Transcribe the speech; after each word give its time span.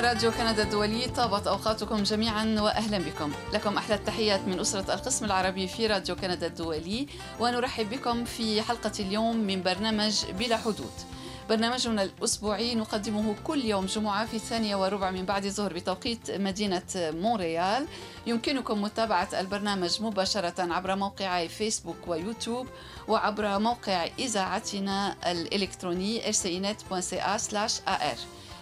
راديو 0.00 0.30
كندا 0.30 0.62
الدولي 0.62 1.06
طابت 1.06 1.46
أوقاتكم 1.46 2.02
جميعا 2.02 2.56
وأهلا 2.60 2.98
بكم. 2.98 3.32
لكم 3.52 3.76
أحلى 3.76 3.94
التحيات 3.94 4.40
من 4.40 4.60
أسرة 4.60 4.94
القسم 4.94 5.24
العربي 5.24 5.68
في 5.68 5.86
راديو 5.86 6.16
كندا 6.16 6.46
الدولي 6.46 7.06
ونرحب 7.40 7.90
بكم 7.90 8.24
في 8.24 8.62
حلقة 8.62 8.92
اليوم 9.00 9.36
من 9.36 9.62
برنامج 9.62 10.24
بلا 10.38 10.56
حدود. 10.56 10.92
برنامجنا 11.48 12.02
الأسبوعي 12.02 12.74
نقدمه 12.74 13.34
كل 13.44 13.64
يوم 13.64 13.86
جمعة 13.86 14.26
في 14.26 14.34
الثانية 14.36 14.76
وربع 14.76 15.10
من 15.10 15.24
بعد 15.24 15.44
الظهر 15.44 15.72
بتوقيت 15.72 16.30
مدينة 16.30 16.82
مونريال. 16.96 17.86
يمكنكم 18.26 18.82
متابعة 18.82 19.28
البرنامج 19.40 20.02
مباشرة 20.02 20.72
عبر 20.72 20.96
موقعي 20.96 21.48
فيسبوك 21.48 21.96
ويوتيوب 22.06 22.66
وعبر 23.08 23.58
موقع 23.58 24.08
إذاعتنا 24.18 25.16
الإلكتروني 25.26 26.32
rcinet.ca/ar 26.32 28.18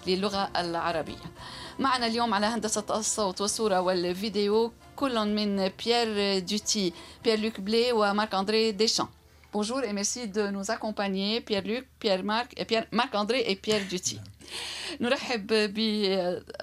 للغة 0.07 0.51
العربية. 0.57 1.33
معنا 1.79 2.07
اليوم 2.07 2.35
على 2.35 2.47
هندسة 2.47 2.85
الصوت 2.91 3.41
والصورة 3.41 3.81
والفيديو 3.81 4.73
كل 4.97 5.35
من 5.35 5.69
بيير 5.85 6.39
دوتي 6.39 6.93
بيير 7.25 7.41
لوك 7.41 7.61
بلي 7.61 7.93
ومارك 7.93 8.35
أندري 8.35 8.73
ديشان 8.73 9.07
Bonjour 9.57 9.81
et 9.85 9.93
merci 9.93 10.27
de 10.27 10.49
nous 10.49 10.69
accompagner, 10.77 11.41
Pierre-Luc, 11.41 11.85
Pierre-Marc, 12.01 12.49
Pierre, 12.69 12.87
Marc-André 12.91 13.39
et 13.47 13.55
Pierre 13.55 13.85
Duty. 13.93 14.19
نرحب 15.01 15.47
ب 15.47 15.79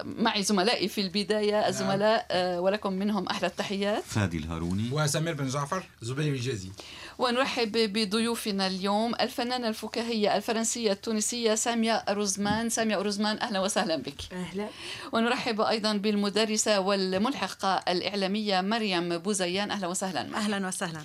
معي 0.04 0.42
زملائي 0.42 0.88
في 0.88 1.00
البداية. 1.00 1.68
الزملاء 1.68 2.26
ولكم 2.58 2.92
منهم 2.92 3.26
أحلى 3.28 3.46
التحيات. 3.46 4.04
فادي 4.04 4.36
الهاروني. 4.36 4.90
وسمير 4.92 5.34
بن 5.34 5.48
جعفر 5.48 5.82
زبير 6.02 6.32
الجازي. 6.34 6.68
ونرحب 7.18 7.72
بضيوفنا 7.72 8.66
اليوم. 8.66 9.14
الفنانة 9.14 9.68
الفكاهية 9.68 10.36
الفرنسية 10.36 10.92
التونسية 10.92 11.54
سامية 11.54 12.04
روزمان. 12.08 12.68
سامية 12.68 12.96
روزمان 12.96 13.38
أهلا 13.38 13.60
وسهلا 13.60 13.96
بك. 13.96 14.14
أهلا. 14.32 14.68
ونرحب 15.12 15.60
أيضا 15.60 15.92
بالمدرسة 15.92 16.80
والملحقة 16.80 17.74
الإعلامية 17.88 18.60
مريم 18.60 19.18
بوزيان. 19.18 19.70
أهلا 19.70 19.86
وسهلا. 19.86 20.22
معك. 20.22 20.42
أهلا 20.42 20.68
وسهلا. 20.68 21.00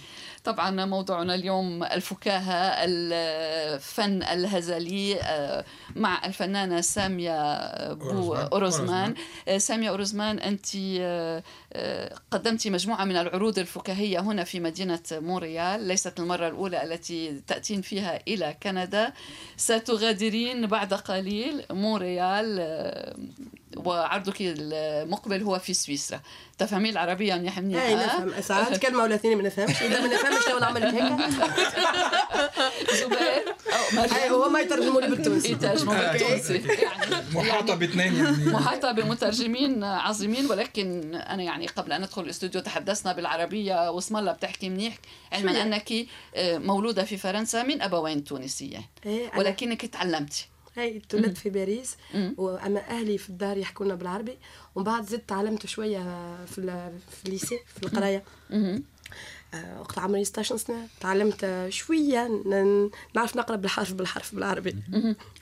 طبعا 0.48 0.86
موضوعنا 0.86 1.36
اليوم 1.36 1.84
الفكاهة 1.84 2.76
الفن 2.84 4.24
الهزلي 4.24 5.20
مع 5.96 6.26
الفنانة 6.26 6.82
سامية 6.82 7.94
بو 7.94 8.36
أوروزمان 8.36 9.14
سامية 9.58 9.90
أوروزمان 9.90 10.40
أنت 10.40 10.66
قدمت 12.32 12.68
مجموعة 12.68 13.06
من 13.06 13.18
العروض 13.18 13.60
الفكاهية 13.60 14.20
هنا 14.20 14.44
في 14.44 14.60
مدينة 14.60 15.00
مونريال. 15.12 15.82
ليست 15.82 16.20
المرة 16.20 16.48
الأولى 16.48 16.84
التي 16.84 17.42
تأتين 17.48 17.82
فيها 17.82 18.20
إلى 18.28 18.56
كندا. 18.64 19.14
ستغادرين 19.58 20.68
بعد 20.68 20.94
قليل 20.94 21.66
مونريال 21.72 22.60
وعرضك 23.76 24.36
المقبل 24.40 25.44
هو 25.44 25.60
في 25.60 25.74
سويسرا. 25.74 26.22
تفهمين 26.58 26.92
العربية 26.92 27.36
منيح 27.36 27.60
منيح 27.60 27.84
أي 27.84 27.96
نفهم. 27.96 28.42
ساعات 28.42 28.78
كلمة 28.86 29.04
ولا 29.04 29.16
اثنين 29.16 29.38
ما 29.38 29.44
نفهمش 29.44 29.82
إذا 29.82 30.02
ما 30.02 30.08
نفهمش 30.08 30.48
لو 30.50 30.60
نعمل 30.60 30.84
هيك؟ 30.84 31.14
زبير. 33.02 33.56
هو 34.32 34.50
ما 34.50 34.60
يترجموا 34.60 35.02
لي 35.02 35.08
بالتونسي. 35.08 35.52
يترجموا 35.52 36.12
بالتونسي. 36.12 36.54
يعني 36.84 37.16
محاطة 37.34 37.76
باثنين. 37.76 38.16
يعني 38.16 38.46
محاطة 38.46 38.92
بمترجمين 38.92 39.84
عظيمين 39.84 40.46
ولكن 40.46 41.16
أنا 41.16 41.44
يعني 41.44 41.68
قبل 41.68 41.92
أن 41.92 42.02
ندخل 42.02 42.22
الاستوديو 42.22 42.62
تحدثنا 42.62 43.14
بالعربية 43.14 43.92
واسم 43.92 44.18
الله 44.18 44.32
بتحكي 44.32 44.70
منيح. 44.70 44.98
علما 45.32 45.62
أنك 45.62 45.94
مولودة 46.38 47.04
في 47.04 47.18
فرنسا 47.18 47.64
من 47.64 47.82
أبوين 47.82 48.24
تونسية. 48.24 48.90
ولكنك 49.38 49.86
تعلمتي 49.86 50.48
هاي 50.78 51.02
تولدت 51.10 51.38
في 51.38 51.50
باريس 51.50 51.98
وأما 52.38 52.80
أهلي 52.80 53.18
في 53.18 53.30
الدار 53.30 53.58
يحكوا 53.58 53.86
لنا 53.86 53.96
بالعربي. 53.96 54.38
ومن 54.76 54.86
بعد 54.86 55.06
زدت 55.06 55.30
تعلمت 55.30 55.66
شوية 55.66 56.00
في 56.46 56.92
في 57.10 57.26
الليسي 57.26 57.60
في 57.66 57.84
القراية. 57.84 58.24
وقت 59.80 60.00
عمري 60.00 60.26
16 60.26 60.58
سنه 60.58 60.88
تعلمت 61.00 61.66
شوية 61.70 62.28
نعرف 63.16 63.36
نقرأ 63.36 63.56
بالحرف 63.56 63.94
بالحرف 63.94 64.36
بالعربي. 64.36 64.76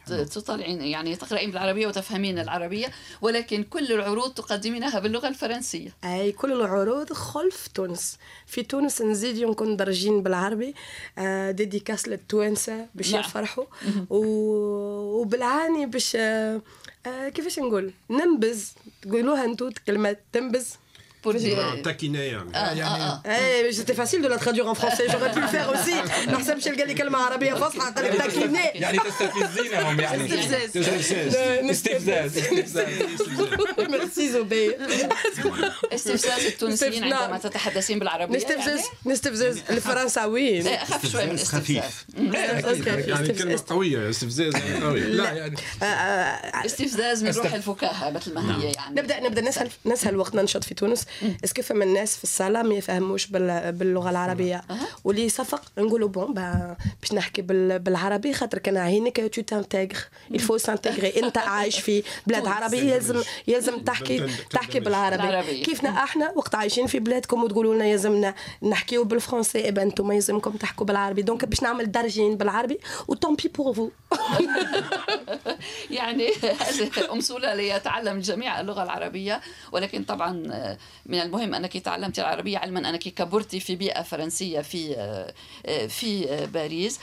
تطلعين 0.07 0.81
يعني 0.81 1.15
تقرأين 1.15 1.51
بالعربية 1.51 1.87
وتفهمين 1.87 2.39
العربية 2.39 2.87
ولكن 3.21 3.63
كل 3.63 3.91
العروض 3.91 4.33
تقدمينها 4.33 4.99
باللغة 4.99 5.27
الفرنسية. 5.27 5.93
أي 6.03 6.31
كل 6.31 6.51
العروض 6.51 7.13
خلف 7.13 7.67
تونس. 7.67 8.17
في 8.47 8.63
تونس 8.63 9.01
نزيد 9.01 9.37
يمكن 9.37 9.77
درجين 9.77 10.23
بالعربي 10.23 10.75
ديديكاس 11.49 12.07
للتوانسة 12.07 12.87
باش 12.95 13.13
نعم. 13.13 13.21
يفرحوا. 13.21 13.65
وبالعاني 14.09 15.85
باش 15.85 16.17
كيفاش 17.05 17.59
نقول؟ 17.59 17.93
ننبز. 18.09 18.73
تقولوها 19.01 19.45
أنتو 19.45 19.69
كلمة 19.87 20.17
تنبز. 20.33 20.73
Pour 21.25 21.33
dire 21.33 21.57
taquiner 21.83 22.29
يعني 22.53 22.83
إيه 23.25 23.71
c'était 23.71 23.97
facile 24.01 24.21
de 24.21 24.27
la 24.27 24.37
traduire 24.37 24.67
en 24.73 24.75
français 24.81 25.05
j'aurais 25.11 25.31
pu 25.35 25.41
le 25.41 25.47
faire 25.47 25.69
aussi. 25.73 25.95
ما 26.27 26.37
حسبش 26.37 26.67
قال 26.67 26.87
لي 26.87 26.93
كلمه 26.93 27.17
عربيه 27.17 27.53
فصحى 27.53 27.93
قال 27.93 28.05
لك 28.05 28.17
تاكيني 28.17 28.59
يعني 28.75 28.97
تستفزينهم 28.97 29.99
يعني 29.99 30.25
استفزاز 31.71 32.37
استفزاز 32.37 32.39
ميرسي 33.89 34.31
زبير 34.31 34.77
استفزاز 35.93 36.45
التونسيين 36.45 37.03
عندما 37.03 37.37
تتحدثين 37.37 37.99
بالعربيه 37.99 38.37
نستفزز 38.37 38.81
نستفزز 39.05 39.61
الفرنساويين 39.69 40.67
اخف 40.67 41.11
شوي 41.11 41.25
من 41.25 41.37
خفيف 41.37 42.05
يعني 43.07 43.33
كلمه 43.33 43.63
قويه 43.67 44.09
استفزاز 44.09 44.53
قوي 44.83 44.99
لا 44.99 45.31
يعني 45.31 45.55
استفزاز 46.65 47.23
من 47.23 47.31
روح 47.31 47.53
الفكاهه 47.53 48.09
مثل 48.09 48.33
ما 48.33 48.57
هي 48.57 48.71
يعني. 48.71 49.01
نبدا 49.01 49.19
نبدأ 49.19 49.41
نسهل 49.41 49.69
نسهل 49.85 50.17
وقت 50.17 50.35
ننشط 50.35 50.63
في 50.63 50.73
تونس. 50.73 51.05
est-ce 51.43 51.55
que 51.55 51.61
فما 51.61 51.83
الناس 51.83 52.17
في 52.17 52.23
الصالة 52.23 52.61
ما 52.63 52.75
يفهموش 52.75 53.27
باللغة 53.27 54.09
العربية؟ 54.09 54.61
واللي 55.03 55.25
يصفق 55.25 55.61
نقولوا 55.77 56.09
bon 56.09 56.33
باش 57.01 57.13
نحكي 57.13 57.41
بالعربي 57.41 58.33
خاطر 58.33 58.57
كان 58.57 58.77
عينك 58.77 59.35
tu 59.35 59.41
t'intègres, 59.41 59.99
il 60.31 60.40
faut 60.40 60.57
s'intégrer 60.57 61.23
أنت 61.23 61.37
عايش 61.37 61.79
في 61.79 62.03
بلاد 62.27 62.47
عربي 62.47 62.77
يلزم 62.77 63.21
يلزم 63.47 63.79
تحكي 63.79 64.27
تحكي 64.49 64.79
بالعربي. 64.79 65.63
كيفنا 65.63 65.89
أحنا؟ 65.89 66.31
وقت 66.35 66.55
عايشين 66.55 66.87
في 66.87 66.99
بلادكم 66.99 67.43
وتقولوا 67.43 67.75
لنا 67.75 67.85
يلزمنا 67.85 68.35
نحكيو 68.63 69.03
بالفرنسي 69.03 69.65
اي 69.65 69.69
أنتم 69.69 70.11
يلزمكم 70.11 70.51
تحكوا 70.51 70.85
بالعربي. 70.85 71.21
donc 71.21 71.45
باش 71.45 71.63
نعمل 71.63 71.91
درجين 71.91 72.37
بالعربي 72.37 72.79
و 73.07 73.13
tant 73.13 73.35
pis 73.35 73.51
pour 73.55 73.73
vous 73.73 73.89
يعني 75.89 76.29
ام 77.13 77.21
سوله 77.21 77.55
ليتعلم 77.55 78.17
الجميع 78.17 78.61
اللغة 78.61 78.83
العربية. 78.83 79.41
ولكن 79.71 80.03
طبعا 80.03 80.77
من 81.05 81.19
المهم 81.19 81.55
أنك 81.55 81.77
تعلمت 81.77 82.19
العربية 82.19 82.57
علما 82.57 82.89
أنك 82.89 82.99
كبرت 82.99 83.55
في 83.55 83.75
بيئة 83.75 84.01
فرنسية 84.01 84.61
في 84.61 84.95
في 85.87 86.45
باريس. 86.53 86.99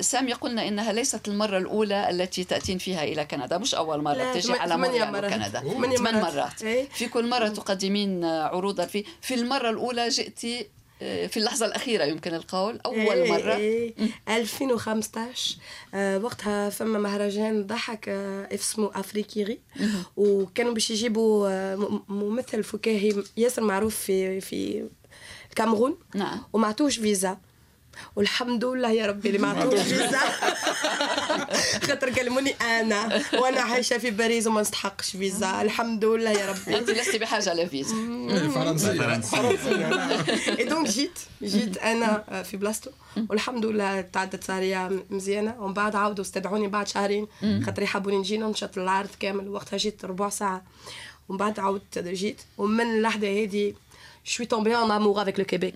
سامي 0.00 0.32
قلنا 0.32 0.68
إنها 0.68 0.92
ليست 0.92 1.28
المرة 1.28 1.58
الأولى 1.58 2.10
التي 2.10 2.44
تأتين 2.44 2.78
فيها 2.78 3.04
إلى 3.04 3.24
كندا. 3.24 3.58
مش 3.58 3.74
أول 3.74 4.02
مرة 4.02 4.32
تجي 4.32 4.52
على 4.52 4.76
مونريال 4.76 5.20
كندا. 5.30 5.60
ثمان 5.96 6.14
مرات. 6.14 6.64
في 6.92 7.08
كل 7.08 7.28
مرة 7.28 7.48
تقدمين 7.48 8.24
عروضا 8.24 8.86
في 8.86 9.04
في 9.20 9.34
المرة 9.34 9.70
الأولى 9.70 10.08
جئتي 10.08 10.66
في 11.04 11.36
اللحظة 11.36 11.66
الأخيرة 11.66 12.04
يمكن 12.04 12.34
القول 12.34 12.80
أول 12.86 12.96
إيه 12.98 13.32
مرة. 13.32 13.54
إيه. 13.56 13.94
2015 14.28 15.56
آه 15.94 16.18
وقتها 16.18 16.70
فما 16.70 16.98
مهرجان 16.98 17.66
ضحك 17.66 18.08
آه 18.08 18.54
اسمه 18.54 18.90
أفريكيري. 18.94 19.58
وكانوا 20.16 20.72
باش 20.72 20.90
يجيبوا 20.90 21.48
آه 21.50 22.02
ممثل 22.08 22.62
فكاهي 22.64 23.22
ياسر 23.36 23.62
معروف 23.62 23.96
في 23.96 24.40
في 24.40 24.84
الكاميرون 25.50 25.98
نعم. 26.14 26.40
وما 26.52 26.66
عطوش 26.68 26.98
فيزا. 26.98 27.38
والحمد 28.16 28.64
لله 28.64 28.90
يا 28.90 29.06
ربي 29.06 29.28
اللي 29.28 29.38
ما 29.38 29.48
عطوش 29.48 29.80
فيزا. 29.80 30.20
خاطر 31.86 32.10
كلموني 32.10 32.50
أنا. 32.50 33.22
وأنا 33.34 33.60
عايشة 33.60 33.98
في 33.98 34.10
باريس 34.10 34.46
وما 34.46 34.60
نستحقش 34.60 35.10
فيزا. 35.10 35.62
الحمد 35.62 36.04
لله 36.04 36.30
يا 36.30 36.50
ربي. 36.50 36.78
أنت 36.78 36.90
لست 36.90 37.16
بحاجة 37.16 37.54
لفيزا 37.54 37.94
اي 40.58 40.64
donc 40.64 40.88
جيت 40.88 41.18
جيت 41.42 41.76
أنا 41.78 42.42
في 42.42 42.56
بلاصتو 42.56 42.90
والحمد 43.30 43.66
لله 43.66 44.00
تعدت 44.00 44.44
سارية 44.44 44.90
مزيانة. 45.10 45.56
ومن 45.60 45.74
بعد 45.74 45.96
عاودوا 45.96 46.24
استدعوني 46.24 46.68
بعد 46.68 46.88
شهرين. 46.88 47.26
خاطر 47.66 47.82
يحبوني 47.82 48.18
نجي 48.18 48.38
ننشط 48.38 48.78
العرض 48.78 49.10
كامل. 49.20 49.48
وقتها 49.48 49.76
جيت 49.76 50.04
ربع 50.04 50.28
ساعة. 50.28 50.62
ومن 51.28 51.38
بعد 51.38 51.60
عاودت 51.60 51.98
جيت. 51.98 52.40
ومن 52.58 52.80
اللحظة 52.80 53.42
هذه 53.42 53.74
je 54.24 54.32
suis 54.36 54.48
tombée 54.54 54.74
en 54.74 54.88
amour 54.90 55.20
avec 55.20 55.38
le 55.38 55.44
Québec. 55.44 55.74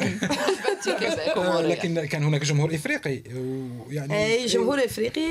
لكن 1.60 2.06
كان 2.06 2.22
هناك 2.22 2.44
جمهور 2.44 2.74
افريقي 2.74 3.22
ويعني 3.34 4.26
اي 4.26 4.46
جمهور 4.46 4.84
افريقي 4.84 5.30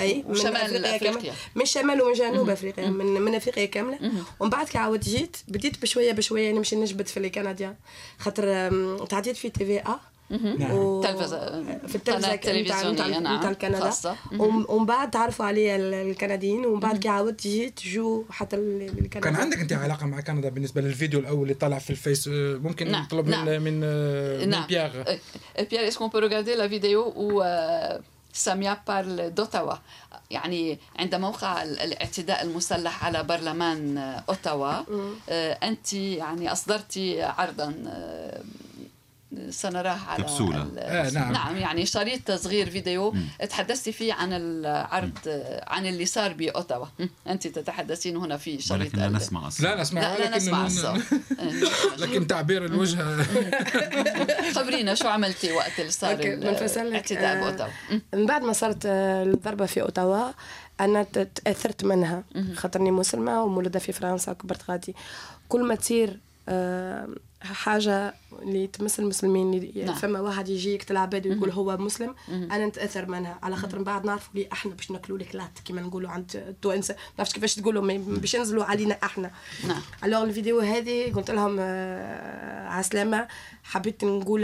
اي 0.00 0.24
من 0.28 0.34
شمال 0.34 0.84
افريقيا 0.86 1.32
من 1.54 1.64
شمال 1.64 2.02
ومن 2.02 2.12
جنوب 2.12 2.50
افريقيا 2.50 2.86
من 2.86 3.06
من 3.06 3.34
افريقيا 3.34 3.64
كامله 3.64 3.98
ومن 4.40 4.50
بعد 4.50 4.68
كي 4.68 4.78
عاودت 4.78 5.04
جيت 5.04 5.36
بديت 5.48 5.82
بشويه 5.82 6.12
بشويه 6.12 6.52
نمشي 6.52 6.76
نجبد 6.76 7.06
في 7.06 7.16
ال 7.16 7.22
Canadiens 7.22 7.74
خاطر 8.18 8.70
تعديت 9.06 9.36
في 9.36 9.48
TVA 9.50 10.00
نعم. 10.30 11.00
تلفزة 11.02 11.62
في 11.86 11.94
التلفزة 11.94 12.34
التلفزيونية 12.34 13.18
نعم. 13.18 13.38
نتاع 13.38 13.50
الكندا. 13.50 13.92
ومن 14.38 14.86
بعد 14.86 15.10
تعرفوا 15.10 15.44
عليه 15.44 15.76
الكنديين 15.76 16.66
ومن 16.66 16.80
بعد 16.80 16.98
كي 16.98 17.08
عاودت 17.08 17.42
جيت 17.42 17.80
جو 17.82 18.24
حتى 18.30 18.56
الكندا. 18.56 19.20
كان 19.20 19.36
عندك 19.36 19.58
أنت 19.58 19.72
علاقة 19.72 20.06
مع 20.06 20.20
كندا 20.20 20.48
بالنسبة 20.48 20.80
للفيديو 20.80 21.20
الأول 21.20 21.42
اللي 21.42 21.54
طلع 21.54 21.78
في 21.78 21.90
الفيس 21.90 22.28
ممكن 22.32 22.90
نعم. 22.90 23.04
نطلب 23.04 23.28
نعم. 23.28 23.46
من 23.46 23.60
من, 23.60 23.80
نعم. 24.50 24.60
من 24.60 24.66
بيير 24.66 25.04
بيير 25.70 25.88
est-ce 25.88 25.99
qu'on 25.99 26.08
peut 26.08 26.18
regarder 26.18 26.54
la 26.54 26.68
vidéo 26.68 27.12
où 27.16 27.44
Samia 28.32 28.78
parle 28.88 29.34
d'Ottawa 29.34 29.74
يعني 30.30 30.78
عندما 30.98 31.28
وقع 31.28 31.62
الاعتداء 31.62 32.42
المسلح 32.42 33.04
على 33.04 33.22
برلمان 33.22 33.98
أوتاوا. 34.28 34.72
أنت 35.62 35.92
يعني 35.92 36.52
اصدرت 36.52 36.98
عرضا 37.20 37.74
سنراه 39.50 39.98
على 40.08 40.22
كبسولة 40.22 40.68
آه 40.78 41.10
نعم. 41.10 41.32
نعم 41.32 41.56
يعني 41.56 41.86
شريط 41.86 42.32
صغير 42.32 42.70
فيديو. 42.70 43.14
تحدثت 43.50 43.88
فيه 43.88 44.12
عن 44.12 44.32
العرض 44.32 45.18
عن 45.66 45.86
اللي 45.86 46.06
صار 46.06 46.32
بأوتاوا. 46.32 46.86
أنت 47.28 47.46
تتحدثين 47.46 48.16
هنا 48.16 48.36
في 48.36 48.60
شريط 48.60 48.80
ولكن 48.80 48.98
لا 48.98 49.08
نسمع 49.08 49.46
الصوت. 49.46 49.66
لا 49.66 49.80
نسمع 49.80 50.00
لا, 50.00 50.18
لا 50.18 50.36
نسمع 50.36 50.66
الصوت. 50.66 51.00
لكن 52.02 52.26
تعبير 52.26 52.64
الوجه. 52.64 53.16
خبرينا 54.56 54.94
شو 54.94 55.08
عملتي 55.08 55.52
وقت 55.52 55.80
اللي 55.80 55.90
صار 55.90 56.86
الاعتداء 56.86 57.36
آه، 57.36 57.40
بأوتاوا؟ 57.40 57.70
من 58.14 58.26
بعد 58.26 58.42
ما 58.42 58.52
صارت 58.52 58.86
الضربة 58.86 59.66
في 59.66 59.82
أوتاوا 59.82 60.30
أنا 60.80 61.02
تأثرت 61.02 61.84
منها. 61.84 62.24
خاطرني 62.54 62.90
مسلمة 62.90 63.42
ومولودة 63.42 63.78
في 63.78 63.92
فرنسا 63.92 64.32
وكبرت 64.32 64.70
غادي. 64.70 64.94
كل 65.48 65.62
ما 65.62 65.74
تصير 65.74 66.18
آه، 66.48 67.08
حاجة 67.42 68.14
اللي 68.42 68.66
تمس 68.66 69.00
المسلمين 69.00 69.54
اللي 69.54 69.84
نعم. 69.84 69.94
فما 69.94 70.20
واحد 70.20 70.48
يجي 70.48 70.74
يقتل 70.74 70.96
عباد 70.96 71.26
ويقول 71.26 71.50
هو 71.50 71.76
مسلم 71.76 72.14
أنا 72.28 72.66
نتأثر 72.66 73.06
منها. 73.06 73.38
على 73.42 73.56
خاطر 73.56 73.78
من 73.78 73.84
بعد 73.84 74.04
نعرفوا 74.06 74.34
لي 74.34 74.48
إحنا 74.52 74.74
باش 74.74 74.90
ناكلوا 74.90 75.18
لك 75.18 75.50
كيما 75.64 75.80
نقولوا 75.82 76.10
عند 76.10 76.30
التوانسه 76.36 76.94
ما 76.94 77.00
نعرفش 77.18 77.32
كيفاش 77.32 77.54
تقولوا 77.54 77.98
باش 77.98 78.34
ينزلوا 78.34 78.64
علينا 78.64 78.98
إحنا. 79.04 79.30
نعم. 79.68 79.82
alors 80.04 80.22
الفيديو 80.24 80.60
هذه 80.60 81.12
قلت 81.12 81.30
لهم 81.30 81.56
آه 81.60 82.68
عسلامة 82.68 83.28
حبيت 83.62 84.04
نقول 84.04 84.40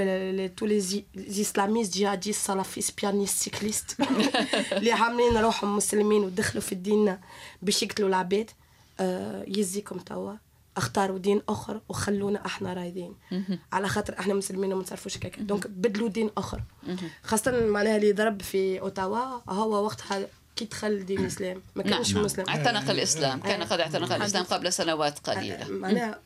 tous 0.57 0.67
les 0.67 1.05
islamistes 1.17 1.93
djihadistes 1.93 2.47
salafistes 2.47 3.01
pianistes 3.01 3.43
cyclistes 3.43 3.97
اللي 4.73 4.93
عاملين 4.93 5.37
روحهم 5.37 5.77
مسلمين 5.77 6.25
ودخلوا 6.25 6.63
في 6.63 6.73
الدين 6.73 7.17
باش 7.63 7.83
يقتلوا 7.83 8.09
العباد. 8.09 8.51
آه 9.01 9.45
يزيكم 9.49 9.99
توا. 9.99 10.33
اختاروا 10.77 11.19
دين 11.19 11.43
اخر 11.49 11.81
وخلونا 11.89 12.47
إحنا 12.47 12.73
رايضين. 12.73 13.15
على 13.73 13.89
خاطر 13.89 14.19
إحنا 14.19 14.35
مسلمين 14.35 14.73
وما 14.73 14.83
نصرفوش 14.83 15.17
هكاك 15.17 15.39
donc 15.41 15.67
بدلوا 15.67 16.09
دين 16.09 16.31
اخر. 16.37 16.63
خاصة 17.23 17.67
معناها 17.67 17.97
اللي 17.97 18.13
ضرب 18.13 18.43
في 18.43 18.81
اوتاوا 18.81 19.41
هو 19.49 19.85
وقتها 19.85 20.27
كي 20.57 20.65
دخل 20.65 20.87
الدين 20.87 21.19
الاسلام 21.19 21.63
ما 21.75 21.83
كانش 21.83 22.15
نعم. 22.15 22.25
مسلم. 22.25 22.45
اعتنق 22.49 22.91
الإسلام. 22.91 23.41
كان 23.41 23.63
قد 23.63 23.81
اعتنق 23.81 24.13
الإسلام 24.13 24.45
قبل 24.45 24.73
سنوات 24.73 25.19
قليلة. 25.19 25.69
معناها 25.69 26.21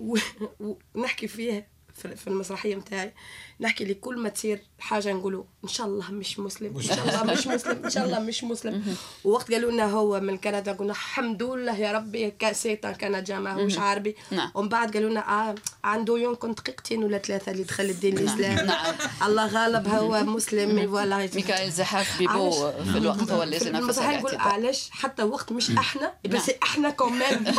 ونحكي 0.95 1.29
فيه 1.29 1.69
في 1.95 2.27
المسرحية 2.27 2.75
نتاعي 2.75 3.13
نحكي 3.61 3.85
لي 3.85 3.95
كل 3.95 4.19
ما 4.19 4.29
تصير 4.29 4.63
حاجة 4.79 5.13
نقولوا 5.13 5.45
إن 5.65 5.69
شاء 5.69 5.87
الله 5.87 6.11
مش 6.11 6.39
مسلم. 6.39 6.77
إن 6.77 6.83
شاء 6.83 7.09
الله 7.09 7.33
مش 7.33 7.47
مسلم. 7.47 7.85
إن 7.85 7.91
شاء 7.91 8.05
الله 8.05 8.19
مش 8.19 8.45
مسلم. 8.45 8.97
ووقت 9.25 9.53
قالوا 9.53 9.71
لنا 9.71 9.85
هو 9.85 10.21
من 10.21 10.39
كندا 10.39 10.73
قلنا 10.73 10.93
الحمد 10.93 11.43
لله 11.43 11.77
يا 11.77 11.93
ربي 11.93 12.31
كاسيتا 12.31 12.93
كان 12.93 13.25
جامع 13.25 13.55
مش 13.55 13.79
عربي. 13.79 14.17
نعم. 14.31 14.51
ومن 14.55 14.69
بعد 14.69 14.95
قالوا 14.95 15.11
لنا 15.11 15.51
آه 15.51 15.55
عنده 15.85 16.19
يوم 16.19 16.35
كنت 16.35 16.61
دقيقتين 16.61 17.05
ولا 17.05 17.19
ثلاثة 17.19 17.53
اللي 17.53 17.63
دخل 17.63 17.85
الدين 17.85 18.15
نعم. 18.15 18.25
الإسلام. 18.25 18.67
نعم. 18.67 18.95
الله 19.27 19.47
غالب 19.47 19.89
هو 19.89 20.25
مسلم 20.25 20.93
ولا 20.93 21.17
ميكائيل 21.19 21.73
زحاف 21.73 22.19
بيبو 22.19 22.51
في 22.71 22.99
الوقت 22.99 23.31
هو 23.31 23.43
اللي 23.43 23.57
نفس 23.57 23.99
نقول 23.99 24.35
علاش؟ 24.37 24.91
حتى 24.91 25.23
وقت 25.23 25.53
مش 25.53 25.71
إحنا 25.71 26.15
بس. 26.29 26.51
إحنا 26.63 26.91
كمان. 26.91 27.55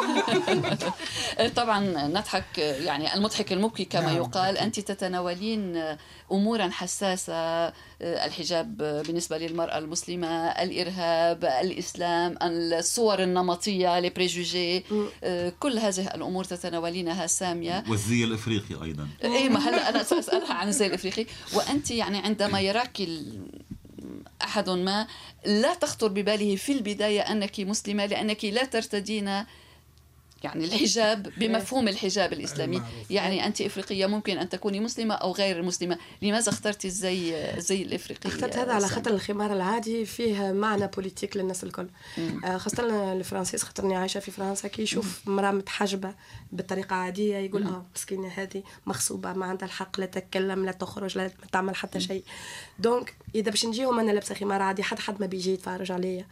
طبعا 1.56 2.08
نضحك 2.08 2.58
يعني 2.58 3.14
المضحك 3.14 3.54
المبكي 3.54 3.86
كما 3.86 4.06
نعم. 4.06 4.18
يقال 4.36 4.58
أنت 4.58 4.80
تتناولين 4.80 5.84
امورا 6.32 6.70
حساسة 6.70 7.34
آه، 7.34 7.74
الحجاب 8.02 8.78
بالنسبة 8.78 9.38
للمرأة 9.38 9.78
المسلمة 9.78 10.28
الإرهاب 10.48 11.46
الإسلام 11.46 12.38
الصور 12.42 13.24
النمطية 13.24 14.00
لي 14.00 14.10
بريجوجي 14.10 14.84
آه، 15.24 15.54
كل 15.60 15.80
هذه 15.80 16.08
الأمور 16.16 16.44
تتناولينها 16.44 17.28
سامية. 17.28 17.84
والزي 17.90 18.24
الإفريقي 18.24 18.84
أيضا. 18.84 19.08
اي 19.24 19.50
ما 19.50 19.60
هلا 19.60 19.90
أنا 19.90 20.04
سأسألها 20.04 20.54
عن 20.54 20.68
الزي 20.68 20.88
الإفريقي. 20.88 21.26
وأنت 21.54 21.92
يعني 21.92 22.18
عندما 22.18 22.62
يراك 22.62 23.02
أحد 24.44 24.70
ما 24.70 25.08
لا 25.46 25.74
تخطر 25.74 26.08
بباله 26.08 26.56
في 26.56 26.72
البداية 26.72 27.22
أنك 27.22 27.60
مسلمة 27.60 28.06
لأنك 28.06 28.46
لا 28.46 28.66
ترتدين 28.66 29.44
يعني 30.44 30.66
الحجاب 30.66 31.32
بمفهوم 31.40 31.88
الحجاب 31.88 32.34
الإسلامي. 32.34 32.82
يعني 33.10 33.46
انت 33.46 33.62
إفريقية 33.62 34.06
ممكن 34.06 34.38
أن 34.38 34.50
تكوني 34.50 34.80
مسلمة 34.80 35.16
أو 35.16 35.32
غير 35.32 35.62
مسلمة. 35.62 35.98
لماذا 36.22 36.50
اخترتي 36.50 36.88
الزي 36.88 37.36
الزي 37.58 37.82
الافريقي 37.82 38.30
اخترت 38.30 38.58
هذا 38.58 38.74
على 38.74 38.88
خاطر 38.88 39.12
الخمار 39.12 39.54
العادي 39.54 40.06
فيه 40.06 40.52
معنى 40.52 40.88
بوليتيك 40.88 41.38
للناس 41.38 41.64
الكل. 41.64 41.88
آه، 42.46 42.58
خاصة 42.58 43.14
الفرنسيس 43.14 43.64
خاطرني 43.64 43.96
عايشة 43.96 44.20
في 44.20 44.32
فرنسا 44.32 44.68
كي 44.68 44.82
يشوف 44.82 45.22
مرأة 45.26 45.52
متحجبة 45.52 46.14
بطريقة 46.52 46.96
عادية 46.96 47.38
يقول 47.38 47.64
آه 47.64 47.86
مسكينة 47.96 48.28
هذه 48.28 48.64
مغصوبة 48.86 49.34
ما 49.34 49.46
عندها 49.46 49.66
الحق 49.68 50.00
لا 50.00 50.06
تتكلم 50.06 50.66
لا 50.66 50.72
تخرج 50.72 51.18
لا 51.18 51.32
تعمل 51.52 51.76
حتى 51.76 52.00
شيء. 52.00 52.24
donc 52.80 53.16
إذا 53.36 53.52
باش 53.52 53.66
نجيهم 53.66 54.00
أنا 54.00 54.12
لابسة 54.12 54.36
خمار 54.36 54.62
عادي 54.62 54.84
حد 54.84 55.00
حد 55.00 55.22
ما 55.22 55.26
بيجي 55.26 55.54
يتفرج 55.54 55.92
عليا. 55.92 56.26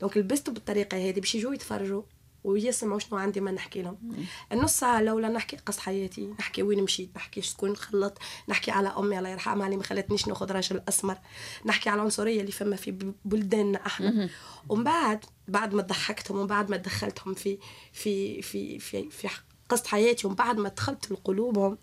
donc 0.00 0.16
لبسته 0.16 0.52
بالطريقة 0.52 1.08
هذه 1.08 1.20
باش 1.20 1.34
يجوا 1.34 1.54
يتفرجوا 1.54 2.02
ويسمعوا 2.46 2.98
شنو 2.98 3.18
عندي 3.18 3.40
ما 3.40 3.50
نحكي 3.50 3.82
لهم. 3.82 4.26
النص 4.52 4.78
ساعة 4.78 5.00
الأولى 5.00 5.28
نحكي 5.28 5.56
قص 5.56 5.78
حياتي 5.78 6.26
نحكي 6.38 6.62
وين 6.62 6.82
مشيت 6.82 7.10
نحكي 7.16 7.42
شكون 7.42 7.76
خلط 7.76 8.18
نحكي 8.48 8.70
على 8.70 8.88
أمي 8.88 9.18
الله 9.18 9.28
يرحمها 9.28 9.66
اللي 9.66 9.76
ما 9.76 9.82
خلتنيش 9.82 10.28
ناخذ 10.28 10.52
راجل 10.52 10.82
أسمر. 10.88 11.18
نحكي 11.64 11.90
على 11.90 11.98
العنصرية 12.00 12.40
اللي 12.40 12.52
فما 12.52 12.76
في 12.76 13.12
بلداننا 13.24 13.86
إحنا 13.86 14.28
ومن 14.68 14.84
بعد 14.84 15.24
بعد 15.48 15.74
ما 15.74 15.82
ضحكتهم 15.82 16.38
ومن 16.38 16.46
بعد 16.46 16.70
ما 16.70 16.76
دخلتهم 16.76 17.34
في 17.34 17.58
في 17.92 18.42
في 18.42 18.78
في, 18.78 19.10
في 19.10 19.28
قصة 19.68 19.88
حياتي 19.88 20.26
ومن 20.26 20.36
بعد 20.36 20.56
ما 20.56 20.68
دخلت 20.68 21.10
لقلوبهم 21.10 21.78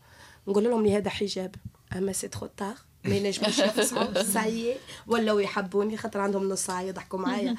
نقول 0.48 0.64
لهم 0.64 0.84
لي 0.84 0.98
هذا 0.98 1.10
حجاب. 1.10 1.56
أما 1.98 2.14
c'est 2.14 2.28
trop 2.28 2.46
tard 2.58 2.76
ما 3.06 3.16
ينجموش 3.16 3.60
يفصحوا 3.60 4.24
سايي 4.34 4.76
ولاو 5.08 5.40
يحبوني 5.40 5.98
خاطر 5.98 6.20
عندهم 6.20 6.50
نص 6.50 6.66
ساعة 6.66 6.82
يضحكوا 6.82 7.20
معايا. 7.20 7.56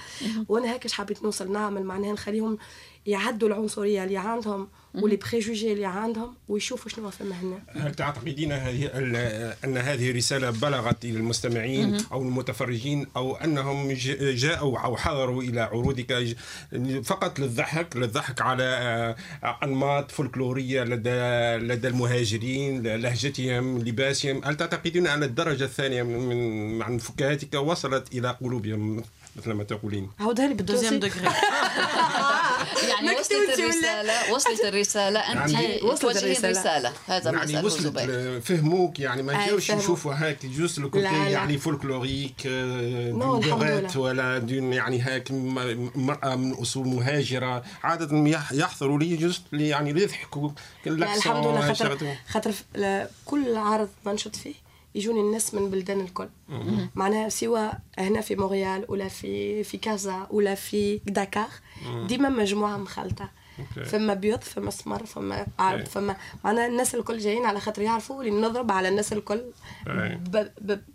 وأنا 0.49 0.77
هكاك 0.77 0.93
حبيت 0.93 1.23
نوصل 1.23 1.53
نعمل 1.53 1.85
معناها 1.85 2.13
نخليهم 2.13 2.59
يعدوا 3.07 3.49
العنصرية 3.49 4.05
اللي 4.05 4.17
عندهم 4.17 4.69
وال 4.95 5.03
les 5.03 5.17
préjugés 5.17 5.73
اللي 5.73 5.87
عندهم 5.87 6.35
ويشوفوا 6.49 6.91
شنو 6.91 7.11
فما 7.11 7.35
هنا. 7.35 7.59
هل 7.69 7.95
تعتقدين 7.95 8.53
هذه 8.53 8.91
أن 9.65 9.77
هذه 9.77 10.17
رسالة 10.17 10.51
بلغت 10.51 11.05
إلى 11.05 11.17
المستمعين 11.17 11.99
أو 12.13 12.23
المتفرجين 12.23 13.07
أو 13.17 13.37
أنهم 13.37 13.93
جاءوا 14.19 14.79
أو 14.79 14.97
حضروا 14.97 15.43
إلى 15.43 15.61
عروضك؟ 15.61 16.37
فقط 17.05 17.39
للضحك 17.39 17.97
للضحك 17.97 18.43
على 18.43 19.17
أنماط 19.63 20.11
فولكلورية 20.11 20.85
لدى 20.85 21.65
لدى 21.67 21.89
المهاجرين 21.89 22.83
لهجتهم 22.83 23.79
لباسهم. 23.79 24.45
هل 24.45 24.57
تعتقدين 24.57 25.07
أن 25.07 25.23
الدرجة 25.23 25.65
الثانية 25.65 26.03
من 26.03 26.83
عن 26.83 26.99
فكاهتك 26.99 27.55
وصلت 27.55 28.15
إلى 28.15 28.31
قلوبهم؟ 28.41 29.03
مثل 29.37 29.53
ما 29.53 29.65
تقولين 29.65 30.11
عاودها 30.21 30.47
لي 30.47 30.55
بال 30.55 30.63
deuxième 30.63 30.99
degré 30.99 31.29
يعني 32.89 33.11
وصلت 33.21 33.59
الرسالة 33.59 34.33
وصلت 34.33 34.65
الرسالة. 34.65 35.21
أنت 35.21 35.53
يعني 35.53 35.83
وصلت 35.83 36.17
الرسالة. 36.17 36.51
الرسالة. 36.51 36.93
هذا 37.07 37.31
ما 37.31 37.45
يعني 37.45 37.67
وصلت 37.67 37.99
فهموك 38.45 39.01
يعني 39.01 39.23
ما 39.23 39.47
جاوش 39.47 39.71
يشوفوا 39.71 40.15
هاك 40.15 40.47
juste 40.47 40.79
le 40.79 40.91
côté 40.91 41.31
يعني 41.31 41.59
folklorique 41.59 42.47
دون 42.47 43.89
ولا 43.97 44.39
دون 44.39 44.73
يعني 44.73 45.01
هاك 45.01 45.31
مرأة 45.95 46.37
من 46.37 46.53
أصول 46.53 46.87
مهاجرة. 46.87 47.65
عادة 47.83 48.29
يحضروا 48.53 48.99
لي 48.99 49.17
juste 49.17 49.43
يعني 49.53 49.91
يضحكوا 49.91 50.51
الحمد 50.87 51.47
لله. 51.47 51.73
خاطر 51.73 52.17
خاطر 52.29 52.55
كل 53.25 53.57
عرض 53.57 53.89
بنشط 54.07 54.37
فيه 54.37 54.64
يجوني 54.95 55.21
الناس 55.21 55.55
من 55.55 55.71
بلدان 55.71 56.01
الكل. 56.01 56.29
معناها 56.95 57.29
سواء 57.29 57.81
هنا 57.99 58.21
في 58.21 58.37
مونريال 58.37 58.85
ولا 58.89 59.09
في 59.09 59.65
في 59.65 59.77
كازا 59.77 60.27
ولا 60.31 60.55
في 60.55 61.01
دكار 61.07 61.49
ديما 62.07 62.29
مجموعة 62.29 62.77
مخلطه 62.77 63.31
فما 63.85 64.15
بيض 64.15 64.41
فما 64.41 64.71
سمر 64.71 65.07
فما 65.07 65.47
عرب 65.59 65.87
فما 65.87 66.17
معناها 66.45 66.67
الناس 66.67 66.95
الكل 66.95 67.19
جايين 67.19 67.45
على 67.45 67.61
خاطر 67.61 67.83
يعرفوا 67.83 68.23
اللي 68.23 68.41
نضرب 68.41 68.71
على 68.71 68.89
الناس 68.89 69.13
الكل 69.13 69.43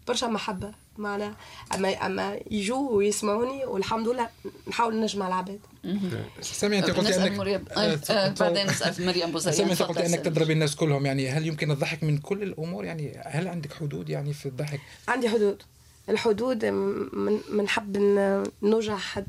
برشا 0.07 0.25
محبة. 0.25 0.71
معناها 0.99 1.35
اما 1.75 2.05
أما 2.05 2.39
يجوا 2.51 2.91
ويسمعوني 2.91 3.65
والحمد 3.65 4.07
لله 4.07 4.29
نحاول 4.67 5.01
نجمع 5.01 5.27
العباد. 5.27 5.59
سامي 6.41 6.79
أنت 6.79 6.89
قلت 6.89 7.11
انك 7.11 7.39
آه، 7.77 7.99
آه، 8.09 8.33
بعدين 8.39 8.67
نسأل 8.67 9.05
مريم 9.05 9.31
بوزيان. 9.31 9.55
سامي 9.55 9.71
أنت 9.71 9.81
قلت 9.81 9.97
أنك 9.97 10.19
تضربي 10.19 10.53
الناس 10.53 10.75
كلهم 10.75 11.05
يعني 11.05 11.29
هل 11.29 11.47
يمكن 11.47 11.71
الضحك 11.71 12.03
من 12.03 12.17
كل 12.17 12.43
الأمور؟ 12.43 12.85
يعني 12.85 13.21
هل 13.25 13.47
عندك 13.47 13.73
حدود 13.73 14.09
يعني 14.09 14.33
في 14.33 14.45
الضحك؟ 14.45 14.79
عندي 15.07 15.29
حدود. 15.29 15.61
الحدود 16.09 16.65
من 16.65 17.39
منحب 17.49 17.97
نوجع 18.63 18.97
حد 18.97 19.27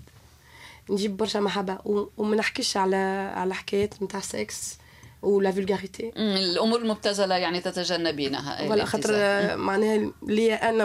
نجيب 0.90 1.16
برشا 1.16 1.38
محبة 1.38 1.78
وما 2.16 2.36
نحكيش 2.36 2.76
على 2.76 2.96
على 3.36 3.54
حكايات 3.54 4.02
نتاع 4.02 4.20
sexe 4.20 4.78
ولا 5.22 5.50
vulgarité 5.50 6.12
الأمور 6.16 6.78
المبتذلة 6.78 7.34
يعني 7.34 7.60
تتجنبينها. 7.60 8.68
ولا 8.70 8.84
خاطر 8.84 9.12
معناها 9.56 10.10
لي 10.22 10.54
أنا 10.54 10.84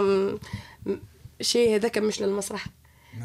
شيء 1.41 1.75
هذاك 1.75 1.97
مش 1.97 2.21
للمسرح. 2.21 2.67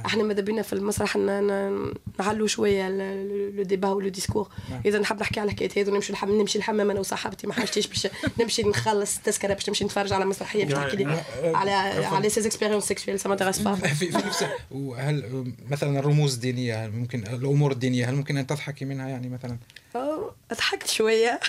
إحنا 0.07 0.23
ماذا 0.23 0.41
بينا 0.41 0.63
في 0.63 0.73
المسرح 0.73 1.17
نعلوا 1.17 2.47
شوية 2.47 2.89
le 2.89 3.63
débat 3.63 3.89
و 3.89 3.95
le 3.95 4.09
discours. 4.09 4.49
نعم. 4.71 4.81
إذا 4.87 4.99
نحب 4.99 5.21
نحكي 5.21 5.41
على 5.41 5.51
الحكايات 5.51 5.79
هذو 5.79 5.95
نمشي 5.95 6.13
الحمام 6.13 6.41
نمشي 6.41 6.59
الحمام 6.59 6.91
أنا 6.91 7.01
وصاحبتي 7.01 7.47
ما 7.47 7.53
حاجتيش 7.53 7.87
باش 7.87 8.09
نمشي 8.41 8.63
نخلص 8.63 9.17
التذكرة 9.17 9.55
باش 9.55 9.69
نمشي 9.69 9.85
نتفرج 9.85 10.13
على 10.13 10.25
مسرحية 10.25 10.65
باش 10.65 10.75
تحكي 10.75 10.97
لي 10.97 11.23
على 11.45 11.71
على 12.07 12.29
ses 12.29 12.47
expériences 12.47 12.85
sexuelles 12.85 13.21
ça 13.21 13.29
m'intéresse 13.29 13.59
pas 13.59 13.75
في 13.75 14.09
نفس 14.09 14.45
وهل 14.71 15.45
مثلا 15.71 15.99
الرموز 15.99 16.35
الدينية 16.35 16.87
ممكن 16.87 17.23
الأمور 17.27 17.73
الدينية 17.73 18.11
هل 18.11 18.15
ممكن 18.15 18.37
أن 18.37 18.47
تضحكي 18.47 18.85
منها 18.85 19.09
يعني 19.09 19.29
مثلا؟ 19.29 19.59
ضحكت 20.55 20.87
شوية. 20.87 21.41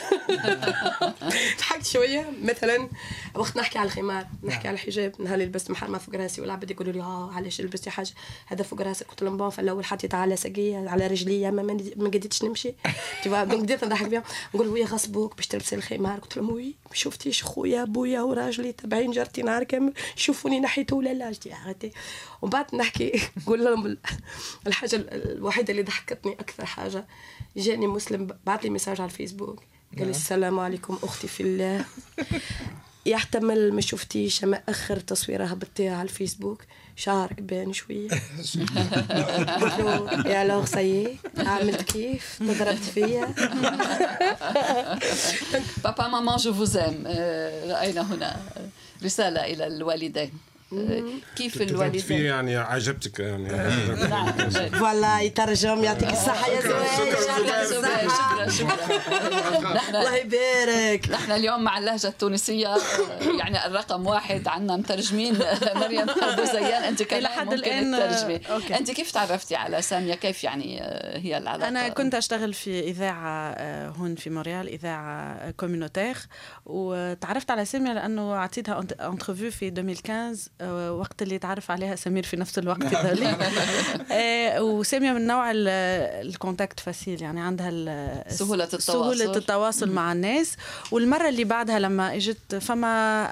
ضحكت 1.59 1.85
شوية. 1.85 2.29
مثلا 2.43 2.89
وقت 3.35 3.57
نحكي 3.57 3.79
على 3.79 3.87
الخمار 3.87 4.27
نحكي 4.43 4.63
نعم. 4.63 4.67
على 4.67 4.73
الحجاب 4.73 5.13
نهار 5.19 5.39
لبست 5.39 5.71
محرمة 5.71 5.97
فوق 5.97 6.15
راسي 6.15 6.41
والعباد 6.41 6.71
يقولوا 6.71 6.93
لي 6.93 7.01
آه 7.01 7.31
علاش 7.33 7.61
لبستي 7.61 7.89
حاجة؟ 7.89 8.11
هذا 8.45 8.63
فوق 8.63 8.81
راسك 8.81 9.07
قلت 9.07 9.23
لهم 9.23 9.37
bon 9.37 9.49
فالاول 9.49 9.85
حطيت 9.85 10.13
على 10.13 10.35
ساقية 10.35 10.89
على 10.89 11.07
رجلي 11.07 11.51
ما 11.51 11.63
ما 11.95 12.09
قدرتش 12.09 12.43
نمشي. 12.43 12.73
تبا 13.23 13.43
donc 13.43 13.63
بديت 13.63 13.83
نضحك 13.83 14.07
بهم 14.07 14.23
نقول 14.55 14.67
oui 14.67 14.83
غصبوك 14.83 15.35
باش 15.35 15.47
تلبسي 15.47 15.75
الخمار. 15.75 16.19
قلت 16.19 16.37
لهم 16.37 16.51
oui 16.51 16.75
ما 16.89 16.95
شفتيش 16.95 17.43
خويا 17.43 17.83
بويا 17.83 18.21
وراجلي 18.21 18.71
تبعين 18.71 19.11
جارتي 19.11 19.41
نهار 19.41 19.63
كامل 19.63 19.93
شوفوني 20.15 20.59
نحيته 20.59 20.95
ولا 20.95 21.13
لا. 21.13 21.31
جدي 21.31 21.53
عرفتي 21.53 21.91
ومن 22.41 22.51
بعد 22.51 22.75
نحكي 22.75 23.21
نقول 23.37 23.65
لهم 23.65 23.97
الحاجة 24.67 24.95
الوحيدة 25.11 25.71
اللي 25.71 25.83
ضحكتني 25.83 26.33
أكثر 26.33 26.65
حاجة 26.65 27.05
جاني 27.57 27.87
مسلم 27.87 28.27
بعث 28.45 28.63
لي 28.63 28.69
ميساج 28.69 29.01
على 29.01 29.09
الفيسبوك. 29.09 29.57
قال 29.57 29.99
لي 29.99 30.01
نعم. 30.01 30.09
السلام 30.09 30.59
عليكم 30.59 30.97
أختي 31.03 31.27
في 31.27 31.43
الله. 31.43 31.85
يحتمل 33.05 33.73
ما 33.73 33.81
شفتيش 33.81 34.43
اما 34.43 34.63
أخر 34.69 34.99
تصويره 34.99 35.45
هبطتيها 35.45 35.93
على 35.97 36.09
الفيسبوك. 36.09 36.61
شعرك 36.95 37.41
بان 37.41 37.73
شوية 37.73 38.09
يا 40.33 40.43
لوغ 40.43 40.65
سيي 40.65 41.17
عملت 41.37 41.81
كيف 41.81 42.39
تضربت 42.39 42.83
فيا. 42.83 43.33
بابا 45.83 46.07
ماما 46.07 46.37
جو 46.37 46.53
فوزام 46.53 47.03
رأينا 47.67 48.01
هنا 48.01 48.41
رسالة 49.03 49.45
إلى 49.45 49.67
الوالدين. 49.67 50.31
كيف 51.35 51.61
الوالدين؟ 51.61 52.01
فيه 52.01 52.25
يعني 52.25 52.57
عجبتك 52.57 53.19
يعني. 53.19 53.43
نعم 54.09 54.31
voilà 54.79 55.21
يترجم 55.21 55.83
يعطيك 55.83 56.09
الصحة 56.09 56.51
يا 56.51 56.61
زويل 56.61 56.85
شكرا 56.97 58.49
شكرا. 58.49 58.81
الله 59.89 60.15
يبارك. 60.15 61.09
نحن 61.09 61.31
اليوم 61.31 61.63
مع 61.63 61.77
اللهجة 61.77 62.07
التونسية 62.07 62.75
يعني 63.39 63.65
الرقم 63.65 64.07
واحد 64.07 64.47
عندنا 64.47 64.77
مترجمين. 64.77 65.39
مريم 65.81 66.09
بوزيان 66.09 66.83
أنت 66.83 67.03
كمان 67.03 67.23
لحد 67.23 67.53
الآن 67.53 67.91
تترجمي 67.93 68.39
أنت 68.77 68.91
كيف 68.91 69.11
تعرفتي 69.11 69.55
على 69.55 69.81
سامية؟ 69.81 70.15
كيف 70.15 70.43
يعني 70.43 70.81
هي 71.15 71.37
العلاقة؟ 71.37 71.67
أنا 71.67 71.89
كنت 71.89 72.15
أشتغل 72.15 72.53
في 72.53 72.79
إذاعة 72.79 73.55
هون 73.89 74.15
في 74.15 74.29
مونريال 74.29 74.67
إذاعة 74.67 75.51
communautaire 75.51 76.17
وتعرفت 76.65 77.51
على 77.51 77.65
سامية 77.65 77.93
لأنه 77.93 78.35
عطيتها 78.35 78.79
interview 78.79 79.51
في 79.51 79.67
2015 79.67 80.60
وقت 80.69 81.21
اللي 81.21 81.39
تعرف 81.39 81.71
عليها 81.71 81.95
سمير 81.95 82.23
في 82.23 82.37
نفس 82.37 82.59
الوقت 82.59 82.83
ذلك 82.83 83.37
آه، 84.11 84.61
وسامية 84.61 85.11
من 85.11 85.27
نوع 85.27 85.51
ال 85.51 85.67
contact 85.67 86.79
facile 86.79 87.21
يعني 87.21 87.41
عندها 87.41 87.69
سهولة 88.29 88.63
التواصل. 88.63 88.93
سهولة 88.93 89.37
التواصل 89.37 89.91
مع 89.91 90.11
الناس. 90.11 90.55
والمرة 90.91 91.29
اللي 91.29 91.43
بعدها 91.43 91.79
لما 91.79 92.15
إجت 92.15 92.55
فما 92.55 93.27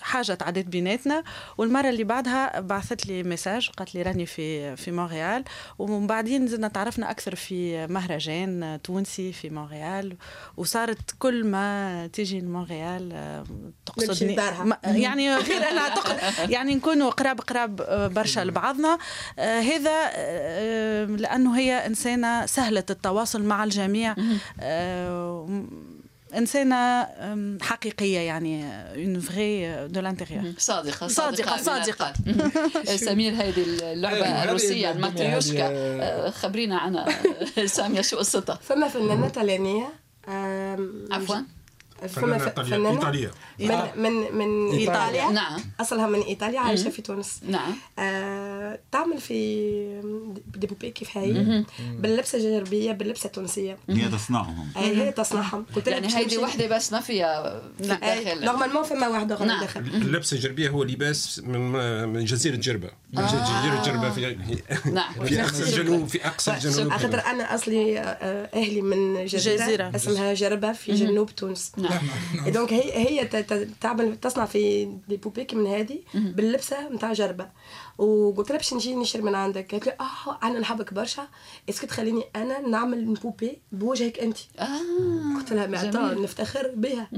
حاجة 0.00 0.34
تعدت 0.34 0.66
بيناتنا. 0.66 1.24
والمرة 1.58 1.88
اللي 1.88 2.04
بعدها 2.04 2.60
بعثت 2.60 3.06
لي 3.06 3.22
message 3.22 3.70
قالت 3.70 3.94
لي 3.94 4.02
راني 4.02 4.26
في 4.26 4.76
في 4.76 4.90
مونريال. 4.90 5.44
ومن 5.78 6.06
بعدين 6.06 6.46
زدنا 6.46 6.68
تعرفنا 6.68 7.10
أكثر 7.10 7.34
في 7.34 7.86
مهرجان 7.86 8.80
تونسي 8.84 9.32
في 9.32 9.50
مونريال. 9.50 10.16
وصارت 10.56 11.14
كل 11.18 11.44
ما 11.44 12.06
تيجي 12.06 12.40
لمونريال 12.40 13.12
آه، 13.12 13.44
تقصدني. 13.86 14.36
يعني 14.84 15.36
غير 15.36 15.70
انها 15.70 15.90
يعني 16.54 16.69
يعني 16.70 16.80
نكونوا 16.80 17.10
قراب 17.10 17.40
قراب 17.40 17.80
آه، 17.80 18.06
برشا 18.06 18.40
لبعضنا. 18.40 18.98
آه، 19.38 19.60
هذا 19.60 20.10
آه، 20.14 21.04
لأنه 21.04 21.58
هي 21.58 21.86
إنسانة 21.86 22.46
سهلة 22.46 22.84
التواصل 22.90 23.42
مع 23.42 23.64
الجميع. 23.64 24.14
إنسانة 26.34 27.08
حقيقية 27.62 28.18
يعني 28.18 28.64
un 28.64 29.20
vrai 29.20 29.88
de 29.88 30.00
l'intérieur 30.00 30.52
صادقة 30.58 31.08
صادقة 31.08 31.56
صادقة, 31.56 32.12
سمير 33.08 33.32
هذه 33.32 33.64
اللعبة 33.82 34.44
الروسية 34.44 34.90
الماتريوشكا 34.90 36.30
خبرينا 36.30 36.78
عنها 36.78 37.06
سامية 37.76 38.00
شو 38.00 38.18
قصتها؟ 38.18 38.58
فما 38.62 38.88
فنانه 38.88 39.28
طليانيه 39.28 39.88
عفوا. 41.10 41.36
فنانة 42.08 42.90
إيطالية 42.90 43.30
من 43.58 43.76
من 43.96 44.12
من 44.34 44.72
إيطاليا. 44.72 45.30
نعم. 45.30 45.60
أصلها 45.80 46.06
من 46.06 46.20
إيطاليا 46.20 46.60
عايشة 46.60 46.90
في 46.90 47.02
تونس. 47.02 47.40
نعم. 47.48 47.72
آه 47.98 48.78
تعمل 48.92 49.18
في 49.18 49.34
des 50.54 50.66
poupées 50.66 50.90
كيف 50.90 51.18
هي؟ 51.18 51.64
باللبسة 51.80 52.38
الجربية 52.38 52.92
باللبسة 52.92 53.26
التونسية. 53.26 53.78
هي 53.88 54.08
تصنعهم. 54.08 54.68
هي 54.76 55.12
تصنعهم. 55.12 55.66
قلت 55.76 55.86
يعني 55.86 56.16
هيدي 56.16 56.38
وحدة 56.38 56.66
بس 56.76 56.92
ما 56.92 57.00
فيها 57.00 57.62
في 57.78 57.92
الداخل. 57.92 58.44
normalement 58.44 58.82
فما 58.82 59.08
واحدة 59.08 59.34
غير 59.34 59.48
نعم. 59.48 59.60
داخل 59.60 59.80
اللبسة 59.80 60.34
الجربية 60.34 60.68
هو 60.68 60.84
لباس 60.84 61.42
من 61.44 61.72
من 62.08 62.24
جزيرة 62.24 62.56
جربة. 62.56 62.90
من 63.12 63.26
جزيرة 63.26 63.82
جربة 63.84 64.10
في 64.10 64.36
نعم. 64.92 65.24
في 65.24 65.42
أقصى 65.42 65.62
الجنوب 65.62 66.08
في 66.08 66.26
أقصى 66.26 66.50
الجنوب. 66.52 66.92
خاطر 66.92 67.26
أنا 67.26 67.54
أصلي 67.54 67.98
أهلي 68.54 68.82
من 68.82 69.24
جزيرة. 69.26 69.92
أسمها 69.96 70.34
جربة 70.34 70.72
في 70.72 70.94
جنوب 70.94 71.34
تونس. 71.34 71.72
نعم. 71.76 71.89
donc 72.46 72.72
هي 72.78 72.92
هي 73.08 73.24
تعمل 73.80 74.16
تصنع 74.16 74.44
في 74.44 74.84
des 75.08 75.16
poupées 75.16 75.54
من 75.54 75.66
هذه 75.66 75.98
باللبسة 76.14 76.88
نتاع 76.88 77.12
جربة. 77.12 77.48
وقلت 77.98 78.48
لها 78.50 78.56
باش 78.58 78.74
نجي 78.74 78.94
نشري 78.94 79.22
من 79.22 79.34
عندك. 79.34 79.70
قالت 79.70 79.86
لي 79.86 79.92
آه 80.00 80.38
أنا 80.42 80.58
نحبك 80.58 80.94
برشا. 80.94 81.28
est-ce 81.68 81.80
que 81.80 81.86
تخليني 81.86 82.24
أنا 82.36 82.60
نعمل 82.60 83.04
poupée 83.04 83.58
بوجهك 83.72 84.18
أنت. 84.18 84.38
آه 84.58 85.36
قلت 85.38 85.52
لها 85.52 85.66
معطى 85.66 86.20
نفتخر 86.22 86.70
بها 86.74 87.10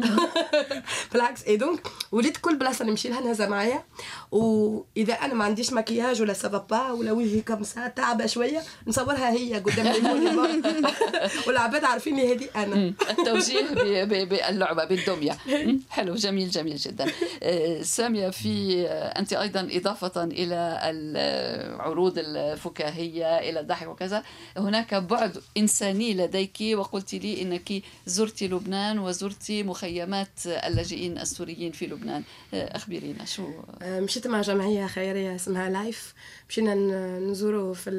بالعكس. 1.12 1.44
اي 1.44 1.56
donc 1.56 1.86
وليت 2.12 2.36
كل 2.36 2.56
بلاصة 2.56 2.84
نمشي 2.84 3.08
لها 3.08 3.20
نهزها 3.20 3.46
معايا. 3.48 3.84
وإذا 4.30 5.12
أنا 5.14 5.34
ما 5.34 5.44
عنديش 5.44 5.72
مكياج 5.72 6.22
ولا 6.22 6.32
ça 6.32 6.61
va 6.61 6.90
ولا 6.92 7.12
وجهي 7.12 7.40
comme 7.40 7.75
ça 7.75 7.88
تعبة 7.88 8.26
شوية 8.26 8.62
نصورها 8.86 9.30
هي 9.32 9.54
قدام 9.54 9.86
ال 9.86 9.95
monument 9.95 10.62
والعباد 11.46 11.84
عارفين 11.84 12.18
هذه 12.20 12.48
أنا. 12.56 12.92
التوجيه 13.10 14.04
باللعبه 14.62 14.84
بالدمية. 14.84 15.32
حلو 15.90 16.14
جميل 16.14 16.50
جميل 16.50 16.76
جدا. 16.76 17.06
آه، 17.42 17.82
سامية 17.82 18.30
في 18.30 18.86
آه، 18.88 19.18
أنت 19.18 19.32
أيضا 19.32 19.68
إضافة 19.72 20.24
إلى 20.24 20.80
العروض 20.84 22.18
الفكاهية 22.18 23.38
إلى 23.38 23.60
الضحك 23.60 23.88
وكذا. 23.88 24.22
هناك 24.56 24.94
بعد 24.94 25.42
إنساني 25.56 26.14
لديك 26.14 26.58
وقلت 26.78 27.14
لي 27.14 27.42
أنك 27.42 27.82
زرت 28.06 28.42
لبنان 28.42 28.98
وزرت 28.98 29.50
مخيمات 29.50 30.46
اللاجئين 30.46 31.18
السوريين 31.18 31.72
في 31.72 31.86
لبنان. 31.86 32.22
أخبرينا 32.54 33.24
شو؟ 33.24 33.48
مشيت 33.82 34.26
مع 34.26 34.40
جمعية 34.40 34.86
خيرية 34.86 35.34
اسمها 35.34 35.70
لايف. 35.70 36.14
مشينا 36.48 36.74
نزوروا 37.18 37.74
في, 37.74 37.90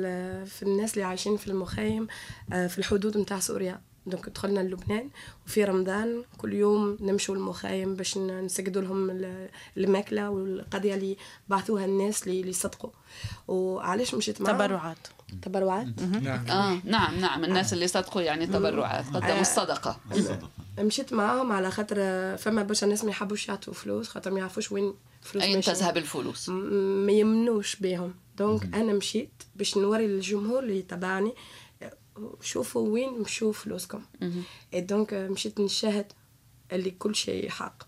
في 0.45 0.63
الناس 0.63 0.93
اللي 0.93 1.05
عايشين 1.05 1.37
في 1.37 1.47
المخيم 1.47 2.07
في 2.49 2.79
الحدود 2.79 3.17
متاع 3.17 3.39
سوريا. 3.39 3.92
donc 4.05 4.29
دخلنا 4.29 4.59
للبنان 4.59 5.09
وفي 5.45 5.63
رمضان 5.63 6.23
كل 6.37 6.53
يوم 6.53 6.97
نمشوا 7.01 7.35
المخيم 7.35 7.95
باش 7.95 8.17
نسجدوا 8.17 8.81
لهم 8.81 9.21
الماكلة 9.77 10.29
والقضية 10.29 10.95
اللي 10.95 11.17
بعثوها 11.49 11.85
الناس 11.85 12.27
اللي 12.27 12.49
يصدقوا 12.49 12.89
وعلاش 13.47 14.15
مشيت 14.15 14.41
معهم 14.41 14.55
تبرعات. 14.57 14.97
تبرعات؟ 15.41 15.87
نعم. 16.21 16.47
آه 16.49 16.81
نعم 16.83 17.19
نعم. 17.19 17.43
الناس 17.43 17.73
اللي 17.73 17.87
صدقوا 17.87 18.21
يعني 18.21 18.47
تبرعات 18.47 19.05
قدموا 19.05 19.41
الصدقه 19.41 19.99
الصدقه 20.11 20.49
مشيت 20.79 21.13
معاهم 21.13 21.51
على 21.51 21.71
خاطر 21.71 21.95
فما 22.37 22.63
برشا 22.63 22.85
ناس 22.85 23.03
ما 23.03 23.09
يحبوش 23.09 23.47
يعطوا 23.47 23.73
فلوس 23.73 24.09
خاطر 24.09 24.31
ما 24.31 24.39
يعرفوش 24.39 24.71
وين 24.71 24.93
فلوس 25.21 25.43
أين 25.43 25.61
تذهب 25.61 25.97
الفلوس؟ 25.97 26.49
ما 26.49 27.11
يمنوش 27.11 27.75
بهم 27.75 28.13
donc 28.37 28.63
أنا 28.75 28.93
مشيت 28.93 29.43
باش 29.55 29.77
نوري 29.77 30.07
للجمهور 30.07 30.63
اللي 30.63 30.81
تبعني 30.81 31.33
شوفوا 32.41 32.89
وين 32.89 33.19
مشوا 33.19 33.53
فلوسكم. 33.53 34.01
et 34.73 34.81
donc 34.81 35.13
مشيت 35.13 35.59
نشاهد 35.59 36.13
اللي 36.71 36.91
كل 36.91 37.15
شيء 37.15 37.49
حق. 37.49 37.83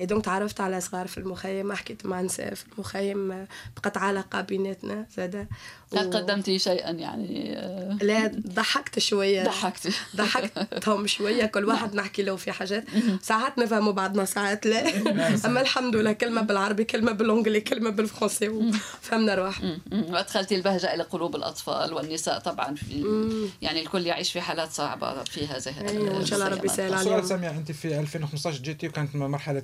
et 0.00 0.06
donc 0.06 0.24
تعرفت 0.24 0.60
على 0.60 0.80
صغار 0.80 1.06
في 1.06 1.18
المخيم 1.18 1.72
حكيت 1.72 2.06
مع 2.06 2.20
نساء 2.20 2.54
في 2.54 2.64
المخيم 2.74 3.46
بقت 3.76 3.96
علاقة 3.96 4.40
بيناتنا 4.40 5.06
زادا 5.16 5.46
هل 5.96 6.06
و... 6.06 6.10
قدمتي 6.10 6.58
شيئا 6.58 6.90
يعني 6.90 7.58
آه. 7.58 7.98
لا 8.02 8.32
ضحكت 8.46 8.98
شوية. 8.98 9.44
ضحكت. 9.44 9.92
ضحكتهم 10.16 11.06
شوية 11.06 11.46
كل 11.46 11.64
واحد 11.64 11.94
نحكي 11.94 12.22
له 12.22 12.36
في 12.36 12.52
حاجات. 12.52 12.84
ساعات 13.22 13.58
نفهموا 13.58 13.92
بعضنا 13.92 14.24
ساعات 14.24 14.66
لا. 14.66 14.82
أما 15.46 15.60
الحمد 15.60 15.96
لله 15.96 16.12
كلمة 16.12 16.42
بالعربي 16.42 16.84
كلمة 16.84 17.12
بالانجلي 17.12 17.60
كلمة 17.60 17.90
بالفرنسي 17.90 18.72
فهمنا 19.00 19.34
روح 19.34 19.60
وأدخلتي 19.92 20.56
البهجة 20.56 20.94
إلى 20.94 21.02
قلوب 21.02 21.36
الأطفال 21.36 21.94
والنساء 21.94 22.38
طبعا 22.38 22.74
في 22.74 23.04
يعني 23.62 23.80
الكل 23.80 24.06
يعيش 24.06 24.32
في 24.32 24.40
حالات 24.40 24.70
صعبة 24.70 25.24
في 25.24 25.46
هذه 25.46 25.88
أيوة 25.88 26.16
إن 26.20 26.26
شاء 26.26 26.38
الله 26.38 26.50
ربي 26.50 26.66
يسهل 26.66 26.94
عليهم. 26.94 27.26
سامية 27.26 27.50
أنت 27.50 27.72
في 27.72 28.00
2015 28.00 28.62
جيتي 28.62 28.88
وكانت 28.88 29.16
مرحلة 29.16 29.62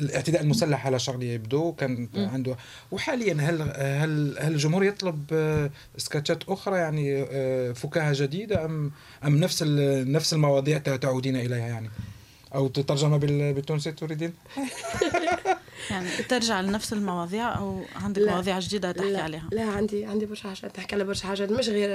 الاعتداء 0.00 0.42
المسلح 0.42 0.86
على 0.86 0.98
شارلي 0.98 1.34
يبدو 1.34 1.72
كان 1.72 2.08
عنده. 2.14 2.56
وحاليا 2.90 3.32
هل 3.32 3.62
هل 3.62 4.38
هل 4.38 4.52
الجمهور 4.52 4.84
يطلب 4.84 5.24
آه، 5.32 5.70
سكتشات 5.96 6.48
أخرى 6.48 6.76
يعني 6.76 7.26
آه، 7.30 7.72
فكاهة 7.72 8.12
جديدة 8.16 8.64
ام 8.64 8.92
أم 9.24 9.36
نفس 9.36 9.62
نفس 10.06 10.32
المواضيع 10.32 10.78
تعودين 10.78 11.36
إليها 11.36 11.66
يعني؟ 11.66 11.90
أو 12.54 12.68
تترجمها 12.68 13.18
بالتونسي 13.52 13.92
تريدين؟ 13.92 14.32
يعني 15.90 16.08
ترجع 16.28 16.60
لنفس 16.60 16.92
المواضيع 16.92 17.58
أو 17.58 17.82
عندك 17.96 18.22
لا. 18.22 18.32
مواضيع 18.32 18.58
جديدة 18.58 18.92
تحكي 18.92 19.10
لا. 19.10 19.22
عليها؟ 19.22 19.48
لا 19.52 19.62
عندي 19.62 20.04
عندي 20.04 20.26
برشا 20.26 20.48
حاجات 20.48 20.76
تحكي 20.76 20.94
على 20.94 21.04
برشا 21.04 21.26
حاجات 21.26 21.50
مش 21.50 21.68
غير 21.68 21.90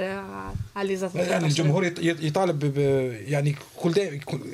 على 0.76 0.98
يعني 1.14 1.46
الجمهور 1.46 1.84
يطالب 1.98 2.58
ب 2.58 2.78
يعني 3.28 3.56
كل 3.76 3.92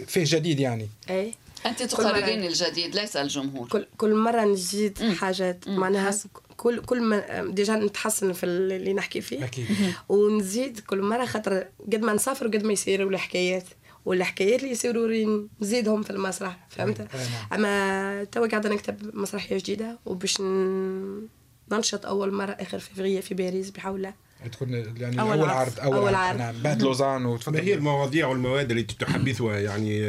فيه 0.07 0.25
جديد 0.27 0.61
يعني. 0.61 0.89
اي 1.11 1.35
أنت 1.67 1.83
تقررين 1.83 2.45
الجديد 2.45 2.95
ليس 2.95 3.17
الجمهور. 3.17 3.69
كل 3.69 3.87
كل 3.99 4.15
مرة 4.15 4.45
نزيد 4.45 4.99
مم. 5.03 5.15
حاجات. 5.15 5.69
معناها 5.69 6.15
كل 6.57 6.81
كل 6.81 7.01
ما 7.03 7.45
déjà 7.45 7.77
نتحسن 7.77 8.33
في 8.33 8.47
اللي 8.47 8.93
نحكي 8.93 9.21
فيه. 9.21 9.45
أكيد. 9.45 9.67
ونزيد 10.09 10.81
كل 10.81 11.03
مرة 11.03 11.25
خاطر 11.25 11.67
قد 11.93 12.01
ما 12.01 12.13
نسافر 12.13 12.47
قد 12.47 12.63
ما 12.65 12.73
يصيروا 12.73 13.11
الحكايات. 13.11 13.65
والحكايات 14.05 14.61
اللي 14.61 14.71
يصيروا 14.73 15.47
نزيدهم 15.61 16.03
في 16.03 16.11
المسرح 16.11 16.67
فهمت. 16.71 17.09
أما 17.53 18.25
تو 18.25 18.45
قاعدة 18.47 18.69
نكتب 18.69 19.17
مسرحية 19.17 19.59
جديدة 19.59 19.99
وباش 20.07 20.41
ننشط 21.73 22.07
أول 22.07 22.33
مرة 22.33 22.51
آخر 22.53 22.79
فيفري 22.79 23.23
في 23.23 23.35
باريس 23.35 23.71
بحول 23.71 24.13
الله 24.45 24.57
تكون 24.57 25.01
يعني 25.03 25.21
أول, 25.21 25.39
أول 25.39 25.51
عرض. 25.51 25.81
أول, 25.81 25.97
أول 25.97 26.15
عرض, 26.15 26.39
نعم. 26.39 26.55
بعد 26.63 26.83
لوزان 26.83 27.27
وتفضل. 27.27 27.59
ما 27.59 27.65
هي 27.65 27.75
المواضيع 27.75 28.27
والمواد 28.27 28.71
التي 28.71 28.97
تحدثها؟ 28.99 29.59
يعني 29.59 30.01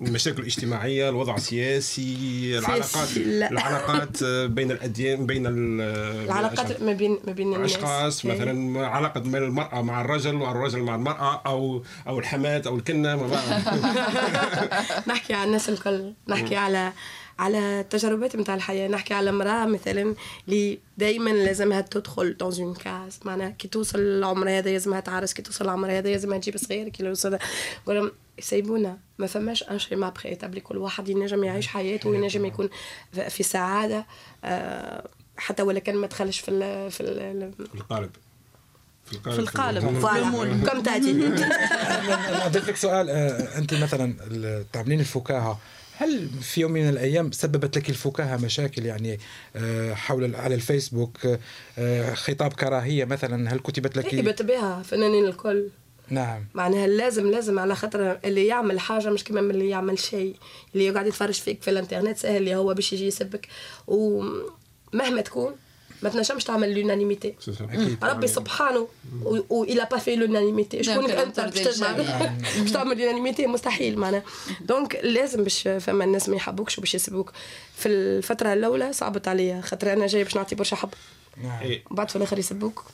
المشاكل 0.00 0.42
الاجتماعية 0.42 1.08
الوضع 1.08 1.36
السياسي 1.36 2.58
العلاقات 2.58 3.16
العلاقات 3.16 4.24
بين 4.24 4.70
الاديان 4.70 5.26
بين 5.26 5.46
العلاقات 5.46 6.82
ما 6.82 6.92
بين 6.92 7.18
ما 7.26 7.32
بين 7.32 7.54
الأشخاص 7.54 8.24
إيه. 8.24 8.34
مثلا 8.34 8.86
علاقة 8.86 9.20
بين 9.20 9.36
المرأة 9.36 9.82
مع 9.82 10.00
الرجل 10.00 10.34
والرجل 10.34 10.82
مع 10.82 10.94
المرأة 10.94 11.42
أو 11.46 11.82
أو 12.06 12.18
الحماة 12.18 12.62
أو 12.66 12.76
الكنة 12.76 13.08
نحكي 15.08 15.34
على 15.34 15.44
الناس 15.44 15.68
الكل. 15.68 16.12
نحكي 16.28 16.56
على 16.56 16.92
على 17.38 17.80
التجربات 17.80 18.36
نتاع 18.36 18.54
الحياة. 18.54 18.88
نحكي 18.88 19.14
على 19.14 19.30
امرأة 19.30 19.66
مثلا 19.66 20.14
اللي 20.48 20.78
دائما 20.98 21.30
لازمها 21.30 21.80
تدخل 21.80 22.36
dans 22.36 22.52
une 22.60 22.74
case 22.74 23.26
معناها 23.26 23.50
كي 23.50 23.68
توصل 23.68 23.98
العمر 23.98 24.50
هذا 24.50 24.70
لازمها 24.70 25.00
تعرس 25.00 25.32
كي 25.32 25.42
توصل 25.42 25.64
العمر 25.64 25.98
هذا 25.98 26.10
لازمها 26.10 26.38
تجيب 26.38 26.56
صغير 26.56 26.88
كي 26.88 27.02
توصل 27.02 27.38
يسيبونا 28.38 28.98
ما 29.18 29.26
فماش 29.26 29.62
un 29.62 29.78
schéma 29.78 30.08
préétabli 30.08 30.60
كل 30.60 30.76
واحد 30.76 31.08
ينجم 31.08 31.44
يعيش 31.44 31.66
حياته 31.66 32.08
وينجم 32.08 32.44
يكون 32.44 32.68
في 33.28 33.42
سعادة. 33.42 34.06
آه، 34.44 35.08
حتى 35.36 35.62
ولا 35.62 35.80
كان 35.80 35.96
ما 35.96 36.06
دخلش 36.06 36.40
في 36.40 36.50
ال 36.50 36.90
في 36.90 37.00
ال 37.00 37.52
في 37.52 37.74
القالب. 37.74 38.10
في 39.06 39.28
القالب 39.38 40.66
كم 40.66 40.82
تأتي؟ 40.82 41.12
نضيف 42.46 42.68
لك 42.68 42.76
سؤال 42.76 43.10
آه، 43.10 43.58
أنت 43.58 43.74
مثلا 43.74 44.14
تعملين 44.72 45.00
الفكاهة. 45.00 45.58
هل 46.00 46.28
في 46.28 46.60
يوم 46.60 46.72
من 46.72 46.88
الأيام 46.88 47.32
سببت 47.32 47.78
لك 47.78 47.90
الفكاهة 47.90 48.36
مشاكل 48.36 48.86
يعني 48.86 49.18
آه، 49.56 49.94
حول 49.94 50.36
على 50.36 50.54
الفيسبوك 50.54 51.18
آه، 51.78 52.14
خطاب 52.14 52.52
كراهية 52.52 53.04
مثلا؟ 53.04 53.52
هل 53.52 53.58
كتبت 53.58 53.96
لك 53.96 54.06
كتبت 54.06 54.42
بها 54.42 54.82
فنانين 54.82 55.24
الكل. 55.24 55.68
نعم. 56.10 56.44
معناها 56.54 56.86
لازم 56.86 57.30
لازم 57.30 57.58
على 57.58 57.74
خاطر 57.74 58.18
اللي 58.24 58.46
يعمل 58.46 58.80
حاجة 58.80 59.10
مش 59.10 59.24
كمان 59.24 59.50
اللي 59.50 59.68
يعمل 59.68 59.98
شيء 59.98 60.36
اللي 60.74 60.86
يقعد 60.86 61.06
يتفرج 61.06 61.34
فيك 61.34 61.62
في 61.62 61.70
الإنترنت 61.70 62.18
سهل 62.18 62.36
اللي 62.36 62.56
هو 62.56 62.74
باش 62.74 62.92
يجي 62.92 63.06
يسبك. 63.06 63.48
ومهما 63.86 65.20
تكون 65.24 65.52
ما 66.02 66.08
تنجمش 66.10 66.44
تعمل 66.44 66.80
l'unanimité 66.80 67.34
ربي 68.02 68.26
سبحانه 68.26 68.88
و 69.50 69.63
il 69.63 69.88
a 69.90 69.92
pas 69.92 69.98
fait 69.98 70.16
l'unanimité 70.16 70.82
شكون 70.82 71.10
أنت؟ 71.10 71.40
باش 71.40 71.80
باش 72.60 72.72
تعمل 72.72 72.98
l'unanimité 72.98 73.46
مستحيل 73.46 73.98
معناها. 73.98 74.22
donc 74.60 75.00
لازم 75.02 75.42
باش 75.42 75.68
فما 75.68 76.04
الناس 76.04 76.28
ما 76.28 76.36
يحبوكش 76.36 76.78
وباش 76.78 76.94
يسبوك 76.94 77.32
في 77.76 77.88
الفترة 77.88 78.52
الأولى 78.52 78.92
صعبت 78.92 79.28
عليا. 79.28 79.60
خاطر 79.60 79.92
أنا 79.92 80.06
جاي 80.06 80.24
باش 80.24 80.36
نعطي 80.36 80.54
برشا 80.54 80.76
حب. 80.76 80.90
نعم. 81.42 81.78
بعد 81.90 82.10
في 82.10 82.16
الآخر 82.16 82.38
يسبوك 82.38 82.84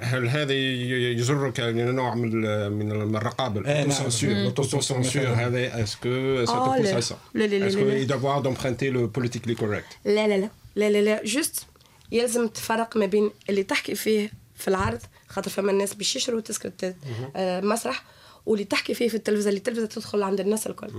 هل 0.00 0.28
هذا 0.28 0.52
يجرك 0.52 1.60
لنوع 1.60 2.14
من 2.14 2.70
من 2.72 3.16
الرقابة؟ 3.16 3.60
ال 4.22 4.30
autocensure 4.30 5.22
هذا 5.22 5.82
est-ce 5.82 6.44
que 7.00 7.10
ça 7.10 7.16
لا 7.34 7.44
لا 7.44 7.68
لا 7.68 8.38
d'emprunter 8.40 8.90
le 8.90 9.06
politiquement 9.06 9.54
correct 9.54 9.86
لا. 10.04 10.26
لا 10.28 10.38
لا 10.38 10.48
لا. 10.76 10.90
لا 10.90 11.00
لا 11.00 11.24
juste 11.24 11.66
يلزم 12.14 12.46
تفرق 12.46 12.96
ما 12.96 13.06
بين 13.06 13.30
اللي 13.50 13.62
تحكي 13.62 13.94
فيه 13.94 14.32
في 14.56 14.68
العرض 14.68 15.00
خاطر 15.28 15.50
فما 15.50 15.70
الناس 15.70 15.94
باش 15.94 16.16
يشروا 16.16 16.40
tickets 16.40 16.96
آه 17.36 17.60
مسرح 17.60 18.04
واللي 18.46 18.64
تحكي 18.64 18.94
فيه 18.94 19.08
في 19.08 19.14
التلفزة 19.14 19.48
اللي 19.48 19.58
التلفزة 19.58 19.86
تدخل 19.86 20.22
عند 20.22 20.40
الناس 20.40 20.66
الكل. 20.66 20.90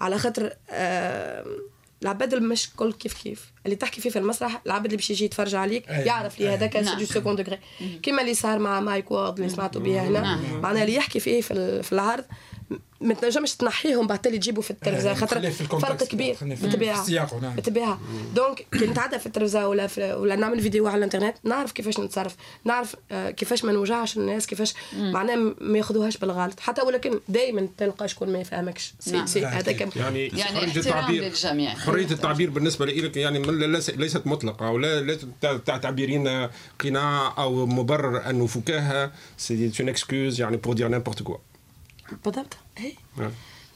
على 0.00 0.18
خاطر 0.18 0.52
آه 0.70 1.46
العباد 2.02 2.34
مش 2.34 2.70
كل 2.76 2.92
كيف 2.92 3.14
كيف. 3.22 3.52
اللي 3.66 3.76
تحكي 3.76 4.00
فيه 4.00 4.10
في 4.10 4.18
المسرح 4.18 4.62
العبد 4.66 4.84
اللي 4.84 4.96
باش 4.96 5.10
يجي 5.10 5.24
يتفرج 5.24 5.54
عليك 5.54 5.88
يعرف 5.88 6.40
لي 6.40 6.48
هذاك 6.48 6.82
c'est 6.84 6.96
du 6.96 7.04
second 7.04 7.36
degré 7.36 7.58
كيما 8.02 8.22
اللي 8.22 8.34
صار 8.34 8.58
مع 8.58 8.80
مايك 8.80 9.10
وورد 9.10 9.38
اللي 9.38 9.50
سمعتوا 9.50 9.80
بها 9.80 10.08
هنا. 10.08 10.20
نعم. 10.20 10.60
معناها 10.60 10.82
اللي 10.82 10.94
يحكي 10.94 11.20
فيه 11.20 11.40
في 11.82 11.92
العرض 11.92 12.24
ما 13.00 13.14
تنجمش 13.14 13.54
تنحيهم 13.54 14.06
بعد 14.06 14.26
اللي 14.26 14.38
تجيبوا 14.38 14.62
في 14.62 14.70
التلفزة 14.70 15.14
خاطر 15.14 15.50
فرق 15.50 16.04
كبير 16.04 16.36
بالطبيعه 16.40 17.06
نعم. 17.42 17.54
بالطبيعه 17.54 18.00
donc 18.34 18.66
كي 18.72 18.86
نتعدى 18.86 19.18
في 19.18 19.26
التلفزة 19.26 19.68
ولا 19.68 19.86
في 19.86 20.12
ولا 20.12 20.36
نعمل 20.36 20.60
فيديو 20.60 20.86
على 20.86 20.98
الإنترنت 20.98 21.36
نعرف 21.44 21.72
كيفاش 21.72 22.00
نتصرف 22.00 22.36
نعرف 22.64 22.96
آه، 23.10 23.30
كيفاش 23.30 23.64
ما 23.64 23.72
نوجعش 23.72 24.16
الناس 24.16 24.46
كيفاش 24.46 24.74
معناها 24.96 25.36
ما 25.60 25.78
ياخذوهاش 25.78 26.16
بالغلط. 26.16 26.60
حتى 26.60 26.82
ولكن 26.82 27.20
دائما 27.28 27.68
تلقى 27.78 28.08
شكون 28.08 28.32
ما 28.32 28.38
يفهمكش. 28.38 28.94
نعم. 29.06 29.26
هذا 29.44 29.70
يعني 29.96 30.26
يعني 30.26 30.66
احترام 30.66 31.12
للجميع. 31.12 31.70
حريه 31.70 32.10
التعبير 32.10 32.50
بالنسبة 32.50 32.86
لك 32.86 33.16
يعني 33.16 33.38
ليست 33.96 34.26
مطلقة 34.26 34.70
ولا 34.70 35.00
لا 35.00 35.58
تعتبرين 35.58 36.48
قناع 36.80 37.34
أو 37.38 37.66
مبرر 37.66 38.30
أنه 38.30 38.46
فكاهة. 38.46 39.12
c'est 39.36 39.72
une 39.80 39.88
excuse 39.88 40.40
يعني 40.40 40.56
pour 40.56 40.74
dire 40.74 40.88
n'importe 40.88 41.22
quoi 41.22 41.36
بالضبط. 42.24 42.56
ah 42.78 42.96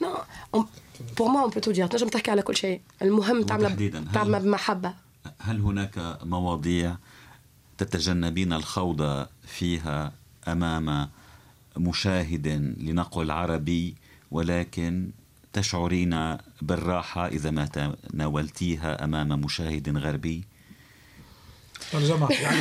non 0.02 0.14
pour 1.18 1.28
moi 1.28 1.40
on 1.40 1.50
peut 1.50 1.61
tout 1.61 1.70
dire 1.70 1.87
تنجم 1.86 2.08
تحكي 2.08 2.30
على 2.30 2.42
كل 2.42 2.56
شيء. 2.56 2.80
المهم 3.02 3.42
تعمل 3.42 3.92
تعمل 4.12 4.40
بمحبة. 4.40 4.94
هل 5.38 5.60
هناك 5.60 6.18
مواضيع 6.22 6.96
تتجنبين 7.78 8.52
الخوض 8.52 9.26
فيها 9.46 10.12
أمام 10.48 11.08
مشاهد 11.76 12.46
لنقل 12.80 13.30
عربي 13.30 13.94
ولكن 14.30 15.10
تشعرين 15.52 16.38
بالراحة 16.62 17.26
إذا 17.26 17.50
ما 17.50 17.66
تناولتيها 17.66 19.04
أمام 19.04 19.28
مشاهد 19.28 19.98
غربي؟ 19.98 20.44
ترجمة 21.92 22.28
يعني 22.30 22.60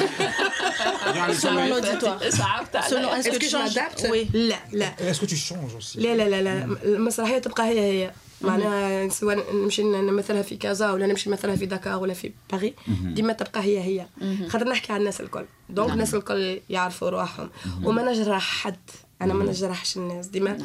يعني 1.15 1.33
صعبت 2.31 2.75
عليا 2.75 2.87
لا 4.33 4.55
لا 4.71 5.11
est-ce 5.11 5.21
que 5.21 5.25
tu 5.25 5.35
changes 5.35 5.71
لا 5.95 6.15
لا 6.15 6.29
لا 6.29 6.41
لا 6.41 6.77
المسرحية 6.83 7.37
تبقى 7.37 7.63
هي 7.63 7.79
هي 7.79 8.11
معناها 8.41 9.09
سواء 9.09 9.53
نمشي 9.55 9.83
نمثلها 9.83 10.41
في 10.41 10.55
كازا 10.57 10.91
ولا 10.91 11.07
نمشي 11.07 11.29
نمثلها 11.29 11.55
في 11.55 11.65
دكار 11.65 12.01
ولا 12.01 12.13
في 12.13 12.31
باري 12.51 12.73
ديما 12.87 13.33
تبقى 13.33 13.63
هي 13.63 13.79
هي 13.79 14.05
خاطر 14.49 14.69
نحكي 14.69 14.93
على 14.93 14.99
الناس 14.99 15.21
الكل. 15.21 15.45
donc 15.69 15.91
الناس 15.93 16.15
الكل 16.15 16.59
يعرفوا 16.69 17.09
روحهم 17.09 17.49
وما 17.83 18.11
نجرح 18.11 18.41
حد. 18.41 18.75
أنا 19.21 19.33
ما 19.33 19.43
نجرحش 19.45 19.97
الناس 19.97 20.27
ديما 20.27 20.57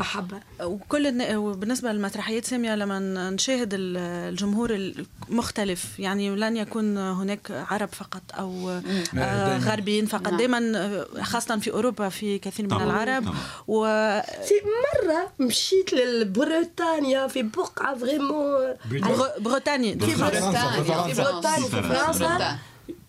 محبه 0.00 0.40
وكل 0.62 1.12
بالنسبة 1.54 1.92
للمسرحيات 1.92 2.44
سامية 2.44 2.74
لما 2.74 3.30
نشاهد 3.30 3.68
الجمهور 3.72 4.94
المختلف 5.28 5.98
يعني 5.98 6.30
لن 6.36 6.56
يكون 6.56 6.98
هناك 6.98 7.50
عرب 7.70 7.88
فقط 7.88 8.22
أو 8.38 8.80
آه 9.18 9.58
غربيين 9.58 10.06
فقط. 10.06 10.28
نعم. 10.28 10.36
دائما 10.36 11.04
خاصة 11.22 11.58
في 11.58 11.70
أوروبا 11.72 12.08
في 12.08 12.38
كثير 12.38 12.66
من 12.66 12.82
العرب. 12.82 13.34
و 13.68 13.84
في 14.20 14.54
مرة 14.64 15.32
مشيت 15.46 15.94
لبريطانيا 15.94 17.26
في 17.26 17.42
بقعة 17.42 17.98
فريمون 17.98 18.74
بريطانيا. 18.90 19.16
في 19.16 19.40
بريطانيا 19.40 19.92
في 19.98 19.98
بريطانيا 19.98 21.68
في 21.68 21.82
فرنسا. 21.82 22.58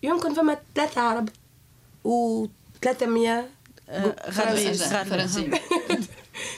يمكن 0.02 0.34
فما 0.34 0.56
ثلاثة 0.74 1.00
عرب 1.00 1.28
و 2.04 2.46
300 2.82 3.48
غربيين 4.30 4.74
فرنسيين 4.74 5.54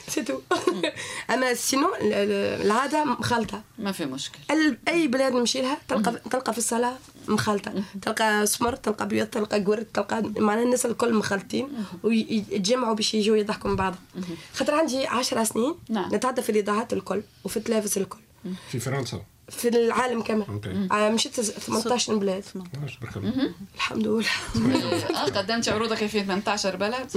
c'est 0.07 0.23
tout 0.23 0.39
اما 1.29 1.53
sinon 1.53 1.89
العاده 2.01 3.03
مخلطه 3.03 3.61
ما 3.77 3.91
في 3.91 4.05
مشكل 4.05 4.39
اي 4.87 5.07
بلاد 5.07 5.33
نمشي 5.33 5.61
لها 5.61 5.77
تلقى 5.87 6.21
تلقى 6.31 6.51
في 6.53 6.57
الصالة 6.57 6.97
مخلطه 7.27 7.73
تلقى 8.01 8.45
سمر 8.45 8.75
تلقى 8.75 9.07
بيض 9.07 9.27
تلقى 9.27 9.59
كرد 9.59 9.85
تلقى 9.85 10.23
معناها 10.37 10.63
الناس 10.63 10.85
الكل 10.85 11.13
مخلطين 11.13 11.67
ويتجمعوا 12.03 12.95
باش 12.95 13.13
يجوا 13.13 13.37
يضحكوا 13.37 13.69
من 13.69 13.75
بعض 13.75 13.95
خاطر 14.53 14.73
عندي 14.75 15.07
10 15.07 15.43
سنين 15.43 15.75
نعم. 15.89 16.15
نتعدى 16.15 16.41
في 16.41 16.51
الاذاعات 16.51 16.93
الكل 16.93 17.21
وفي 17.43 17.57
التلفز 17.57 17.97
الكل 17.97 18.19
في 18.71 18.79
فرنسا 18.79 19.21
في 19.57 19.67
العالم 19.69 20.21
كمان 20.21 20.87
آه 20.91 21.09
مشيت 21.09 21.41
18 21.41 22.15
بلاد. 22.15 22.43
الحمد 23.75 24.07
لله. 24.07 24.25
آه 25.17 25.25
قدمتي 25.25 25.71
عروضك 25.71 26.05
في 26.05 26.19
18 26.23 26.75
بلد. 26.75 27.09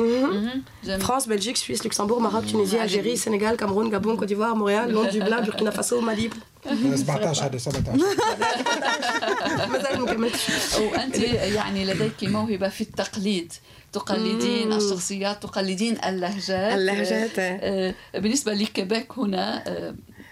France 1.01 1.29
Belgique 1.31 1.57
Suisse 1.57 1.85
Luxembourg 1.85 2.21
Maroc 2.21 2.51
Tunisie 2.51 2.85
Algérie 2.85 3.17
Sénégal 3.17 3.57
Cameroun 3.57 3.93
Gabon 3.93 4.17
Côte 4.17 4.29
d'Ivoire 4.29 4.55
Montréal 4.55 4.91
لون 4.93 5.11
دو 5.11 5.19
بلان 5.19 5.45
Burkina 5.45 5.71
Faso 5.71 6.01
Mali 6.01 6.31
17 6.97 7.45
هذا 7.45 7.59
17 7.59 8.05
مازال 9.73 10.01
ما 10.01 10.07
كملتش. 10.13 10.41
وانت 10.79 11.17
يعني 11.19 11.85
لديك 11.85 12.25
موهبة 12.25 12.69
في 12.69 12.81
التقليد. 12.81 13.53
تقلدين 13.93 14.73
الشخصيات 14.73 15.43
تقلدين 15.43 16.05
اللهجات. 16.05 16.75
اللهجات 16.79 17.95
بالنسبة 18.15 18.53
لكيبيك 18.55 19.19
هنا 19.19 19.63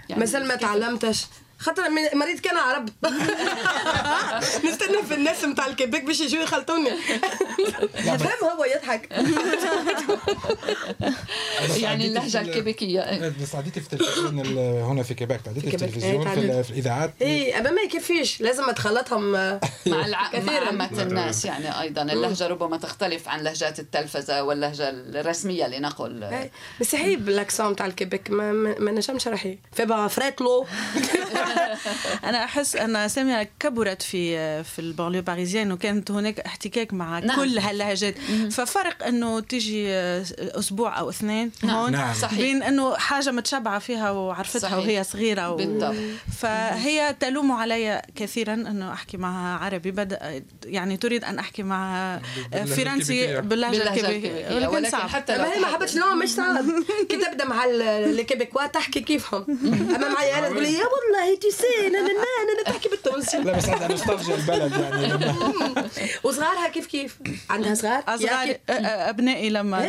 يعني 0.09 0.21
مازال 0.21 0.49
ما 0.49 0.55
تعلمتش. 0.55 1.27
خاطر 1.65 1.83
مريض 2.15 2.39
كان 2.41 2.57
عرب. 2.57 2.89
نستنى 4.67 5.03
في 5.09 5.15
الناس 5.15 5.45
نتاع 5.45 5.67
الكيبيك 5.67 6.05
باش 6.05 6.21
يجوا 6.21 6.43
يخلطوني. 6.43 6.91
فهم 8.23 8.51
هو 8.51 8.65
يضحك. 8.65 9.09
يعني 11.83 12.07
اللهجة 12.07 12.41
الكيبيكيه 12.41 13.33
بس 13.43 13.55
عديتي 13.55 13.81
في 13.81 13.93
التلفزيون 13.93 14.39
هنا 14.79 15.03
في 15.03 15.15
كيبيك 15.15 15.41
عديتي 15.49 15.71
في 15.71 15.75
التلفزيون 15.75 16.35
في, 16.35 16.63
في 16.63 16.71
الإذاعات؟ 16.71 17.15
اي 17.23 17.59
اما 17.59 17.71
ما 17.71 17.83
يكفيش. 17.83 18.41
لازم 18.41 18.69
أتخلطهم 18.69 19.33
مع 19.33 19.59
عامة 19.87 21.03
الناس 21.03 21.45
يعني 21.45 21.81
أيضا. 21.81 22.03
اللهجة 22.03 22.47
ربما 22.47 22.77
تختلف 22.77 23.29
عن 23.29 23.41
لهجات 23.41 23.81
التلفزة 23.81 24.43
واللهجة 24.43 24.89
الرسمية 24.91 25.67
لنقل. 25.67 26.49
بس 26.81 26.95
هي 26.95 27.17
بال 27.17 27.32
accent 27.32 27.77
تاع 27.77 27.87
الكيبيك 27.87 28.31
ما, 28.31 28.53
ما 28.53 28.91
نجمش 28.91 29.29
راحي 29.29 29.59
في 29.73 30.09
فريتلو 30.11 30.67
أنا 32.29 32.45
أحس 32.45 32.77
أن 32.77 33.09
سامية 33.09 33.51
كبرت 33.61 34.03
في 34.03 34.65
في 34.65 34.79
ال 34.79 34.84
banlieue 34.84 35.23
parisienne 35.23 35.73
وكانت 35.73 36.11
هناك 36.11 36.41
احتكاك 36.41 36.95
مع 36.95 37.19
نعم. 37.19 37.37
كل 37.37 37.59
هاللهجات. 37.59 38.15
ففرق 38.51 39.07
أنه 39.07 39.41
تيجي 39.41 39.89
أسبوع 40.41 40.99
أو 40.99 41.11
اثنين 41.11 41.51
نعم. 41.63 41.77
هون 41.77 41.93
نعم. 41.93 42.15
صحيح. 42.15 42.39
بين 42.39 42.63
أنه 42.63 42.97
حاجة 42.97 43.31
متشبعه 43.31 43.79
فيها 43.79 44.11
وعرفتها 44.11 44.59
صحيح. 44.59 44.77
وهي 44.79 45.05
صغيرة 45.05 45.51
و... 45.51 45.57
بالضبط. 45.57 45.95
فهي 46.41 47.17
تلوم 47.21 47.53
علي 47.53 48.03
كثيرا 48.17 48.55
أنه 48.55 48.93
أحكي 48.93 49.17
معها 49.17 49.59
عربي. 49.59 49.91
بدا 49.91 50.43
يعني 50.65 50.97
تريد 50.97 51.25
أن 51.25 51.39
أحكي 51.39 51.63
معها 51.63 52.23
فرنسي 52.53 53.41
باللهجة 53.41 53.95
الكيبيكيه 53.95 54.57
ولكن 54.57 54.91
صعب. 54.91 55.09
حتى 55.09 55.39
لو 55.39 55.45
هي 55.45 55.61
ما 55.61 55.67
حبتش 55.67 55.95
لا 55.95 56.15
مش 56.15 56.29
صعب. 56.29 56.65
كي 57.09 57.17
تبدا 57.17 57.45
مع 57.45 57.65
ال 57.65 57.75
Québécois 57.75 58.67
تحكي 58.67 59.01
كيفهم. 59.01 59.45
أما 59.97 60.09
معي 60.09 60.39
أنا 60.39 60.49
تقول 60.49 60.63
لي 60.63 60.73
يا 60.73 60.85
والله 60.85 61.34
tu 61.37 61.51
sais 61.51 61.87
أنا 61.87 61.99
أنا 61.99 62.09
أنا 62.09 62.63
تحكي 62.67 62.89
بالتونسي 62.89 63.39
لا 63.39 63.57
بس 63.57 63.69
عندها 63.69 63.89
نوستالجيا 63.89 64.35
البلد 64.35 64.73
يعني 64.73 65.89
وصغارها 66.23 66.69
كيف 66.69 66.87
كيف 66.87 67.17
عندها 67.51 67.75
صغار 67.75 68.03
صغار 68.17 68.57
ابنائي 68.69 69.51
لما 69.51 69.89